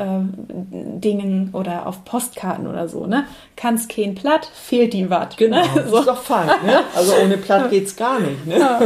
Souvenir-Dingen 0.05 1.51
oder 1.53 1.87
auf 1.87 2.05
Postkarten 2.05 2.66
oder 2.66 2.89
so, 2.89 3.07
ne? 3.07 3.25
Kannst 3.57 3.89
kein 3.89 4.14
Platt, 4.16 4.51
fehlt 4.53 4.93
die 4.93 5.09
Watt. 5.11 5.37
Genau, 5.37 5.59
Ne? 5.62 5.68
das 5.77 5.87
ist 5.93 6.09
doch 6.09 6.20
fein. 6.22 6.47
Ne? 6.47 6.81
Also 6.95 7.12
ohne 7.22 7.37
Platt 7.39 7.70
geht's 7.70 7.95
gar 7.97 8.18
nicht. 8.20 8.47
Ne? 8.47 8.59
Ja, 8.59 8.81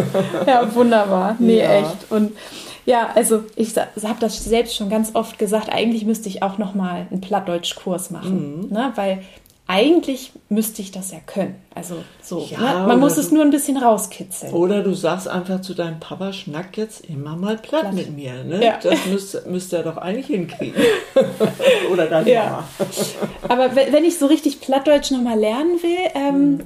ja, 0.47 0.75
wunderbar. 0.75 1.37
Nee, 1.39 1.59
Ja. 1.61 1.71
echt. 1.73 2.11
Und 2.11 2.33
ja, 2.89 3.11
also 3.15 3.45
ich 3.55 3.77
habe 3.77 4.19
das 4.19 4.43
selbst 4.45 4.75
schon 4.75 4.89
ganz 4.89 5.15
oft 5.15 5.39
gesagt, 5.39 5.69
eigentlich 5.71 6.07
müsste 6.07 6.29
ich 6.31 6.43
auch 6.43 6.57
noch 6.57 6.75
mal 6.75 7.07
einen 7.11 7.21
Plattdeutschkurs 7.21 8.11
machen, 8.11 8.63
Mhm. 8.63 8.73
ne? 8.73 8.93
weil 8.95 9.23
eigentlich 9.71 10.33
müsste 10.49 10.81
ich 10.81 10.91
das 10.93 11.11
ja 11.13 11.19
können. 11.27 11.57
Also 11.75 11.97
so, 12.23 12.49
Ja, 12.51 12.81
ne? 12.81 12.87
man 12.89 12.99
muss 12.99 13.17
du- 13.17 13.21
es 13.21 13.31
nur 13.31 13.43
ein 13.45 13.51
bisschen 13.51 13.77
rauskitzeln. 13.77 14.53
Oder 14.55 14.83
du 14.83 14.95
sagst 14.95 15.29
einfach 15.29 15.61
zu 15.61 15.75
deinem 15.75 16.01
Papa, 16.01 16.33
schnack 16.33 16.77
jetzt 16.79 17.05
immer 17.05 17.37
mal 17.37 17.57
platt, 17.59 17.83
Platt. 17.83 17.93
mit 17.95 18.17
mir. 18.17 18.43
Ne? 18.45 18.65
Ja. 18.65 18.79
Das 18.83 19.05
müsste, 19.07 19.45
müsste 19.47 19.77
er 19.77 19.83
doch 19.83 19.99
eigentlich 19.99 20.27
hinkriegen. 20.29 20.81
Oder 21.93 22.07
deine 22.07 22.33
Ja. 22.33 22.65
Aber 23.47 23.77
we- 23.77 23.89
wenn 23.91 24.05
ich 24.05 24.19
so 24.19 24.25
richtig 24.27 24.61
Plattdeutsch 24.63 25.11
noch 25.11 25.21
mal 25.23 25.39
lernen 25.39 25.83
will, 25.83 25.99
ähm, 26.15 26.61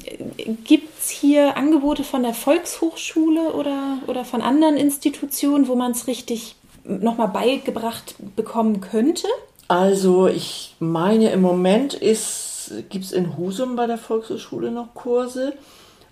gibt 0.64 0.96
es 0.98 1.10
hier 1.10 1.56
Angebote 1.56 2.04
von 2.04 2.22
der 2.22 2.34
Volkshochschule 2.34 3.52
oder, 3.54 3.98
oder 4.06 4.24
von 4.24 4.40
anderen 4.42 4.76
Institutionen, 4.76 5.66
wo 5.66 5.74
man 5.74 5.90
es 5.92 6.06
richtig 6.06 6.54
noch 6.84 7.16
mal 7.18 7.26
beigebracht 7.26 8.14
bekommen 8.36 8.80
könnte? 8.80 9.26
Also 9.68 10.26
ich 10.28 10.74
meine, 10.78 11.30
im 11.30 11.40
Moment 11.40 11.94
gibt 12.88 13.04
es 13.04 13.12
in 13.12 13.36
Husum 13.36 13.76
bei 13.76 13.86
der 13.86 13.98
Volkshochschule 13.98 14.70
noch 14.70 14.94
Kurse. 14.94 15.54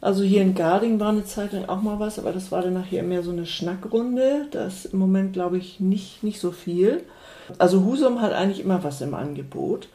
Also 0.01 0.23
hier 0.23 0.41
in 0.41 0.55
Garding 0.55 0.99
war 0.99 1.11
eine 1.11 1.25
Zeit 1.25 1.53
lang 1.53 1.69
auch 1.69 1.83
mal 1.83 2.01
was, 2.01 2.19
aber 2.19 2.33
das 2.33 2.51
war 2.51 2.63
dann 2.63 2.73
nachher 2.73 3.03
mehr 3.03 3.23
so 3.23 3.31
eine 3.31 3.45
Schnackrunde. 3.45 4.47
Da 4.51 4.67
ist 4.67 4.87
im 4.87 4.99
Moment, 4.99 5.35
glaube 5.35 5.59
ich, 5.59 5.79
nicht, 5.79 6.23
nicht 6.23 6.41
so 6.41 6.53
viel. 6.53 7.03
Also 7.59 7.85
Husum 7.85 8.23
hat 8.23 8.33
eigentlich 8.33 8.61
immer 8.61 8.83
was 8.83 9.01
im 9.03 9.15
Angebot. 9.15 9.89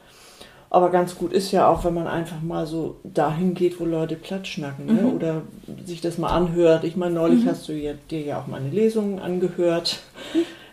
Aber 0.69 0.89
ganz 0.89 1.15
gut 1.15 1.31
ist 1.31 1.51
ja 1.51 1.67
auch, 1.67 1.85
wenn 1.85 1.93
man 1.93 2.07
einfach 2.07 2.41
mal 2.41 2.67
so 2.67 2.97
dahin 3.03 3.53
geht, 3.53 3.79
wo 3.79 3.85
Leute 3.85 4.15
platt 4.15 4.45
schnacken 4.45 4.87
ne? 4.87 5.07
oder 5.07 5.41
sich 5.85 6.01
das 6.01 6.17
mal 6.17 6.29
anhört. 6.29 6.83
Ich 6.83 6.97
meine, 6.97 7.15
neulich 7.15 7.47
hast 7.47 7.69
du 7.69 7.73
ja, 7.73 7.93
dir 8.11 8.21
ja 8.21 8.41
auch 8.41 8.47
meine 8.47 8.69
Lesungen 8.69 9.19
angehört. 9.19 9.99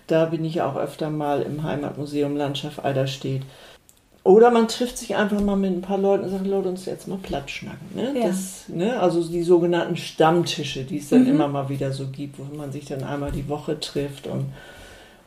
Da 0.09 0.25
bin 0.25 0.45
ich 0.45 0.57
ja 0.57 0.69
auch 0.69 0.77
öfter 0.77 1.09
mal 1.09 1.43
im 1.43 1.63
Heimatmuseum 1.63 2.37
Landschaft 2.37 2.85
Eiderstedt. 2.85 3.43
Oder 4.25 4.53
man 4.53 4.69
trifft 4.69 4.99
sich 4.99 5.17
einfach 5.17 5.41
mal 5.41 5.57
mit 5.57 5.73
ein 5.73 5.81
paar 5.81 5.99
Leuten 5.99 6.25
und 6.25 6.31
sagt, 6.31 6.47
Leute, 6.47 6.69
uns 6.69 6.85
jetzt 6.87 7.09
mal 7.09 7.19
platt 7.19 7.51
schnacken. 7.51 7.89
Ne? 7.95 8.13
Ja. 8.15 8.29
Das, 8.29 8.69
ne? 8.69 9.01
Also 9.01 9.23
die 9.25 9.43
sogenannten 9.43 9.97
Stammtische, 9.97 10.85
die 10.85 10.99
es 10.99 11.09
dann 11.09 11.27
immer 11.27 11.49
mal 11.49 11.69
wieder 11.69 11.93
so 11.93 12.07
gibt, 12.07 12.39
wo 12.39 12.57
man 12.57 12.71
sich 12.71 12.85
dann 12.85 13.03
einmal 13.03 13.33
die 13.33 13.49
Woche 13.49 13.81
trifft 13.81 14.29
und, 14.29 14.53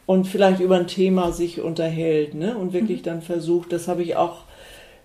und 0.05 0.27
vielleicht 0.27 0.61
über 0.61 0.77
ein 0.77 0.87
Thema 0.87 1.33
sich 1.33 1.59
unterhält 1.59 2.35
ne? 2.35 2.57
und 2.57 2.71
wirklich 2.71 3.01
dann 3.01 3.21
versucht, 3.21 3.73
das 3.73 3.89
habe 3.89 4.01
ich 4.01 4.15
auch 4.15 4.43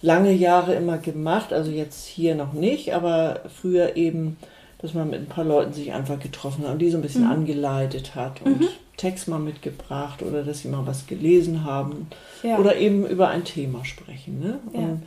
lange 0.02 0.32
Jahre 0.32 0.74
immer 0.74 0.98
gemacht, 0.98 1.52
also 1.52 1.70
jetzt 1.70 2.06
hier 2.06 2.34
noch 2.34 2.52
nicht, 2.52 2.94
aber 2.94 3.40
früher 3.60 3.96
eben, 3.96 4.36
dass 4.82 4.94
man 4.94 5.10
mit 5.10 5.20
ein 5.20 5.26
paar 5.26 5.44
Leuten 5.44 5.72
sich 5.72 5.92
einfach 5.92 6.18
getroffen 6.18 6.64
hat 6.64 6.72
und 6.72 6.78
die 6.78 6.90
so 6.90 6.98
ein 6.98 7.02
bisschen 7.02 7.24
mhm. 7.24 7.32
angeleitet 7.32 8.14
hat 8.14 8.40
und 8.42 8.60
mhm. 8.60 8.68
Text 8.96 9.28
mal 9.28 9.38
mitgebracht 9.38 10.22
oder 10.22 10.42
dass 10.42 10.60
sie 10.60 10.68
mal 10.68 10.86
was 10.86 11.06
gelesen 11.06 11.64
haben 11.64 12.08
ja. 12.42 12.58
oder 12.58 12.76
eben 12.76 13.06
über 13.06 13.28
ein 13.28 13.44
Thema 13.44 13.84
sprechen. 13.84 14.40
Ne? 14.40 14.58
Ja. 14.72 14.80
Und 14.80 15.02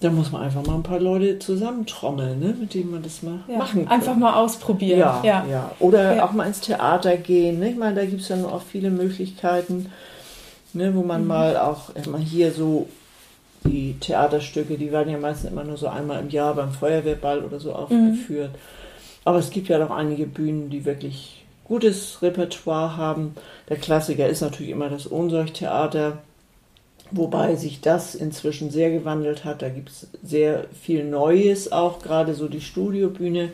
da 0.00 0.10
muss 0.10 0.32
man 0.32 0.42
einfach 0.42 0.64
mal 0.66 0.74
ein 0.74 0.82
paar 0.82 1.00
Leute 1.00 1.38
zusammentrommeln, 1.38 2.38
ne? 2.38 2.54
mit 2.58 2.74
denen 2.74 2.90
man 2.90 3.02
das 3.02 3.22
mal 3.22 3.40
ja. 3.48 3.58
machen 3.58 3.84
kann. 3.84 3.92
Einfach 3.92 4.16
mal 4.16 4.34
ausprobieren. 4.34 4.98
Ja, 4.98 5.44
ja. 5.48 5.70
Oder 5.78 6.24
auch 6.24 6.32
mal 6.32 6.46
ins 6.46 6.60
Theater 6.60 7.16
gehen. 7.16 7.58
Ne? 7.60 7.70
Ich 7.70 7.76
meine, 7.76 7.94
da 7.94 8.04
gibt 8.04 8.20
es 8.20 8.28
ja 8.28 8.36
noch 8.36 8.52
auch 8.52 8.62
viele 8.62 8.90
Möglichkeiten, 8.90 9.90
ne? 10.72 10.94
wo 10.94 11.02
man 11.02 11.22
mhm. 11.22 11.28
mal 11.28 11.56
auch 11.56 11.94
mal 12.10 12.20
hier 12.20 12.52
so 12.52 12.88
die 13.64 13.96
Theaterstücke, 13.98 14.76
die 14.76 14.92
werden 14.92 15.10
ja 15.10 15.18
meistens 15.18 15.50
immer 15.50 15.64
nur 15.64 15.78
so 15.78 15.88
einmal 15.88 16.20
im 16.20 16.28
Jahr 16.28 16.54
beim 16.54 16.72
Feuerwehrball 16.72 17.42
oder 17.42 17.60
so 17.60 17.72
aufgeführt. 17.72 18.52
Mhm. 18.52 18.83
Aber 19.24 19.38
es 19.38 19.50
gibt 19.50 19.68
ja 19.68 19.78
doch 19.78 19.90
einige 19.90 20.26
Bühnen, 20.26 20.70
die 20.70 20.84
wirklich 20.84 21.44
gutes 21.64 22.20
Repertoire 22.22 22.96
haben. 22.96 23.34
Der 23.68 23.78
Klassiker 23.78 24.28
ist 24.28 24.42
natürlich 24.42 24.70
immer 24.70 24.90
das 24.90 25.10
Ohnsorgtheater, 25.10 26.18
wobei 27.10 27.56
sich 27.56 27.80
das 27.80 28.14
inzwischen 28.14 28.70
sehr 28.70 28.90
gewandelt 28.90 29.44
hat. 29.44 29.62
Da 29.62 29.70
gibt 29.70 29.88
es 29.88 30.08
sehr 30.22 30.66
viel 30.80 31.04
Neues, 31.04 31.72
auch 31.72 32.00
gerade 32.00 32.34
so 32.34 32.48
die 32.48 32.60
Studiobühne, 32.60 33.50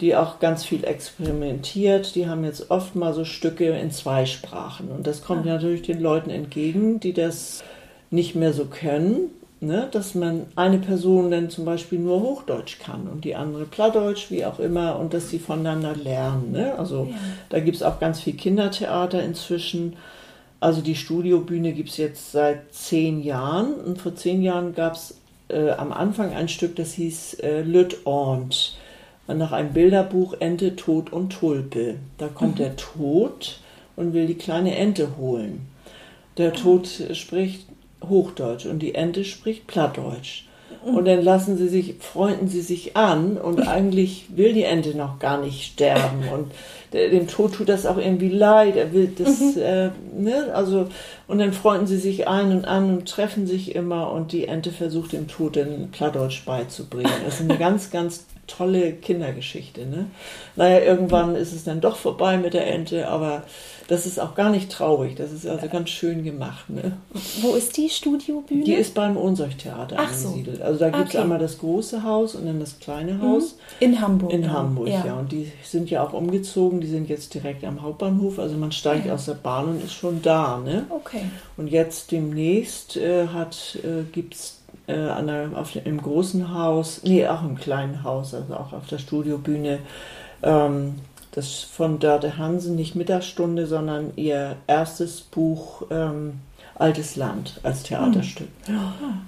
die 0.00 0.16
auch 0.16 0.40
ganz 0.40 0.64
viel 0.64 0.84
experimentiert. 0.84 2.14
Die 2.14 2.28
haben 2.28 2.44
jetzt 2.44 2.70
oft 2.70 2.96
mal 2.96 3.14
so 3.14 3.24
Stücke 3.24 3.70
in 3.70 3.90
zwei 3.90 4.26
Sprachen. 4.26 4.90
Und 4.90 5.06
das 5.06 5.22
kommt 5.22 5.46
ja. 5.46 5.54
natürlich 5.54 5.82
den 5.82 6.00
Leuten 6.00 6.30
entgegen, 6.30 7.00
die 7.00 7.12
das 7.12 7.62
nicht 8.10 8.34
mehr 8.34 8.52
so 8.52 8.64
können, 8.64 9.30
ne? 9.60 9.88
dass 9.90 10.14
man 10.14 10.46
eine 10.56 10.78
Person 10.78 11.30
dann 11.30 11.50
zum 11.50 11.64
Beispiel 11.64 11.98
nur 11.98 12.20
Hochdeutsch 12.22 12.78
kann 12.78 13.08
und 13.08 13.24
die 13.24 13.34
andere 13.34 13.64
Plattdeutsch, 13.64 14.30
wie 14.30 14.44
auch 14.44 14.58
immer, 14.58 14.98
und 14.98 15.14
dass 15.14 15.30
sie 15.30 15.38
voneinander 15.38 15.94
lernen. 15.96 16.52
Ne? 16.52 16.74
Also 16.78 17.08
ja. 17.10 17.16
da 17.48 17.60
gibt 17.60 17.76
es 17.76 17.82
auch 17.82 17.98
ganz 17.98 18.20
viel 18.20 18.34
Kindertheater 18.34 19.22
inzwischen. 19.22 19.96
Also 20.60 20.80
die 20.80 20.96
Studiobühne 20.96 21.72
gibt 21.72 21.90
es 21.90 21.96
jetzt 21.96 22.32
seit 22.32 22.72
zehn 22.72 23.22
Jahren 23.22 23.74
und 23.74 24.00
vor 24.00 24.14
zehn 24.14 24.42
Jahren 24.42 24.74
gab 24.74 24.94
es 24.94 25.18
äh, 25.48 25.70
am 25.70 25.92
Anfang 25.92 26.32
ein 26.34 26.48
Stück, 26.48 26.76
das 26.76 26.92
hieß 26.92 27.34
äh, 27.34 27.62
Lüt 27.62 28.06
Ornt. 28.06 28.76
Nach 29.26 29.52
einem 29.52 29.74
Bilderbuch 29.74 30.36
Ente, 30.40 30.74
Tod 30.74 31.12
und 31.12 31.34
Tulpe. 31.34 31.96
Da 32.16 32.28
kommt 32.28 32.54
mhm. 32.54 32.62
der 32.62 32.76
Tod 32.76 33.60
und 33.94 34.14
will 34.14 34.26
die 34.26 34.36
kleine 34.36 34.74
Ente 34.74 35.18
holen. 35.18 35.68
Der 36.38 36.54
Tod 36.54 36.88
spricht 37.12 37.67
Hochdeutsch 38.06 38.66
und 38.66 38.80
die 38.80 38.94
Ente 38.94 39.24
spricht 39.24 39.66
Plattdeutsch. 39.66 40.44
Und 40.84 41.06
dann 41.06 41.22
lassen 41.22 41.56
sie 41.56 41.68
sich, 41.68 41.96
freunden 41.98 42.48
sie 42.48 42.60
sich 42.60 42.96
an 42.96 43.36
und 43.36 43.66
eigentlich 43.66 44.26
will 44.36 44.52
die 44.52 44.62
Ente 44.62 44.96
noch 44.96 45.18
gar 45.18 45.40
nicht 45.40 45.64
sterben 45.64 46.28
und 46.32 46.52
dem 46.92 47.26
Tod 47.26 47.54
tut 47.54 47.68
das 47.68 47.84
auch 47.84 47.98
irgendwie 47.98 48.30
leid. 48.30 48.76
Er 48.76 48.92
will 48.92 49.12
das, 49.16 49.40
mhm. 49.40 49.62
äh, 49.62 49.90
ne, 50.16 50.54
also 50.54 50.88
und 51.26 51.38
dann 51.38 51.52
freunden 51.52 51.86
sie 51.86 51.98
sich 51.98 52.28
ein 52.28 52.52
und 52.52 52.64
an 52.64 52.98
und 52.98 53.08
treffen 53.08 53.46
sich 53.46 53.74
immer 53.74 54.12
und 54.12 54.32
die 54.32 54.46
Ente 54.46 54.70
versucht 54.70 55.12
dem 55.12 55.26
Tod 55.26 55.56
den 55.56 55.90
Plattdeutsch 55.90 56.44
beizubringen. 56.44 57.12
Das 57.24 57.40
ist 57.40 57.50
eine 57.50 57.58
ganz, 57.58 57.90
ganz 57.90 58.24
tolle 58.46 58.92
Kindergeschichte. 58.92 59.84
Ne? 59.86 60.06
Naja, 60.56 60.80
irgendwann 60.80 61.34
ist 61.36 61.52
es 61.52 61.64
dann 61.64 61.80
doch 61.80 61.96
vorbei 61.96 62.38
mit 62.38 62.54
der 62.54 62.66
Ente, 62.66 63.08
aber 63.08 63.42
das 63.88 64.04
ist 64.04 64.20
auch 64.20 64.34
gar 64.34 64.50
nicht 64.50 64.70
traurig. 64.70 65.16
Das 65.16 65.32
ist 65.32 65.46
also 65.46 65.66
ganz 65.66 65.88
schön 65.88 66.22
gemacht. 66.22 66.68
Ne? 66.68 66.98
Wo 67.40 67.54
ist 67.54 67.74
die 67.78 67.88
Studiobühne? 67.88 68.62
Die 68.62 68.74
ist 68.74 68.92
beim 68.92 69.16
Ohnsorgtheater 69.16 69.98
angesiedelt. 69.98 70.58
So. 70.58 70.62
Also 70.62 70.78
da 70.78 70.90
gibt 70.90 71.08
es 71.08 71.14
okay. 71.14 71.22
einmal 71.22 71.38
das 71.38 71.58
große 71.58 72.04
Haus 72.04 72.34
und 72.34 72.44
dann 72.44 72.60
das 72.60 72.78
kleine 72.78 73.14
mhm. 73.14 73.22
Haus. 73.22 73.56
In 73.80 73.98
Hamburg. 73.98 74.30
In 74.30 74.52
Hamburg, 74.52 74.88
ja. 74.88 75.06
ja. 75.06 75.14
Und 75.14 75.32
die 75.32 75.50
sind 75.64 75.88
ja 75.88 76.06
auch 76.06 76.12
umgezogen. 76.12 76.82
Die 76.82 76.86
sind 76.86 77.08
jetzt 77.08 77.32
direkt 77.32 77.64
am 77.64 77.80
Hauptbahnhof. 77.80 78.38
Also 78.38 78.58
man 78.58 78.72
steigt 78.72 79.06
ja. 79.06 79.14
aus 79.14 79.24
der 79.24 79.34
Bahn 79.34 79.68
und 79.68 79.82
ist 79.82 79.94
schon 79.94 80.20
da. 80.20 80.60
Ne? 80.62 80.84
Okay. 80.90 81.22
Und 81.56 81.68
jetzt 81.68 82.12
demnächst 82.12 82.98
äh, 82.98 83.22
äh, 83.22 83.26
gibt 84.12 84.34
es 84.34 84.58
äh, 84.86 84.98
an 84.98 85.28
der, 85.28 85.50
auf, 85.54 85.74
im 85.82 86.02
großen 86.02 86.52
Haus, 86.52 87.00
nee, 87.04 87.26
auch 87.26 87.42
im 87.42 87.56
kleinen 87.56 88.02
Haus, 88.04 88.34
also 88.34 88.52
auch 88.52 88.74
auf 88.74 88.86
der 88.86 88.98
Studiobühne, 88.98 89.78
ähm, 90.42 90.96
das 91.32 91.60
von 91.60 91.98
Dörte 91.98 92.38
Hansen, 92.38 92.76
nicht 92.76 92.94
Mittagsstunde, 92.94 93.66
sondern 93.66 94.12
ihr 94.16 94.56
erstes 94.66 95.20
Buch 95.20 95.82
ähm, 95.90 96.40
Altes 96.78 97.16
Land 97.16 97.58
als 97.64 97.82
Theaterstück. 97.82 98.48
Hm. 98.66 98.78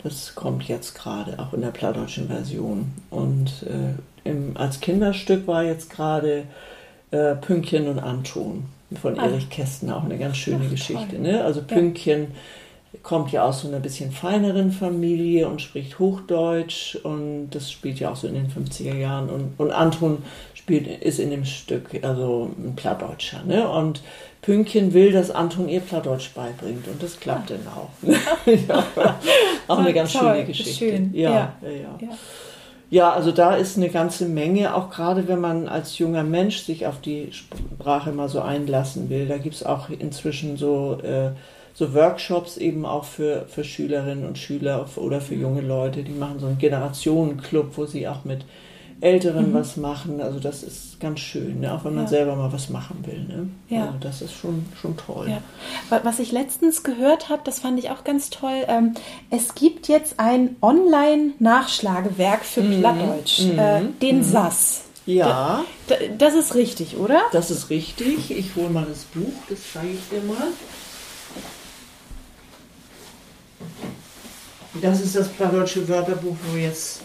Das 0.05 0.35
kommt 0.37 0.65
jetzt 0.69 0.95
gerade, 0.95 1.39
auch 1.39 1.53
in 1.53 1.63
der 1.63 1.73
plattdeutschen 1.73 2.29
Version. 2.29 2.93
Und 3.11 3.65
äh, 3.65 4.29
im, 4.29 4.57
als 4.57 4.81
Kinderstück 4.81 5.49
war 5.49 5.65
jetzt 5.65 5.91
gerade 5.91 6.45
äh, 7.11 7.35
Pünktchen 7.35 7.89
und 7.89 7.99
Anton 7.99 8.65
von 9.01 9.19
ah. 9.19 9.25
Erich 9.25 9.51
Kästner, 9.51 9.97
auch 9.97 10.05
eine 10.05 10.19
ganz 10.19 10.37
schöne 10.37 10.65
Ach, 10.67 10.71
Geschichte. 10.71 11.19
Ne? 11.19 11.43
Also 11.43 11.63
Pünktchen 11.63 12.29
ja. 12.93 12.99
kommt 13.03 13.33
ja 13.33 13.45
aus 13.45 13.63
so 13.63 13.69
einer 13.69 13.81
bisschen 13.81 14.13
feineren 14.13 14.71
Familie 14.71 15.49
und 15.49 15.61
spricht 15.61 15.99
Hochdeutsch 15.99 16.97
und 17.03 17.51
das 17.51 17.71
spielt 17.71 17.99
ja 17.99 18.11
auch 18.11 18.17
so 18.17 18.29
in 18.29 18.35
den 18.35 18.49
50er 18.49 18.97
Jahren. 18.97 19.29
Und, 19.29 19.55
und 19.59 19.73
Anton 19.73 20.19
spielt, 20.71 21.03
ist 21.03 21.19
in 21.19 21.31
dem 21.31 21.45
Stück 21.45 21.89
also 22.03 22.51
ein 22.57 22.77
Plattdeutscher. 22.77 23.43
Ne? 23.45 23.69
Und 23.69 24.03
Pünktchen 24.43 24.95
will, 24.95 25.13
dass 25.13 25.31
Anton 25.31 25.69
ihr 25.69 25.81
Plattdeutsch 25.81 26.33
beibringt 26.35 26.87
und 26.89 27.03
das 27.03 27.19
klappt 27.19 27.51
ah. 27.51 27.55
dann 27.57 28.15
auch. 28.15 28.47
ja. 28.47 28.85
Auch 29.69 29.79
eine 29.79 29.93
ganz 29.93 30.13
toll, 30.13 30.33
schöne 30.33 30.45
Geschichte. 30.47 30.73
Schön. 30.73 31.11
Ja, 31.13 31.31
ja. 31.31 31.53
Ja, 31.63 31.71
ja. 31.71 32.09
ja, 32.91 33.13
also 33.13 33.33
da 33.33 33.57
ist 33.57 33.77
eine 33.77 33.91
ganze 33.91 34.27
Menge, 34.27 34.75
auch 34.75 34.91
gerade 34.91 35.29
wenn 35.29 35.41
man 35.41 35.69
als 35.69 35.99
junger 35.99 36.23
Mensch 36.23 36.61
sich 36.61 36.87
auf 36.87 37.01
die 37.01 37.31
Sprache 37.33 38.13
mal 38.13 38.29
so 38.29 38.41
einlassen 38.41 39.11
will. 39.11 39.27
Da 39.27 39.39
gibt 39.39 39.57
es 39.57 39.67
auch 39.67 39.91
inzwischen 39.91 40.57
so, 40.57 40.99
äh, 41.03 41.31
so 41.75 41.93
Workshops 41.95 42.57
eben 42.57 42.87
auch 42.87 43.05
für, 43.05 43.45
für 43.49 43.65
Schülerinnen 43.65 44.25
und 44.25 44.39
Schüler 44.39 44.87
oder 44.97 45.21
für 45.21 45.35
junge 45.35 45.61
Leute. 45.61 46.03
Die 46.03 46.13
machen 46.13 46.39
so 46.39 46.47
einen 46.47 46.59
Generationenclub, 46.59 47.77
wo 47.77 47.85
sie 47.85 48.09
auch 48.09 48.25
mit 48.25 48.45
Älteren 49.01 49.51
mhm. 49.51 49.55
was 49.55 49.77
machen. 49.77 50.21
Also 50.21 50.39
das 50.39 50.63
ist 50.63 51.01
ganz 51.01 51.21
schön, 51.21 51.61
ne? 51.61 51.73
auch 51.73 51.85
wenn 51.85 51.95
man 51.95 52.05
ja. 52.05 52.11
selber 52.11 52.37
mal 52.37 52.53
was 52.53 52.69
machen 52.69 53.05
will. 53.07 53.21
Ne? 53.21 53.49
Ja. 53.69 53.87
Also 53.87 53.99
das 54.01 54.23
ist 54.23 54.35
schon, 54.35 54.67
schon 54.81 54.97
toll. 54.97 55.31
Ja. 55.31 56.03
Was 56.03 56.19
ich 56.19 56.33
letztens 56.33 56.83
gehört 56.83 57.29
habe, 57.29 57.41
das 57.45 57.61
fand 57.61 57.79
ich 57.79 57.91
auch 57.91 58.05
ganz 58.05 58.31
toll. 58.31 58.65
Ähm, 58.69 58.95
es 59.31 59.55
gibt 59.55 59.89
jetzt 59.89 60.21
ein 60.21 60.57
Online-Nachschlagewerk 60.61 62.45
für 62.45 62.63
mhm. 62.63 62.81
Plattdeutsch, 62.81 63.41
mhm. 63.41 63.59
Äh, 63.59 63.81
den 64.03 64.19
mhm. 64.19 64.25
SAS. 64.25 64.83
Ja. 65.07 65.65
Da, 65.87 65.95
das 66.19 66.35
ist 66.35 66.55
richtig, 66.55 66.97
oder? 66.97 67.21
Das 67.33 67.51
ist 67.51 67.71
richtig. 67.71 68.31
Ich 68.31 68.55
hole 68.55 68.69
mal 68.69 68.87
das 68.87 69.05
Buch, 69.05 69.33
das 69.49 69.59
zeige 69.73 69.95
ich 69.95 70.09
dir 70.11 70.23
mal. 70.27 70.49
Das 74.81 75.01
ist 75.01 75.17
das 75.17 75.29
Plattdeutsche 75.29 75.89
Wörterbuch, 75.89 76.37
wo 76.51 76.57
jetzt 76.57 77.01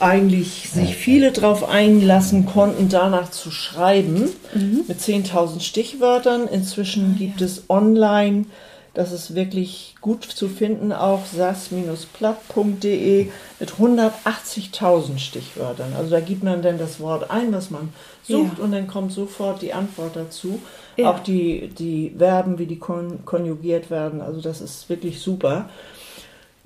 eigentlich 0.00 0.70
sich 0.70 0.96
viele 0.96 1.32
darauf 1.32 1.68
einlassen 1.68 2.46
konnten, 2.46 2.88
danach 2.88 3.30
zu 3.30 3.50
schreiben, 3.50 4.30
mhm. 4.54 4.84
mit 4.86 5.00
10.000 5.00 5.60
Stichwörtern. 5.60 6.46
Inzwischen 6.46 7.14
ah, 7.14 7.18
gibt 7.18 7.40
ja. 7.40 7.46
es 7.46 7.64
online, 7.68 8.46
das 8.94 9.10
ist 9.12 9.34
wirklich 9.34 9.96
gut 10.00 10.24
zu 10.24 10.48
finden, 10.48 10.92
auch 10.92 11.26
sas-platt.de 11.26 13.28
mit 13.60 13.72
180.000 13.72 15.18
Stichwörtern. 15.18 15.92
Also 15.96 16.10
da 16.10 16.20
gibt 16.20 16.44
man 16.44 16.62
dann 16.62 16.78
das 16.78 17.00
Wort 17.00 17.30
ein, 17.30 17.52
was 17.52 17.70
man 17.70 17.88
sucht, 18.22 18.58
ja. 18.58 18.64
und 18.64 18.72
dann 18.72 18.86
kommt 18.86 19.12
sofort 19.12 19.62
die 19.62 19.72
Antwort 19.72 20.16
dazu. 20.16 20.60
Ja. 20.96 21.10
Auch 21.10 21.20
die, 21.20 21.68
die 21.68 22.14
Verben, 22.16 22.58
wie 22.58 22.66
die 22.66 22.78
kon 22.78 23.24
konjugiert 23.24 23.90
werden. 23.90 24.20
Also 24.20 24.40
das 24.40 24.60
ist 24.60 24.88
wirklich 24.88 25.20
super 25.20 25.68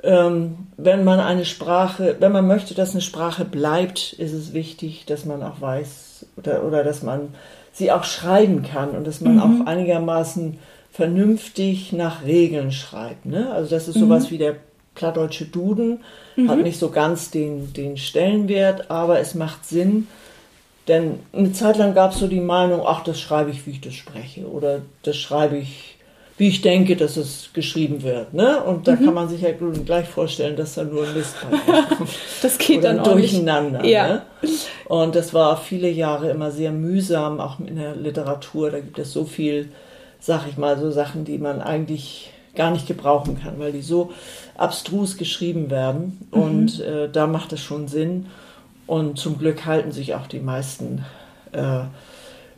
ähm, 0.03 0.67
wenn 0.77 1.05
man 1.05 1.21
eine 1.21 1.45
Sprache, 1.45 2.17
wenn 2.19 2.33
man 2.33 2.47
möchte, 2.47 2.75
dass 2.75 2.93
eine 2.93 3.01
Sprache 3.01 3.45
bleibt, 3.45 4.13
ist 4.15 4.33
es 4.33 4.53
wichtig, 4.53 5.05
dass 5.07 5.25
man 5.25 5.43
auch 5.43 5.61
weiß 5.61 6.27
oder, 6.37 6.65
oder 6.65 6.83
dass 6.83 7.03
man 7.03 7.35
sie 7.73 7.91
auch 7.93 8.05
schreiben 8.05 8.63
kann 8.63 8.91
und 8.91 9.07
dass 9.07 9.21
man 9.21 9.37
mhm. 9.37 9.41
auch 9.41 9.67
einigermaßen 9.67 10.59
vernünftig 10.91 11.93
nach 11.93 12.25
Regeln 12.25 12.73
schreibt. 12.73 13.27
Ne? 13.27 13.51
Also 13.53 13.71
das 13.71 13.89
ist 13.89 13.99
sowas 13.99 14.27
mhm. 14.27 14.31
wie 14.31 14.39
der 14.39 14.57
plattdeutsche 14.95 15.47
Duden, 15.47 16.01
mhm. 16.37 16.51
hat 16.51 16.63
nicht 16.63 16.79
so 16.79 16.91
ganz 16.91 17.31
den, 17.31 17.73
den 17.73 17.97
Stellenwert, 17.97 18.91
aber 18.91 19.21
es 19.21 19.35
macht 19.35 19.65
Sinn, 19.65 20.07
denn 20.89 21.21
eine 21.33 21.53
Zeit 21.53 21.79
lang 21.79 21.95
gab 21.95 22.13
es 22.13 22.19
so 22.19 22.27
die 22.27 22.41
Meinung, 22.41 22.83
ach, 22.85 23.05
das 23.05 23.21
schreibe 23.21 23.51
ich, 23.51 23.67
wie 23.67 23.71
ich 23.71 23.81
das 23.81 23.95
spreche 23.95 24.47
oder 24.49 24.81
das 25.03 25.17
schreibe 25.17 25.57
ich 25.57 25.92
wie 26.43 26.49
ich 26.49 26.61
denke, 26.61 26.97
dass 26.97 27.17
es 27.17 27.51
geschrieben 27.53 28.03
wird. 28.03 28.35
Ne? 28.35 28.61
Und 28.65 28.89
da 28.89 28.97
mhm. 28.97 29.05
kann 29.05 29.15
man 29.15 29.29
sich 29.29 29.43
ja 29.43 29.51
gleich 29.53 30.09
vorstellen, 30.09 30.57
dass 30.57 30.75
da 30.75 30.83
nur 30.83 31.07
ein 31.07 31.15
Mist 31.15 31.37
kommt. 31.41 31.63
das 32.43 32.59
geht 32.59 32.79
Oder 32.79 32.95
dann 32.95 33.05
durcheinander. 33.05 33.85
Ja. 33.85 34.09
Ne? 34.09 34.23
Und 34.87 35.15
das 35.15 35.33
war 35.33 35.57
viele 35.57 35.89
Jahre 35.89 36.31
immer 36.31 36.51
sehr 36.51 36.73
mühsam, 36.73 37.39
auch 37.39 37.61
in 37.61 37.77
der 37.77 37.95
Literatur. 37.95 38.73
Da 38.73 38.81
gibt 38.81 38.99
es 38.99 39.13
so 39.13 39.25
viel, 39.25 39.69
sag 40.19 40.49
ich 40.49 40.57
mal, 40.57 40.77
so 40.81 40.91
Sachen, 40.91 41.25
die 41.25 41.39
man 41.39 41.61
eigentlich 41.61 42.33
gar 42.57 42.73
nicht 42.73 42.89
gebrauchen 42.89 43.39
kann, 43.41 43.61
weil 43.61 43.71
die 43.71 43.83
so 43.83 44.11
abstrus 44.57 45.17
geschrieben 45.17 45.71
werden. 45.71 46.27
Mhm. 46.35 46.43
Und 46.43 46.81
äh, 46.81 47.09
da 47.09 47.29
macht 47.29 47.53
es 47.53 47.61
schon 47.61 47.87
Sinn. 47.87 48.27
Und 48.89 49.17
zum 49.17 49.39
Glück 49.39 49.65
halten 49.65 49.93
sich 49.93 50.17
auch 50.17 50.27
die 50.27 50.41
meisten 50.41 51.05
äh, 51.53 51.85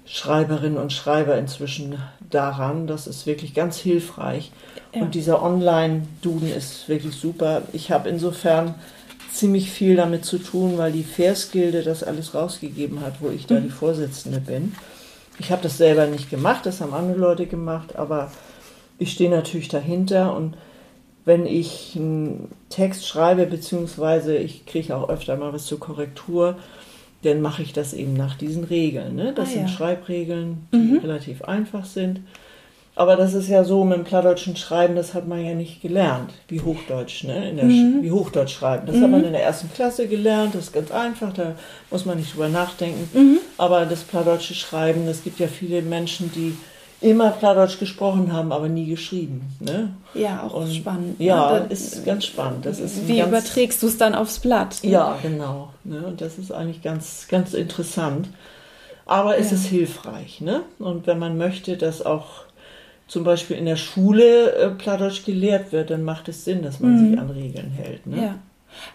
Schreiberinnen 0.06 0.78
und 0.78 0.92
Schreiber 0.92 1.36
inzwischen 1.38 1.98
daran. 2.30 2.86
Das 2.86 3.06
ist 3.06 3.26
wirklich 3.26 3.54
ganz 3.54 3.78
hilfreich. 3.78 4.52
Ja. 4.94 5.02
Und 5.02 5.14
dieser 5.14 5.42
Online-Duden 5.42 6.52
ist 6.54 6.88
wirklich 6.88 7.14
super. 7.14 7.62
Ich 7.72 7.90
habe 7.90 8.08
insofern 8.08 8.74
ziemlich 9.32 9.70
viel 9.70 9.96
damit 9.96 10.24
zu 10.24 10.38
tun, 10.38 10.78
weil 10.78 10.92
die 10.92 11.02
Versgilde 11.02 11.82
das 11.82 12.04
alles 12.04 12.34
rausgegeben 12.34 13.00
hat, 13.00 13.14
wo 13.20 13.30
ich 13.30 13.46
da 13.46 13.56
mhm. 13.56 13.64
die 13.64 13.70
Vorsitzende 13.70 14.40
bin. 14.40 14.74
Ich 15.38 15.50
habe 15.50 15.62
das 15.62 15.78
selber 15.78 16.06
nicht 16.06 16.30
gemacht, 16.30 16.64
das 16.64 16.80
haben 16.80 16.94
andere 16.94 17.18
Leute 17.18 17.46
gemacht, 17.46 17.96
aber 17.96 18.30
ich 18.98 19.10
stehe 19.10 19.30
natürlich 19.30 19.68
dahinter 19.68 20.36
und 20.36 20.56
wenn 21.24 21.46
ich 21.46 21.94
einen 21.96 22.48
Text 22.68 23.08
schreibe, 23.08 23.46
beziehungsweise 23.46 24.36
ich 24.36 24.66
kriege 24.66 24.96
auch 24.96 25.08
öfter 25.08 25.36
mal 25.36 25.52
was 25.52 25.66
zur 25.66 25.80
Korrektur, 25.80 26.56
dann 27.24 27.40
mache 27.40 27.62
ich 27.62 27.72
das 27.72 27.92
eben 27.94 28.14
nach 28.14 28.36
diesen 28.36 28.64
Regeln. 28.64 29.16
Ne? 29.16 29.32
Das 29.34 29.48
ah, 29.48 29.52
sind 29.52 29.62
ja. 29.62 29.68
Schreibregeln, 29.68 30.66
die 30.72 30.78
mhm. 30.78 30.98
relativ 30.98 31.42
einfach 31.42 31.84
sind. 31.84 32.20
Aber 32.96 33.16
das 33.16 33.34
ist 33.34 33.48
ja 33.48 33.64
so 33.64 33.84
mit 33.84 33.98
dem 33.98 34.04
plattdeutschen 34.04 34.54
Schreiben, 34.54 34.94
das 34.94 35.14
hat 35.14 35.26
man 35.26 35.44
ja 35.44 35.54
nicht 35.54 35.82
gelernt, 35.82 36.30
wie 36.46 36.60
Hochdeutsch, 36.60 37.24
ne? 37.24 37.52
Mhm. 37.60 38.02
wie 38.02 38.12
Hochdeutsch 38.12 38.54
schreiben. 38.54 38.86
Das 38.86 38.96
mhm. 38.96 39.02
hat 39.02 39.10
man 39.10 39.24
in 39.24 39.32
der 39.32 39.42
ersten 39.42 39.68
Klasse 39.72 40.06
gelernt, 40.06 40.54
das 40.54 40.66
ist 40.66 40.72
ganz 40.72 40.92
einfach, 40.92 41.32
da 41.32 41.56
muss 41.90 42.06
man 42.06 42.18
nicht 42.18 42.32
drüber 42.32 42.48
nachdenken. 42.48 43.08
Mhm. 43.12 43.38
Aber 43.58 43.84
das 43.84 44.04
plattdeutsche 44.04 44.54
Schreiben, 44.54 45.08
es 45.08 45.24
gibt 45.24 45.40
ja 45.40 45.48
viele 45.48 45.82
Menschen, 45.82 46.30
die 46.32 46.56
immer 47.04 47.30
Plattdeutsch 47.30 47.78
gesprochen 47.78 48.32
haben, 48.32 48.50
aber 48.50 48.68
nie 48.68 48.86
geschrieben. 48.86 49.42
Ne? 49.60 49.90
Ja, 50.14 50.42
auch 50.42 50.54
Und, 50.54 50.72
spannend. 50.72 51.20
Ja, 51.20 51.60
ne? 51.60 51.66
ist 51.68 52.04
ganz 52.04 52.24
spannend. 52.24 52.64
Das 52.64 52.80
ist 52.80 53.06
wie 53.06 53.20
überträgst 53.20 53.82
du 53.82 53.88
es 53.88 53.98
dann 53.98 54.14
aufs 54.14 54.38
Blatt? 54.38 54.78
Ne? 54.82 54.90
Ja, 54.90 55.18
genau. 55.22 55.68
Ne? 55.84 55.98
Und 55.98 56.22
das 56.22 56.38
ist 56.38 56.50
eigentlich 56.50 56.82
ganz, 56.82 57.26
ganz 57.28 57.52
interessant. 57.52 58.28
Aber 59.04 59.36
es 59.36 59.50
ja. 59.50 59.58
ist 59.58 59.66
hilfreich. 59.66 60.40
Ne? 60.40 60.62
Und 60.78 61.06
wenn 61.06 61.18
man 61.18 61.36
möchte, 61.36 61.76
dass 61.76 62.04
auch 62.04 62.44
zum 63.06 63.22
Beispiel 63.22 63.58
in 63.58 63.66
der 63.66 63.76
Schule 63.76 64.52
äh, 64.52 64.70
Plattdeutsch 64.70 65.26
gelehrt 65.26 65.72
wird, 65.72 65.90
dann 65.90 66.04
macht 66.04 66.28
es 66.28 66.46
Sinn, 66.46 66.62
dass 66.62 66.80
man 66.80 66.92
mhm. 66.92 67.10
sich 67.10 67.18
an 67.18 67.30
Regeln 67.30 67.70
hält. 67.70 68.06
Ne? 68.06 68.16
Ja. 68.16 68.34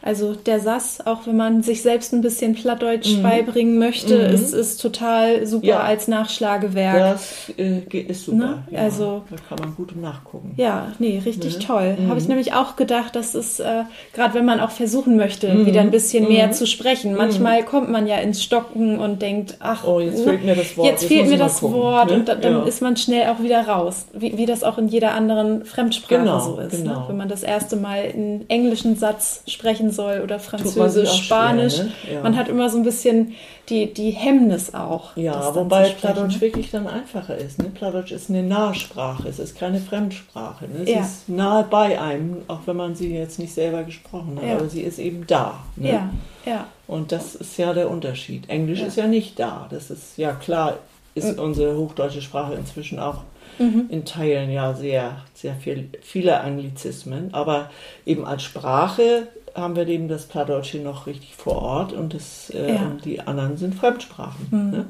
Also 0.01 0.33
der 0.33 0.59
Sass, 0.59 1.05
auch 1.05 1.25
wenn 1.25 1.37
man 1.37 1.63
sich 1.63 1.81
selbst 1.81 2.13
ein 2.13 2.21
bisschen 2.21 2.55
Plattdeutsch 2.55 3.17
mhm. 3.17 3.23
beibringen 3.23 3.79
möchte, 3.79 4.27
mhm. 4.27 4.33
ist, 4.33 4.53
ist 4.53 4.81
total 4.81 5.45
super 5.45 5.65
ja. 5.65 5.79
als 5.81 6.07
Nachschlagewerk. 6.07 6.97
Das 6.97 7.51
äh, 7.57 7.79
ist 7.79 8.25
super. 8.25 8.37
Ne? 8.37 8.63
Ja, 8.71 8.79
also, 8.79 9.23
da 9.29 9.35
kann 9.47 9.59
man 9.59 9.75
gut 9.75 9.95
nachgucken. 9.95 10.53
Ja, 10.57 10.93
nee, 10.99 11.21
richtig 11.25 11.59
ne? 11.59 11.65
toll. 11.65 11.97
Mhm. 11.99 12.09
Habe 12.09 12.19
ich 12.19 12.27
nämlich 12.27 12.53
auch 12.53 12.75
gedacht, 12.75 13.15
dass 13.15 13.35
es, 13.35 13.59
äh, 13.59 13.83
gerade 14.13 14.33
wenn 14.33 14.45
man 14.45 14.59
auch 14.59 14.71
versuchen 14.71 15.17
möchte, 15.17 15.53
mhm. 15.53 15.65
wieder 15.65 15.81
ein 15.81 15.91
bisschen 15.91 16.27
mehr 16.27 16.47
mhm. 16.47 16.53
zu 16.53 16.65
sprechen. 16.65 17.15
Manchmal 17.15 17.61
mhm. 17.61 17.65
kommt 17.65 17.89
man 17.89 18.07
ja 18.07 18.17
ins 18.17 18.43
Stocken 18.43 18.99
und 18.99 19.21
denkt, 19.21 19.57
ach, 19.59 19.85
oh, 19.85 19.99
jetzt 19.99 20.23
fehlt 20.23 20.45
mir 20.45 20.55
das 20.55 20.77
Wort. 20.77 20.87
Jetzt, 20.87 21.05
fehlt 21.05 21.27
mir 21.27 21.37
das 21.37 21.59
gucken, 21.59 21.77
Wort 21.77 22.09
ne? 22.09 22.15
und 22.15 22.27
da, 22.27 22.35
dann 22.35 22.53
ja. 22.53 22.63
ist 22.63 22.81
man 22.81 22.95
schnell 22.95 23.27
auch 23.29 23.41
wieder 23.41 23.67
raus. 23.67 24.07
Wie, 24.13 24.37
wie 24.37 24.45
das 24.45 24.63
auch 24.63 24.77
in 24.77 24.87
jeder 24.87 25.13
anderen 25.13 25.65
Fremdsprache 25.65 26.21
genau, 26.21 26.39
so 26.39 26.59
ist. 26.59 26.73
Ne? 26.73 26.79
Genau. 26.83 26.99
Ne? 27.01 27.05
Wenn 27.09 27.17
man 27.17 27.29
das 27.29 27.43
erste 27.43 27.75
Mal 27.75 27.99
einen 28.13 28.45
englischen 28.49 28.95
Satz 28.95 29.43
sprechen 29.69 29.91
soll 29.91 30.21
oder 30.21 30.39
Französisch, 30.39 31.25
Spanisch. 31.25 31.75
Schwer, 31.75 31.85
ne? 31.85 31.91
ja. 32.13 32.21
Man 32.23 32.37
hat 32.37 32.47
immer 32.47 32.69
so 32.69 32.77
ein 32.77 32.83
bisschen 32.83 33.35
die, 33.69 33.93
die 33.93 34.11
Hemmnis 34.11 34.73
auch. 34.73 35.15
Ja, 35.15 35.53
wobei 35.53 35.89
Plattdeutsch 35.89 36.35
ne? 36.35 36.41
wirklich 36.41 36.71
dann 36.71 36.87
einfacher 36.87 37.37
ist. 37.37 37.59
Ne? 37.59 37.71
Plattdeutsch 37.73 38.11
ist 38.11 38.29
eine 38.29 38.43
Nahsprache, 38.43 39.27
es 39.27 39.39
ist 39.39 39.57
keine 39.57 39.79
Fremdsprache. 39.79 40.65
Ne? 40.65 40.83
Es 40.83 40.89
ja. 40.89 41.01
ist 41.01 41.29
nahe 41.29 41.65
bei 41.69 41.99
einem, 41.99 42.37
auch 42.47 42.61
wenn 42.65 42.77
man 42.77 42.95
sie 42.95 43.13
jetzt 43.13 43.39
nicht 43.39 43.53
selber 43.53 43.83
gesprochen 43.83 44.37
hat, 44.37 44.47
ja. 44.47 44.55
aber 44.55 44.69
sie 44.69 44.81
ist 44.81 44.99
eben 44.99 45.25
da. 45.27 45.59
Ne? 45.75 45.91
Ja, 45.91 46.09
ja. 46.45 46.67
Und 46.87 47.11
das 47.11 47.35
ist 47.35 47.57
ja 47.57 47.73
der 47.73 47.89
Unterschied. 47.89 48.49
Englisch 48.49 48.81
ist 48.81 48.97
ja 48.97 49.07
nicht 49.07 49.39
da. 49.39 49.67
Das 49.69 49.91
ist 49.91 50.17
ja 50.17 50.33
klar, 50.33 50.77
ist 51.13 51.37
mhm. 51.37 51.43
unsere 51.43 51.77
hochdeutsche 51.77 52.21
Sprache 52.21 52.55
inzwischen 52.55 52.99
auch 52.99 53.23
mhm. 53.59 53.85
in 53.89 54.05
Teilen 54.05 54.49
ja 54.49 54.73
sehr, 54.73 55.17
sehr 55.33 55.55
viel, 55.55 55.89
viele 56.01 56.39
Anglizismen, 56.41 57.33
aber 57.33 57.69
eben 58.05 58.25
als 58.25 58.43
Sprache 58.43 59.27
haben 59.55 59.75
wir 59.75 59.87
eben 59.87 60.07
das 60.07 60.25
Plattdeutsche 60.25 60.79
noch 60.79 61.07
richtig 61.07 61.35
vor 61.35 61.61
Ort 61.61 61.93
und 61.93 62.13
das, 62.13 62.49
äh, 62.49 62.73
ja. 62.73 62.91
die 63.03 63.21
anderen 63.21 63.57
sind 63.57 63.75
Fremdsprachen. 63.75 64.47
Mhm. 64.51 64.71
Ne? 64.71 64.85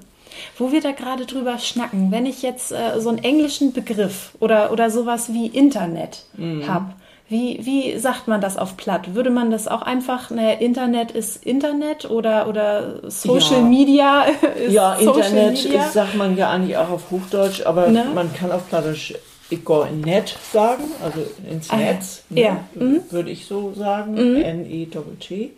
Wo 0.58 0.72
wir 0.72 0.82
da 0.82 0.92
gerade 0.92 1.26
drüber 1.26 1.58
schnacken, 1.58 2.12
wenn 2.12 2.26
ich 2.26 2.42
jetzt 2.42 2.72
äh, 2.72 3.00
so 3.00 3.10
einen 3.10 3.20
englischen 3.20 3.74
Begriff 3.74 4.32
oder, 4.40 4.72
oder 4.72 4.90
sowas 4.90 5.34
wie 5.34 5.48
Internet 5.48 6.26
mhm. 6.38 6.68
habe, 6.68 6.94
wie, 7.30 7.60
wie 7.62 7.98
sagt 8.00 8.28
man 8.28 8.42
das 8.42 8.58
auf 8.58 8.76
Platt? 8.76 9.14
Würde 9.14 9.30
man 9.30 9.52
das 9.52 9.68
auch 9.68 9.84
einfach, 9.84 10.32
naja, 10.32 10.54
Internet 10.58 11.12
ist 11.12 11.46
Internet 11.46 12.10
oder, 12.10 12.48
oder 12.48 13.08
Social 13.10 13.62
ja. 13.62 13.62
Media 13.62 14.24
ist 14.56 14.74
Ja, 14.74 14.98
Social 15.00 15.16
Internet 15.18 15.64
Media? 15.64 15.86
Ist, 15.86 15.94
sagt 15.94 16.16
man 16.16 16.36
ja 16.36 16.50
eigentlich 16.50 16.76
auch 16.76 16.90
auf 16.90 17.12
Hochdeutsch, 17.12 17.66
aber 17.66 17.90
ne? 17.90 18.06
man 18.16 18.34
kann 18.34 18.52
auf 18.52 18.68
Plattdeutsch 18.68 19.14
in 19.52 20.02
Net 20.02 20.36
sagen, 20.52 20.84
also 21.04 21.20
ins 21.50 21.70
ah, 21.70 21.78
Netz, 21.78 22.24
ne, 22.30 22.42
ja. 22.42 22.64
mhm. 22.76 23.02
würde 23.10 23.32
ich 23.32 23.46
so 23.46 23.74
sagen, 23.74 24.14
mhm. 24.14 24.42
N-E-T-T. 24.42 25.52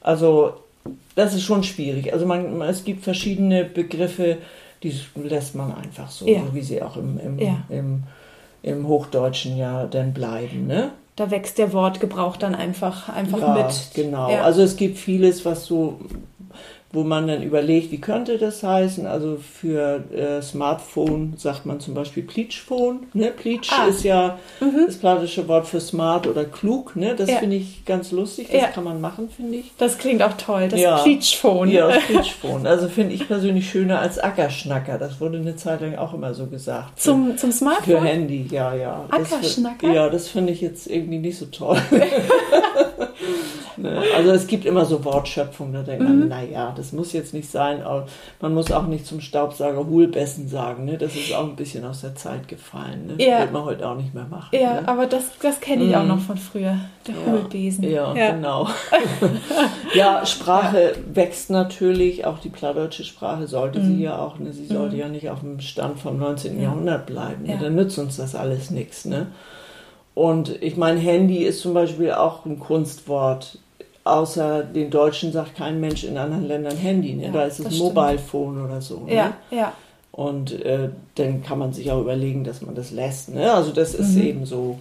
Also 0.00 0.54
das 1.14 1.34
ist 1.34 1.42
schon 1.42 1.62
schwierig. 1.62 2.12
Also 2.12 2.26
man, 2.26 2.60
es 2.62 2.84
gibt 2.84 3.04
verschiedene 3.04 3.64
Begriffe, 3.64 4.38
die 4.82 4.94
lässt 5.16 5.54
man 5.54 5.74
einfach 5.74 6.10
so, 6.10 6.26
ja. 6.26 6.42
wie 6.52 6.62
sie 6.62 6.82
auch 6.82 6.96
im, 6.96 7.18
im, 7.18 7.38
ja. 7.38 7.62
im, 7.68 8.04
im, 8.62 8.88
Hochdeutschen 8.88 9.56
ja 9.56 9.86
dann 9.86 10.14
bleiben. 10.14 10.66
Ne? 10.66 10.92
Da 11.16 11.30
wächst 11.30 11.58
der 11.58 11.72
Wortgebrauch 11.72 12.36
dann 12.36 12.54
einfach, 12.54 13.10
einfach 13.10 13.40
ja, 13.40 13.54
mit. 13.54 13.90
Genau, 13.94 14.28
also 14.28 14.62
es 14.62 14.76
gibt 14.76 14.96
vieles, 14.96 15.44
was 15.44 15.66
so 15.66 16.00
wo 16.92 17.04
man 17.04 17.28
dann 17.28 17.42
überlegt, 17.42 17.92
wie 17.92 18.00
könnte 18.00 18.36
das 18.36 18.64
heißen. 18.64 19.06
Also 19.06 19.36
für 19.36 20.02
äh, 20.12 20.42
Smartphone 20.42 21.34
sagt 21.36 21.64
man 21.64 21.78
zum 21.78 21.94
Beispiel 21.94 22.24
Pleachphone. 22.24 23.06
Ne? 23.12 23.30
Pleach 23.30 23.70
ah. 23.70 23.86
ist 23.86 24.02
ja 24.02 24.38
mhm. 24.60 24.86
das 24.86 24.96
platische 24.96 25.46
Wort 25.46 25.68
für 25.68 25.80
smart 25.80 26.26
oder 26.26 26.44
klug. 26.44 26.96
Ne? 26.96 27.14
Das 27.14 27.30
ja. 27.30 27.36
finde 27.36 27.56
ich 27.56 27.84
ganz 27.84 28.10
lustig. 28.10 28.48
Das 28.50 28.60
ja. 28.60 28.66
kann 28.68 28.82
man 28.82 29.00
machen, 29.00 29.28
finde 29.30 29.58
ich. 29.58 29.72
Das 29.78 29.98
klingt 29.98 30.20
auch 30.20 30.36
toll. 30.36 30.66
Das 30.68 30.80
ja. 30.80 30.98
Pleachphone. 30.98 31.70
Ja, 31.70 31.88
das 31.88 32.04
Pleachphone. 32.06 32.66
Also 32.66 32.88
finde 32.88 33.14
ich 33.14 33.28
persönlich 33.28 33.70
schöner 33.70 34.00
als 34.00 34.18
Ackerschnacker. 34.18 34.98
Das 34.98 35.20
wurde 35.20 35.38
eine 35.38 35.54
Zeit 35.54 35.82
lang 35.82 35.94
auch 35.94 36.12
immer 36.12 36.34
so 36.34 36.46
gesagt. 36.46 36.98
Für, 36.98 37.10
zum, 37.10 37.36
zum 37.36 37.52
Smartphone? 37.52 38.00
Für 38.00 38.04
Handy, 38.04 38.48
ja, 38.50 38.74
ja. 38.74 39.04
Ackerschnacker? 39.10 39.86
Das, 39.86 39.94
ja, 39.94 40.08
das 40.08 40.28
finde 40.28 40.52
ich 40.52 40.60
jetzt 40.60 40.88
irgendwie 40.88 41.18
nicht 41.18 41.38
so 41.38 41.46
toll. 41.46 41.80
Ne? 43.82 44.02
Also 44.16 44.30
es 44.30 44.46
gibt 44.46 44.64
immer 44.64 44.84
so 44.84 45.04
Wortschöpfungen, 45.04 45.72
da 45.72 45.82
denkt 45.82 46.02
man, 46.02 46.20
mhm. 46.20 46.28
naja, 46.28 46.72
das 46.76 46.92
muss 46.92 47.12
jetzt 47.12 47.34
nicht 47.34 47.50
sein. 47.50 47.82
Aber 47.82 48.06
man 48.40 48.54
muss 48.54 48.70
auch 48.70 48.86
nicht 48.86 49.06
zum 49.06 49.20
Staubsauger 49.20 49.86
Hohlbessen 49.86 50.48
sagen. 50.48 50.84
Ne? 50.84 50.98
Das 50.98 51.14
ist 51.14 51.34
auch 51.34 51.44
ein 51.44 51.56
bisschen 51.56 51.84
aus 51.84 52.02
der 52.02 52.14
Zeit 52.14 52.48
gefallen. 52.48 53.06
Ne? 53.06 53.24
Ja. 53.24 53.40
Wird 53.40 53.52
man 53.52 53.64
heute 53.64 53.88
auch 53.88 53.96
nicht 53.96 54.14
mehr 54.14 54.26
machen. 54.30 54.48
Ja, 54.52 54.80
ne? 54.80 54.88
aber 54.88 55.06
das, 55.06 55.24
das 55.42 55.60
kenne 55.60 55.84
ich 55.84 55.90
mhm. 55.90 55.94
auch 55.96 56.06
noch 56.06 56.20
von 56.20 56.36
früher. 56.36 56.76
Der 57.06 57.14
ja. 57.14 57.32
Hohlbesen. 57.32 57.84
Ja, 57.84 58.14
ja. 58.14 58.32
genau. 58.32 58.68
ja, 59.94 60.26
Sprache 60.26 60.82
ja. 60.82 61.16
wächst 61.16 61.50
natürlich. 61.50 62.26
Auch 62.26 62.38
die 62.38 62.50
plattdeutsche 62.50 63.04
Sprache 63.04 63.46
sollte 63.46 63.80
mhm. 63.80 63.96
sie 63.96 64.02
ja 64.02 64.18
auch. 64.18 64.38
Ne? 64.38 64.52
Sie 64.52 64.66
sollte 64.66 64.96
mhm. 64.96 65.00
ja 65.00 65.08
nicht 65.08 65.30
auf 65.30 65.40
dem 65.40 65.60
Stand 65.60 65.98
vom 65.98 66.18
19. 66.18 66.60
Jahrhundert 66.60 67.06
bleiben. 67.06 67.44
Ne? 67.44 67.58
Dann 67.60 67.74
nützt 67.74 67.98
uns 67.98 68.16
das 68.16 68.34
alles 68.34 68.70
nichts. 68.70 69.04
Ne? 69.04 69.28
Und 70.14 70.62
ich 70.62 70.76
meine, 70.76 71.00
Handy 71.00 71.44
ist 71.44 71.60
zum 71.60 71.74
Beispiel 71.74 72.12
auch 72.12 72.44
ein 72.44 72.58
Kunstwort 72.58 73.58
außer 74.04 74.62
den 74.62 74.90
Deutschen 74.90 75.32
sagt 75.32 75.56
kein 75.56 75.80
Mensch 75.80 76.04
in 76.04 76.16
anderen 76.16 76.46
Ländern 76.46 76.76
Handy. 76.76 77.14
Ne? 77.14 77.26
Ja, 77.26 77.32
da 77.32 77.44
ist 77.44 77.60
es 77.60 77.78
Mobile 77.78 78.18
Phone 78.18 78.64
oder 78.64 78.80
so. 78.80 79.00
Ne? 79.00 79.14
Ja, 79.14 79.36
ja. 79.50 79.72
Und 80.12 80.52
äh, 80.64 80.90
dann 81.14 81.42
kann 81.42 81.58
man 81.58 81.72
sich 81.72 81.90
auch 81.90 82.00
überlegen, 82.00 82.44
dass 82.44 82.62
man 82.62 82.74
das 82.74 82.90
lässt. 82.90 83.28
Ne? 83.28 83.52
Also 83.52 83.72
das 83.72 83.94
ist 83.94 84.16
mhm. 84.16 84.22
eben 84.22 84.46
so, 84.46 84.78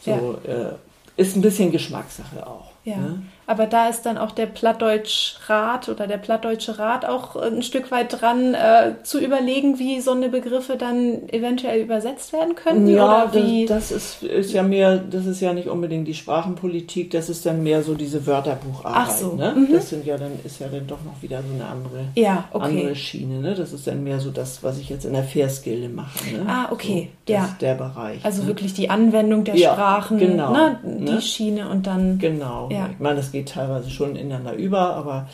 so 0.00 0.38
ja. 0.46 0.70
äh, 0.70 0.72
ist 1.16 1.36
ein 1.36 1.42
bisschen 1.42 1.70
Geschmackssache 1.70 2.46
auch. 2.46 2.72
Ja. 2.84 2.96
Ne? 2.96 3.22
Aber 3.46 3.66
da 3.66 3.88
ist 3.88 4.02
dann 4.06 4.18
auch 4.18 4.32
der 4.32 4.46
Plattdeutschrat 4.46 5.88
oder 5.88 6.06
der 6.06 6.16
Plattdeutsche 6.16 6.78
Rat 6.78 7.04
auch 7.04 7.36
ein 7.36 7.62
Stück 7.62 7.90
weit 7.92 8.20
dran, 8.20 8.54
äh, 8.54 8.94
zu 9.04 9.20
überlegen, 9.20 9.78
wie 9.78 10.00
so 10.00 10.12
eine 10.12 10.28
Begriffe 10.28 10.76
dann 10.76 11.28
eventuell 11.28 11.80
übersetzt 11.80 12.32
werden 12.32 12.56
könnten. 12.56 12.88
Ja, 12.88 13.30
das, 13.32 13.68
das, 13.68 13.90
ist, 13.90 14.22
ist 14.24 14.52
ja 14.52 14.64
mehr, 14.64 14.98
das 14.98 15.26
ist 15.26 15.40
ja 15.40 15.52
nicht 15.52 15.68
unbedingt 15.68 16.08
die 16.08 16.14
Sprachenpolitik, 16.14 17.10
das 17.12 17.28
ist 17.28 17.46
dann 17.46 17.62
mehr 17.62 17.82
so 17.82 17.94
diese 17.94 18.26
Wörterbucharbeit. 18.26 19.02
Ach 19.06 19.10
so. 19.10 19.32
Ne? 19.34 19.54
Mhm. 19.56 19.72
Das 19.72 19.90
sind 19.90 20.04
ja 20.04 20.18
dann, 20.18 20.32
ist 20.44 20.58
ja 20.58 20.66
dann 20.66 20.86
doch 20.86 21.04
noch 21.04 21.22
wieder 21.22 21.40
so 21.42 21.54
eine 21.54 21.66
andere, 21.66 22.08
ja, 22.16 22.48
okay. 22.50 22.64
andere 22.64 22.96
Schiene. 22.96 23.40
Ne? 23.40 23.54
Das 23.54 23.72
ist 23.72 23.86
dann 23.86 24.02
mehr 24.02 24.18
so 24.18 24.30
das, 24.30 24.64
was 24.64 24.78
ich 24.78 24.88
jetzt 24.88 25.04
in 25.04 25.12
der 25.12 25.24
Versgilde 25.24 25.88
mache. 25.88 26.18
Ne? 26.32 26.44
Ah, 26.48 26.68
okay. 26.72 27.10
So, 27.26 27.34
ja. 27.34 27.56
der 27.60 27.74
Bereich. 27.76 28.24
Also 28.24 28.42
ne? 28.42 28.48
wirklich 28.48 28.74
die 28.74 28.90
Anwendung 28.90 29.44
der 29.44 29.56
ja, 29.56 29.72
Sprachen, 29.72 30.18
genau, 30.18 30.52
ne? 30.52 30.80
die 30.82 31.12
ne? 31.12 31.22
Schiene 31.22 31.68
und 31.68 31.86
dann. 31.86 32.18
Genau. 32.18 32.68
Ja. 32.72 32.88
Ich 32.92 32.98
meine, 32.98 33.16
das 33.16 33.35
geht 33.36 33.50
teilweise 33.50 33.90
schon 33.90 34.16
ineinander 34.16 34.54
über, 34.54 34.94
aber 34.94 35.28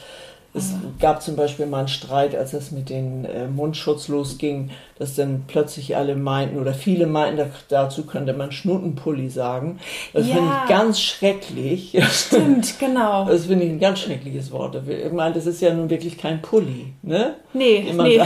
Es 0.55 0.75
gab 1.01 1.23
zum 1.23 1.35
Beispiel 1.35 1.65
mal 1.65 1.79
einen 1.79 1.89
Streit, 1.89 2.35
als 2.37 2.53
es 2.53 2.73
mit 2.73 2.91
den 2.91 3.25
äh, 3.25 3.49
Mundschutz 3.49 4.09
losging, 4.09 4.69
dass 4.99 5.15
dann 5.15 5.45
plötzlich 5.47 5.97
alle 5.97 6.15
meinten 6.15 6.61
oder 6.61 6.75
viele 6.75 7.07
meinten, 7.07 7.39
da, 7.39 7.47
dazu 7.71 8.05
könnte 8.05 8.35
man 8.35 8.53
Schnuttenpulli 8.53 9.31
sagen. 9.31 9.79
Das 10.13 10.27
Ja. 10.29 10.35
finde 10.35 10.51
ich 10.53 10.69
ganz 10.69 11.01
schrecklich. 11.01 11.99
Stimmt, 12.11 12.79
genau. 12.79 13.25
Das 13.25 13.47
finde 13.47 13.65
ich 13.65 13.71
ein 13.71 13.81
ganz 13.81 14.01
schreckliches 14.01 14.51
Wort. 14.53 14.77
Ich 14.87 15.11
meine, 15.13 15.35
das 15.35 15.47
ist 15.47 15.63
ja 15.63 15.73
nun 15.73 15.89
wirklich 15.89 16.19
kein 16.19 16.43
Pulli, 16.43 16.93
ne? 17.03 17.37
Nee, 17.55 17.91
man 17.97 18.07
nee. 18.09 18.21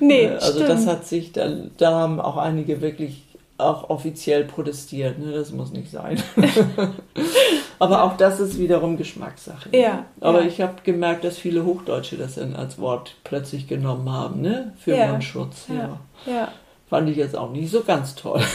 nee, 0.00 0.28
also 0.40 0.52
stimmt. 0.52 0.68
das 0.68 0.86
hat 0.86 1.06
sich, 1.06 1.32
da, 1.32 1.48
da 1.78 1.90
haben 1.92 2.20
auch 2.20 2.36
einige 2.36 2.82
wirklich 2.82 3.22
auch 3.64 3.90
offiziell 3.90 4.44
protestiert. 4.44 5.18
Ne? 5.18 5.32
Das 5.32 5.52
muss 5.52 5.72
nicht 5.72 5.90
sein. 5.90 6.22
Aber 7.78 8.04
auch 8.04 8.16
das 8.16 8.38
ist 8.40 8.58
wiederum 8.58 8.96
Geschmackssache. 8.96 9.68
Ja, 9.72 10.06
Aber 10.20 10.42
ja. 10.42 10.46
ich 10.46 10.60
habe 10.60 10.74
gemerkt, 10.84 11.24
dass 11.24 11.38
viele 11.38 11.64
Hochdeutsche 11.64 12.16
das 12.16 12.36
dann 12.36 12.54
als 12.54 12.78
Wort 12.78 13.16
plötzlich 13.24 13.66
genommen 13.66 14.10
haben, 14.10 14.40
ne? 14.40 14.72
Für 14.78 14.94
Ja. 14.94 15.08
Mundschutz. 15.08 15.66
Ja. 15.68 15.98
ja. 16.26 16.32
Ja. 16.32 16.48
Fand 16.92 17.08
ich 17.08 17.16
jetzt 17.16 17.34
auch 17.38 17.50
nicht 17.50 17.70
so 17.72 17.80
ganz 17.82 18.14
toll. 18.14 18.42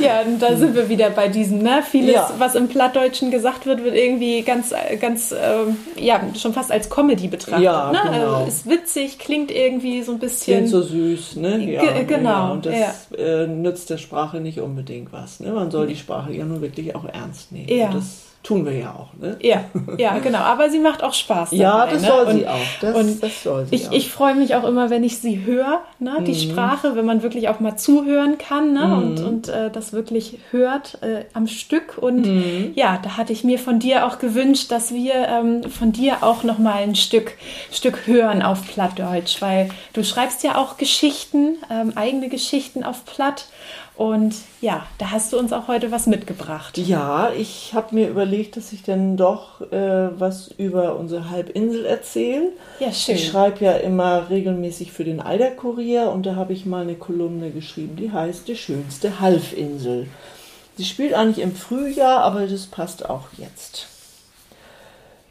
Ja, 0.00 0.22
und 0.22 0.40
da 0.40 0.56
sind 0.56 0.74
wir 0.74 0.88
wieder 0.88 1.10
bei 1.10 1.28
diesem, 1.28 1.58
ne? 1.58 1.80
Vieles, 1.88 2.14
Ja. 2.14 2.30
was 2.38 2.54
im 2.56 2.66
Plattdeutschen 2.68 3.30
gesagt 3.30 3.64
wird, 3.66 3.82
wird 3.84 3.94
irgendwie 3.94 4.42
ganz, 4.42 4.74
ganz, 5.00 5.32
ähm, 5.32 5.76
ja, 5.96 6.20
schon 6.38 6.52
fast 6.52 6.70
als 6.72 6.90
Comedy 6.90 7.28
betrachtet. 7.28 7.62
Ja, 7.64 7.92
ne? 7.92 7.98
genau. 8.04 8.34
Also 8.36 8.48
ist 8.48 8.68
witzig, 8.68 9.18
klingt 9.18 9.50
irgendwie 9.50 10.02
so 10.02 10.12
ein 10.12 10.18
bisschen. 10.18 10.56
Klingt 10.58 10.68
so 10.70 10.82
süß, 10.82 11.36
ne? 11.36 11.58
Ja, 11.72 11.80
Ge- 11.92 12.04
genau, 12.04 12.28
Ja. 12.30 12.48
Und 12.50 12.66
das 12.66 13.08
äh, 13.16 13.46
nützt 13.46 13.88
der 13.90 13.98
Sprache 13.98 14.40
nicht 14.40 14.60
unbedingt 14.60 15.12
was. 15.12 15.40
Ne? 15.40 15.50
Man 15.52 15.70
soll 15.70 15.86
die 15.86 15.96
Sprache 15.96 16.32
ja 16.32 16.44
nun 16.44 16.60
wirklich 16.60 16.94
auch 16.96 17.04
ernst 17.04 17.52
nehmen. 17.52 17.68
Ja. 17.68 17.86
Und 17.86 17.94
das 17.96 18.04
tun 18.46 18.64
wir 18.64 18.72
ja 18.78 18.94
auch, 18.94 19.08
ne? 19.20 19.36
ja, 19.40 19.64
ja, 19.98 20.18
genau. 20.18 20.38
Aber 20.38 20.70
sie 20.70 20.78
macht 20.78 21.02
auch 21.02 21.12
Spaß. 21.12 21.50
Ja, 21.50 21.78
dabei, 21.78 21.92
das 21.92 22.02
ne? 22.02 22.08
soll 22.08 22.26
und, 22.26 22.38
sie 22.38 22.46
auch. 22.46 22.54
Das, 22.80 22.96
und 22.96 23.22
das 23.22 23.42
soll 23.42 23.66
sie 23.66 23.74
Ich, 23.74 23.88
auch. 23.88 23.92
ich 23.92 24.10
freue 24.10 24.34
mich 24.36 24.54
auch 24.54 24.62
immer, 24.62 24.88
wenn 24.88 25.02
ich 25.02 25.18
sie 25.18 25.44
höre, 25.44 25.82
ne, 25.98 26.22
die 26.24 26.34
Sprache, 26.34 26.94
wenn 26.94 27.04
man 27.04 27.22
wirklich 27.24 27.48
auch 27.48 27.58
mal 27.58 27.76
zuhören 27.76 28.38
kann 28.38 28.72
ne, 28.74 28.96
und, 28.96 29.20
und 29.20 29.48
äh, 29.48 29.70
das 29.70 29.92
wirklich 29.92 30.38
hört 30.52 31.02
äh, 31.02 31.24
am 31.32 31.48
Stück. 31.48 31.98
Und 31.98 32.72
ja, 32.76 33.00
da 33.02 33.16
hatte 33.16 33.32
ich 33.32 33.42
mir 33.42 33.58
von 33.58 33.80
dir 33.80 34.06
auch 34.06 34.18
gewünscht, 34.18 34.70
dass 34.70 34.94
wir 34.94 35.14
ähm, 35.14 35.64
von 35.64 35.90
dir 35.90 36.22
auch 36.22 36.44
noch 36.44 36.58
mal 36.58 36.82
ein 36.82 36.94
Stück, 36.94 37.32
Stück 37.72 38.06
hören 38.06 38.42
auf 38.42 38.64
Plattdeutsch, 38.66 39.42
weil 39.42 39.70
du 39.92 40.04
schreibst 40.04 40.44
ja 40.44 40.56
auch 40.56 40.76
Geschichten, 40.76 41.56
ähm, 41.70 41.92
eigene 41.96 42.28
Geschichten 42.28 42.84
auf 42.84 43.04
Platt. 43.04 43.46
Und 43.96 44.34
ja, 44.60 44.86
da 44.98 45.10
hast 45.10 45.32
du 45.32 45.38
uns 45.38 45.54
auch 45.54 45.68
heute 45.68 45.90
was 45.90 46.06
mitgebracht. 46.06 46.76
Ja, 46.76 47.32
ich 47.32 47.72
habe 47.72 47.94
mir 47.94 48.08
überlegt, 48.08 48.58
dass 48.58 48.74
ich 48.74 48.82
dann 48.82 49.16
doch 49.16 49.62
äh, 49.72 50.20
was 50.20 50.48
über 50.48 50.96
unsere 50.96 51.30
Halbinsel 51.30 51.86
erzähle. 51.86 52.52
Ja, 52.78 52.92
schön. 52.92 53.14
Ich 53.14 53.28
schreibe 53.28 53.64
ja 53.64 53.72
immer 53.72 54.28
regelmäßig 54.28 54.92
für 54.92 55.04
den 55.04 55.20
Eider-Kurier 55.20 56.10
und 56.10 56.26
da 56.26 56.36
habe 56.36 56.52
ich 56.52 56.66
mal 56.66 56.82
eine 56.82 56.96
Kolumne 56.96 57.50
geschrieben, 57.50 57.96
die 57.96 58.12
heißt 58.12 58.46
Die 58.48 58.56
schönste 58.56 59.18
Halbinsel. 59.18 60.08
Sie 60.76 60.84
spielt 60.84 61.14
eigentlich 61.14 61.42
im 61.42 61.54
Frühjahr, 61.54 62.20
aber 62.20 62.46
das 62.46 62.66
passt 62.66 63.08
auch 63.08 63.28
jetzt. 63.38 63.86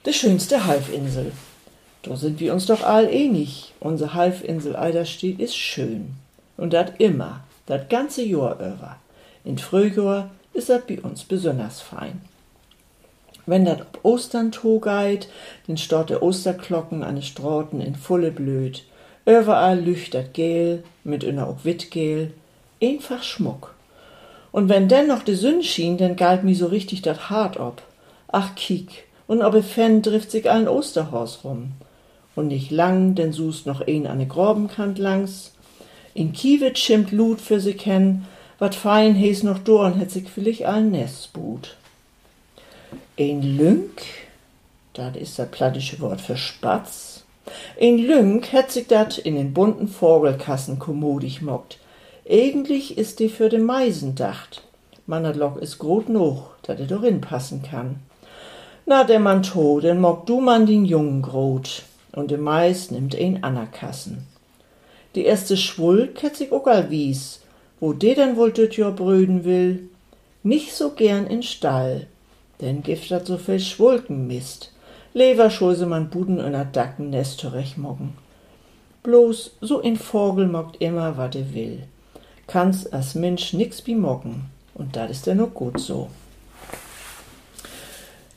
Die 0.08 0.14
schönste 0.14 0.66
Halbinsel. 0.66 1.34
Da 2.02 2.16
sind 2.16 2.40
wir 2.40 2.52
uns 2.52 2.66
doch 2.66 2.84
all 2.84 3.08
ähnlich. 3.12 3.74
Unsere 3.80 4.16
Halbinsel 4.16 4.76
Eiderstedt 4.76 5.40
ist 5.40 5.56
schön. 5.56 6.16
Und 6.58 6.74
dat 6.74 7.00
immer, 7.00 7.42
dat 7.66 7.90
ganze 7.90 8.24
Jahr 8.24 8.56
über. 8.56 8.98
In 9.44 9.58
Frühjahr 9.58 10.32
ist 10.54 10.70
dat 10.70 10.88
bei 10.88 11.02
uns 11.02 11.24
besonders 11.24 11.82
fein. 11.82 12.22
Wenn 13.46 13.66
dat 13.66 13.82
ob 13.82 14.00
Ostern 14.04 14.52
togeit, 14.52 15.28
den 15.68 15.78
stort 15.78 16.10
der 16.10 16.24
Osterglocken 16.24 17.04
an 17.04 17.16
de 17.16 17.24
Strauten 17.24 17.80
in 17.80 17.96
volle 17.96 18.32
Blöd. 18.32 18.84
Überall 19.26 19.80
lüchtert 19.80 20.34
gel, 20.34 20.84
mit 21.04 21.24
inner 21.24 21.48
auch 21.48 21.64
Wittgel, 21.64 22.34
einfach 22.82 23.24
Schmuck. 23.24 23.76
Und 24.52 24.70
wenn 24.70 24.88
denn 24.88 25.08
noch 25.08 25.24
de 25.24 25.36
Sünn 25.36 25.64
schien, 25.64 25.98
dann 25.98 26.16
galt 26.16 26.44
mi 26.44 26.56
so 26.56 26.68
richtig 26.68 27.02
dat 27.02 27.30
hart 27.30 27.60
ob. 27.60 27.82
Ach 28.28 28.56
kiek, 28.56 29.06
und 29.28 29.42
ob 29.42 29.64
Fan 29.64 30.02
trifft 30.02 30.32
sich 30.32 30.50
allen 30.50 30.68
Osterhors 30.68 31.44
rum. 31.44 31.74
Und 32.36 32.48
nicht 32.48 32.72
lang, 32.72 33.16
denn 33.16 33.32
suchst 33.32 33.66
noch 33.66 33.82
een 33.88 34.08
an 34.08 34.20
de 34.20 34.28
Grabenkant 34.28 34.98
langs. 34.98 35.55
In 36.16 36.32
Kiewit 36.32 36.80
schimmt 36.80 37.12
Lut 37.12 37.42
für 37.42 37.60
sie 37.60 37.74
kennen, 37.74 38.26
wat 38.58 38.74
fein 38.74 39.16
hees 39.16 39.44
noch 39.44 39.60
dorn, 39.60 39.96
hätt 39.96 40.12
sich 40.12 40.30
vielleicht 40.30 40.66
allen 40.66 40.92
Nestbut. 40.92 41.76
Ein 43.20 43.42
Lünk, 43.42 44.02
das 44.94 45.18
ist 45.18 45.38
das 45.38 45.52
plattische 45.52 46.00
Wort 46.00 46.22
für 46.22 46.38
Spatz. 46.38 47.26
Ein 47.80 47.98
Lünk 47.98 48.54
hätt 48.54 48.72
sich 48.72 48.88
dat 48.88 49.18
in 49.18 49.36
den 49.36 49.54
bunten 49.54 49.90
Vogelkassen 49.90 50.80
kommodig 50.80 51.42
mockt. 51.42 51.80
Eigentlich 52.30 52.98
ist 52.98 53.20
die 53.20 53.28
für 53.28 53.50
den 53.50 53.66
Meisen 53.66 54.16
dacht. 54.16 54.64
Mannerlock 55.08 55.62
is 55.62 55.78
grot 55.80 56.08
noch, 56.08 56.52
dat 56.64 56.80
er 56.80 56.88
dorin 56.88 57.20
passen 57.20 57.62
kann. 57.62 57.98
Na, 58.86 59.04
der 59.04 59.20
Mann 59.20 59.44
to, 59.44 59.82
denn 59.82 60.00
mock 60.00 60.26
du 60.26 60.40
man 60.40 60.66
den 60.66 60.86
Jungen 60.86 61.22
grot. 61.22 61.84
Und 62.14 62.32
de 62.32 62.38
Mais 62.38 62.90
nimmt 62.90 63.16
ein 63.16 63.44
Annerkassen. 63.44 64.26
Die 65.16 65.24
erste 65.24 65.56
Schwulk 65.56 66.22
hätt 66.22 66.36
sich 66.36 66.52
all 66.52 66.90
wies, 66.90 67.40
wo 67.80 67.94
de 67.94 68.16
denn 68.16 68.36
wohl 68.36 68.52
düt 68.52 68.76
Jahr 68.76 68.92
brüden 68.92 69.46
will. 69.46 69.90
Nicht 70.44 70.74
so 70.74 70.92
gern 70.92 71.26
in 71.26 71.42
Stall, 71.42 72.08
denn 72.62 72.84
gift 72.84 73.10
dat 73.12 73.26
so 73.26 73.38
viel 73.38 73.60
Schwulkenmist. 73.60 74.72
Lever 75.14 75.50
schulse 75.50 75.86
man 75.86 76.10
Buden 76.10 76.40
a 76.40 76.66
Dacken 76.66 77.10
Nest 77.10 77.40
zurechtmoggen. 77.40 78.14
Bloß 79.04 79.52
so 79.62 79.80
in 79.80 79.96
Vogel 79.96 80.48
mockt 80.48 80.82
immer, 80.82 81.16
wat 81.16 81.36
er 81.36 81.54
will. 81.54 81.84
Kann's 82.48 82.92
as 82.92 83.16
Mensch 83.16 83.54
nix 83.54 83.82
bi 83.82 83.96
moggen, 83.96 84.46
und 84.74 84.96
dat 84.96 85.10
is 85.10 85.22
denn 85.22 85.40
auch 85.40 85.54
gut 85.54 85.80
so. 85.80 86.10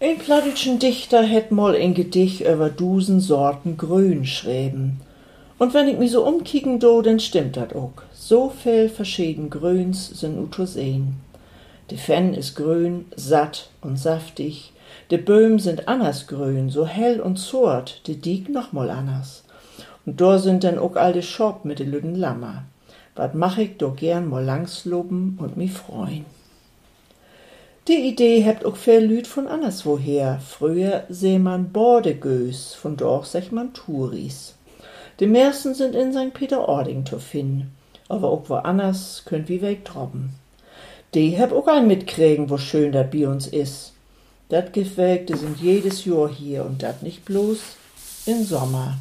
Ein 0.01 0.19
plattitschen 0.19 0.79
Dichter 0.79 1.25
hätt 1.25 1.51
mal 1.51 1.75
ein 1.75 1.95
Gedicht 1.95 2.43
über 2.43 2.71
dusen 2.71 3.19
Sorten 3.19 3.77
Grün 3.77 4.25
schreiben. 4.25 5.01
Und 5.59 5.75
wenn 5.75 5.89
ich 5.89 5.99
mi 5.99 6.09
so 6.09 6.25
umkicken 6.25 6.79
do, 6.79 7.03
denn 7.03 7.19
stimmt 7.19 7.57
dat 7.57 7.75
auch. 7.75 8.03
So 8.13 8.49
viel 8.49 8.89
verschieden 8.89 9.51
Grüns 9.51 10.09
sind 10.09 10.39
uto 10.39 10.67
sehen. 10.67 11.21
De 11.91 11.99
Fenn 11.99 12.35
is 12.35 12.55
grün, 12.55 13.07
satt 13.17 13.71
und 13.81 13.99
saftig. 13.99 14.73
De 15.11 15.19
Böhm 15.19 15.59
sind 15.59 15.89
anders 15.89 16.27
grün, 16.27 16.71
so 16.71 16.87
hell 16.87 17.21
und 17.21 17.39
zurt, 17.39 18.07
de 18.07 18.15
Diek 18.15 18.49
noch 18.51 18.73
mal 18.73 18.91
anders. 18.91 19.43
Und 20.05 20.21
do 20.21 20.39
sind 20.39 20.63
denn 20.63 20.79
auch 20.79 20.97
all 20.97 21.13
de 21.13 21.23
Schop 21.23 21.65
mit 21.65 21.79
de 21.79 21.87
lüden 21.87 22.15
Lammer. 22.15 22.65
Wat 23.17 23.35
mach 23.35 23.59
ich 23.59 23.79
do 23.79 23.91
gern 23.93 24.29
mal 24.29 24.45
langs 24.45 24.85
loben 24.85 25.39
und 25.41 25.57
mi 25.57 25.69
freuen. 25.69 26.25
Die 27.89 28.07
Idee 28.07 28.43
hebt 28.43 28.67
auch 28.67 28.77
viel 28.77 29.01
Lüd 29.01 29.27
von 29.27 29.49
anderswoher. 29.49 30.41
Früher 30.47 31.05
seh 31.09 31.39
man 31.39 31.73
Bordegös, 31.73 32.75
von 32.75 32.99
dort 32.99 33.27
sech 33.27 33.51
man 33.51 33.73
Touris. 33.73 34.58
Die 35.21 35.27
meisten 35.27 35.75
sind 35.75 35.97
in 35.97 36.13
St. 36.13 36.33
Peter-Ording 36.33 37.05
zu 37.05 37.19
finden, 37.19 37.75
aber 38.09 38.31
auch 38.31 38.49
woanders 38.49 39.25
könnt 39.25 39.49
wie 39.49 39.61
wegtroppen. 39.61 40.31
Die 41.15 41.31
heb 41.31 41.53
auch 41.53 41.67
ein 41.67 41.89
mitkriegen, 41.89 42.51
wo 42.51 42.59
schön 42.59 42.93
dat 42.93 43.11
bi 43.11 43.27
uns 43.27 43.47
is. 43.49 43.95
Dat 44.49 44.73
Gefägte 44.73 45.37
sind 45.37 45.61
jedes 45.61 46.05
Jahr 46.05 46.29
hier 46.29 46.65
und 46.65 46.83
dat 46.83 47.03
nicht 47.03 47.25
bloß 47.25 47.59
in 48.27 48.45
Sommer. 48.45 48.99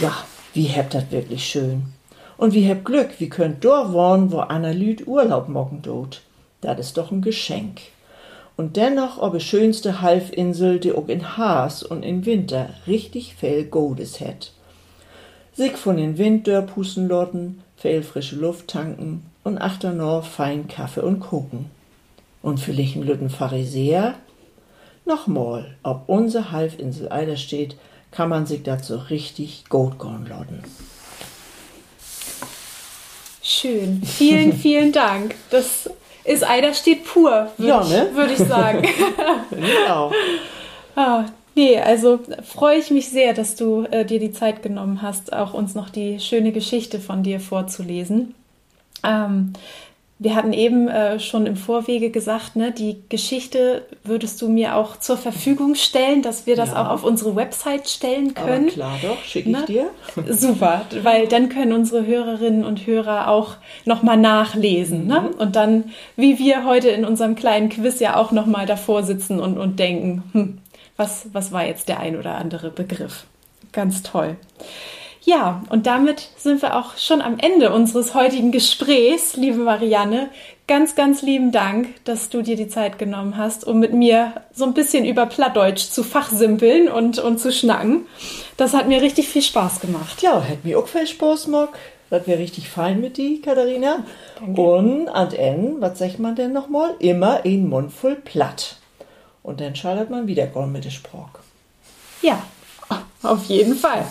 Ja, 0.00 0.12
wie 0.52 0.64
hebt 0.64 0.94
dat 0.94 1.10
wirklich 1.10 1.46
schön. 1.46 1.84
Und 2.36 2.52
wie 2.52 2.62
heb 2.62 2.84
Glück, 2.84 3.18
wie 3.18 3.30
könnt 3.30 3.64
dor 3.64 3.94
wohnen, 3.94 4.30
wo 4.30 4.40
Anna 4.40 4.72
Lüd 4.72 5.06
Urlaub 5.06 5.48
mocken 5.48 5.80
dort. 5.80 6.22
Dat 6.60 6.78
is 6.78 6.92
doch 6.92 7.10
ein 7.10 7.22
Geschenk. 7.22 7.80
Und 8.56 8.76
dennoch 8.76 9.18
ob 9.18 9.40
schönste 9.40 10.02
Halbinsel, 10.02 10.78
die 10.78 10.92
auch 10.92 11.08
in 11.08 11.36
Haas 11.38 11.82
und 11.82 12.02
in 12.02 12.26
Winter 12.26 12.70
richtig 12.86 13.34
viel 13.34 13.64
Goldes 13.64 14.20
hätt. 14.20 14.52
Sich 15.56 15.72
von 15.76 15.96
den 15.96 16.18
Winddör 16.18 16.62
pusten 16.62 17.08
lotten, 17.08 17.62
viel 17.76 18.02
frische 18.02 18.36
Luft 18.36 18.68
tanken 18.68 19.24
und 19.42 19.58
achternor 19.58 20.22
fein 20.22 20.68
Kaffee 20.68 21.00
und 21.02 21.20
Kuchen. 21.20 21.70
Und 22.42 22.60
für 22.60 22.72
lichen 22.72 23.02
Lütten 23.02 23.30
Pharisäer? 23.30 24.14
Nochmal, 25.04 25.76
ob 25.82 26.02
unser 26.08 26.52
Halbinsel 26.52 27.10
Eider 27.10 27.36
steht, 27.36 27.76
kann 28.10 28.28
man 28.28 28.44
sich 28.46 28.62
dazu 28.64 28.96
richtig 28.96 29.64
gut 29.68 29.98
gorn 29.98 30.26
lotten. 30.28 30.62
Schön. 33.42 34.02
Vielen, 34.04 34.52
vielen 34.58 34.92
Dank. 34.92 35.34
Das 35.50 35.88
ist 36.24 36.48
Eiderstedt 36.48 37.04
pur, 37.04 37.50
würde 37.56 37.68
Ja, 37.68 37.82
ich, 37.82 37.88
ne? 37.90 38.10
würd 38.14 38.30
ich 38.32 38.38
sagen. 38.38 38.84
Finde 39.48 39.66
ich 39.68 39.88
auch. 39.90 40.12
ah, 40.96 41.24
nee, 41.56 41.78
also 41.80 42.20
freue 42.44 42.78
ich 42.78 42.90
mich 42.90 43.08
sehr, 43.08 43.34
dass 43.34 43.56
du 43.56 43.82
äh, 43.90 44.04
dir 44.04 44.20
die 44.20 44.32
Zeit 44.32 44.62
genommen 44.62 45.02
hast, 45.02 45.32
auch 45.32 45.54
uns 45.54 45.74
noch 45.74 45.90
die 45.90 46.20
schöne 46.20 46.52
Geschichte 46.52 47.00
von 47.00 47.22
dir 47.24 47.40
vorzulesen. 47.40 48.34
Ähm, 49.02 49.54
wir 50.18 50.34
hatten 50.34 50.54
eben 50.54 50.88
äh, 50.88 51.20
schon 51.20 51.44
im 51.44 51.56
Vorwege 51.56 52.08
gesagt, 52.08 52.56
ne, 52.56 52.72
die 52.72 52.96
Geschichte 53.10 53.84
würdest 54.02 54.40
du 54.40 54.48
mir 54.48 54.74
auch 54.74 54.96
zur 54.98 55.18
Verfügung 55.18 55.74
stellen, 55.74 56.22
dass 56.22 56.46
wir 56.46 56.56
das 56.56 56.70
ja. 56.70 56.82
auch 56.86 56.90
auf 56.90 57.04
unsere 57.04 57.36
Website 57.36 57.86
stellen 57.90 58.32
können. 58.32 58.68
Aber 58.68 58.72
klar 58.72 58.98
doch, 59.02 59.22
schicke 59.22 59.50
ich 59.50 59.56
ne? 59.56 59.64
dir. 59.66 59.90
Super, 60.34 60.86
weil 61.02 61.26
dann 61.26 61.50
können 61.50 61.74
unsere 61.74 62.06
Hörerinnen 62.06 62.64
und 62.64 62.86
Hörer 62.86 63.28
auch 63.28 63.56
nochmal 63.84 64.16
nachlesen. 64.16 65.06
Ne? 65.06 65.20
Mhm. 65.20 65.26
Ne? 65.26 65.36
Und 65.36 65.54
dann, 65.54 65.84
wie 66.16 66.38
wir 66.38 66.64
heute 66.64 66.88
in 66.88 67.04
unserem 67.04 67.34
kleinen 67.34 67.68
Quiz 67.68 68.00
ja 68.00 68.16
auch 68.16 68.32
nochmal 68.32 68.64
davor 68.64 69.02
sitzen 69.02 69.38
und, 69.38 69.58
und 69.58 69.78
denken, 69.78 70.22
hm, 70.32 70.58
was, 70.96 71.28
was 71.32 71.52
war 71.52 71.64
jetzt 71.64 71.88
der 71.88 72.00
ein 72.00 72.16
oder 72.18 72.36
andere 72.36 72.70
Begriff? 72.70 73.26
Ganz 73.72 74.02
toll. 74.02 74.36
Ja, 75.26 75.62
und 75.70 75.86
damit 75.86 76.28
sind 76.36 76.62
wir 76.62 76.76
auch 76.76 76.96
schon 76.96 77.20
am 77.20 77.38
Ende 77.38 77.72
unseres 77.72 78.14
heutigen 78.14 78.52
Gesprächs, 78.52 79.36
liebe 79.36 79.58
Marianne. 79.58 80.28
Ganz, 80.68 80.94
ganz 80.94 81.20
lieben 81.20 81.50
Dank, 81.50 81.88
dass 82.04 82.28
du 82.28 82.42
dir 82.42 82.54
die 82.54 82.68
Zeit 82.68 82.96
genommen 82.98 83.36
hast, 83.36 83.66
um 83.66 83.80
mit 83.80 83.92
mir 83.92 84.34
so 84.52 84.64
ein 84.64 84.72
bisschen 84.72 85.04
über 85.04 85.26
Plattdeutsch 85.26 85.90
zu 85.90 86.04
fachsimpeln 86.04 86.88
und, 86.88 87.18
und 87.18 87.38
zu 87.38 87.50
schnacken. 87.50 88.06
Das 88.56 88.72
hat 88.72 88.86
mir 88.86 89.02
richtig 89.02 89.28
viel 89.28 89.42
Spaß 89.42 89.80
gemacht. 89.80 90.22
Ja, 90.22 90.34
hat 90.48 90.64
mir 90.64 90.78
auch 90.78 90.86
viel 90.86 91.06
Spaß 91.06 91.46
gemacht. 91.46 91.70
Das 92.08 92.24
wäre 92.28 92.38
richtig 92.38 92.68
fein 92.68 93.00
mit 93.00 93.16
dir, 93.16 93.42
Katharina. 93.42 94.04
Danke. 94.38 94.60
Und 94.60 95.08
an 95.08 95.32
N, 95.32 95.76
was 95.80 95.98
sagt 95.98 96.20
man 96.20 96.36
denn 96.36 96.52
nochmal? 96.52 96.94
Immer 97.00 97.44
ein 97.44 97.68
Mund 97.68 97.92
voll 97.92 98.14
platt. 98.14 98.76
Und 99.46 99.60
dann 99.60 99.76
schaltet 99.76 100.10
man 100.10 100.26
wieder 100.26 100.48
mit 100.66 100.84
der 100.84 100.90
Sprache. 100.90 101.38
Ja, 102.20 102.42
auf 103.22 103.44
jeden 103.44 103.76
Fall. 103.76 104.04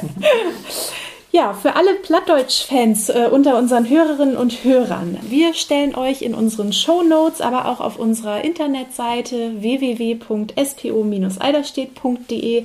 Ja, 1.35 1.53
für 1.53 1.75
alle 1.75 1.95
Plattdeutsch-Fans 1.95 3.09
äh, 3.09 3.27
unter 3.29 3.57
unseren 3.57 3.89
Hörerinnen 3.89 4.37
und 4.37 4.63
Hörern, 4.63 5.17
wir 5.23 5.53
stellen 5.53 5.93
euch 5.93 6.21
in 6.21 6.33
unseren 6.33 6.71
Show 6.71 7.03
Notes, 7.03 7.41
aber 7.41 7.67
auch 7.67 7.81
auf 7.81 7.99
unserer 7.99 8.45
Internetseite 8.45 9.61
www.spo-eiderstedt.de 9.61 12.59
äh, 12.59 12.63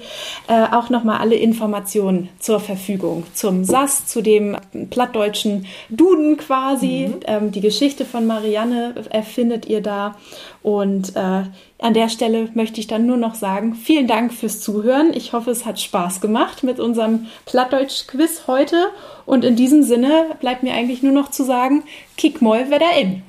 auch 0.71 0.89
nochmal 0.89 1.19
alle 1.19 1.35
Informationen 1.35 2.29
zur 2.39 2.61
Verfügung 2.61 3.25
zum 3.35 3.65
SAS, 3.65 4.07
zu 4.07 4.23
dem 4.23 4.57
plattdeutschen 4.91 5.67
Duden 5.89 6.37
quasi. 6.37 7.09
Mhm. 7.09 7.21
Ähm, 7.27 7.51
die 7.51 7.63
Geschichte 7.63 8.05
von 8.05 8.25
Marianne 8.25 8.95
erfindet 9.11 9.67
ihr 9.67 9.81
da. 9.81 10.15
Und 10.63 11.17
äh, 11.17 11.45
an 11.79 11.95
der 11.95 12.09
Stelle 12.09 12.51
möchte 12.55 12.81
ich 12.81 12.87
dann 12.87 13.07
nur 13.07 13.17
noch 13.17 13.35
sagen, 13.35 13.75
vielen 13.75 14.07
Dank 14.07 14.33
fürs 14.33 14.61
Zuhören. 14.61 15.13
Ich 15.15 15.33
hoffe, 15.33 15.51
es 15.51 15.65
hat 15.65 15.81
Spaß 15.81 16.21
gemacht 16.21 16.63
mit 16.63 16.79
unserem 16.79 17.27
Plattdeutsch-Quiz 17.47 18.43
heute. 18.47 18.77
Und 19.25 19.45
in 19.45 19.57
diesem 19.57 19.83
Sinne 19.83 20.37
bleibt 20.41 20.63
mir 20.63 20.75
eigentlich 20.75 21.03
nur 21.03 21.13
noch 21.13 21.31
zu 21.31 21.45
sagen, 21.45 21.85
kick 22.17 22.43
mal 22.43 22.67
wieder 22.67 22.93
in. 23.01 23.23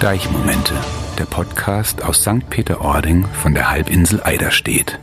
Deichmomente, 0.00 0.74
der 1.18 1.26
Podcast 1.26 2.02
aus 2.04 2.22
St. 2.22 2.50
Peter-Ording 2.50 3.24
von 3.40 3.54
der 3.54 3.70
Halbinsel 3.70 4.20
Eiderstedt. 4.22 4.98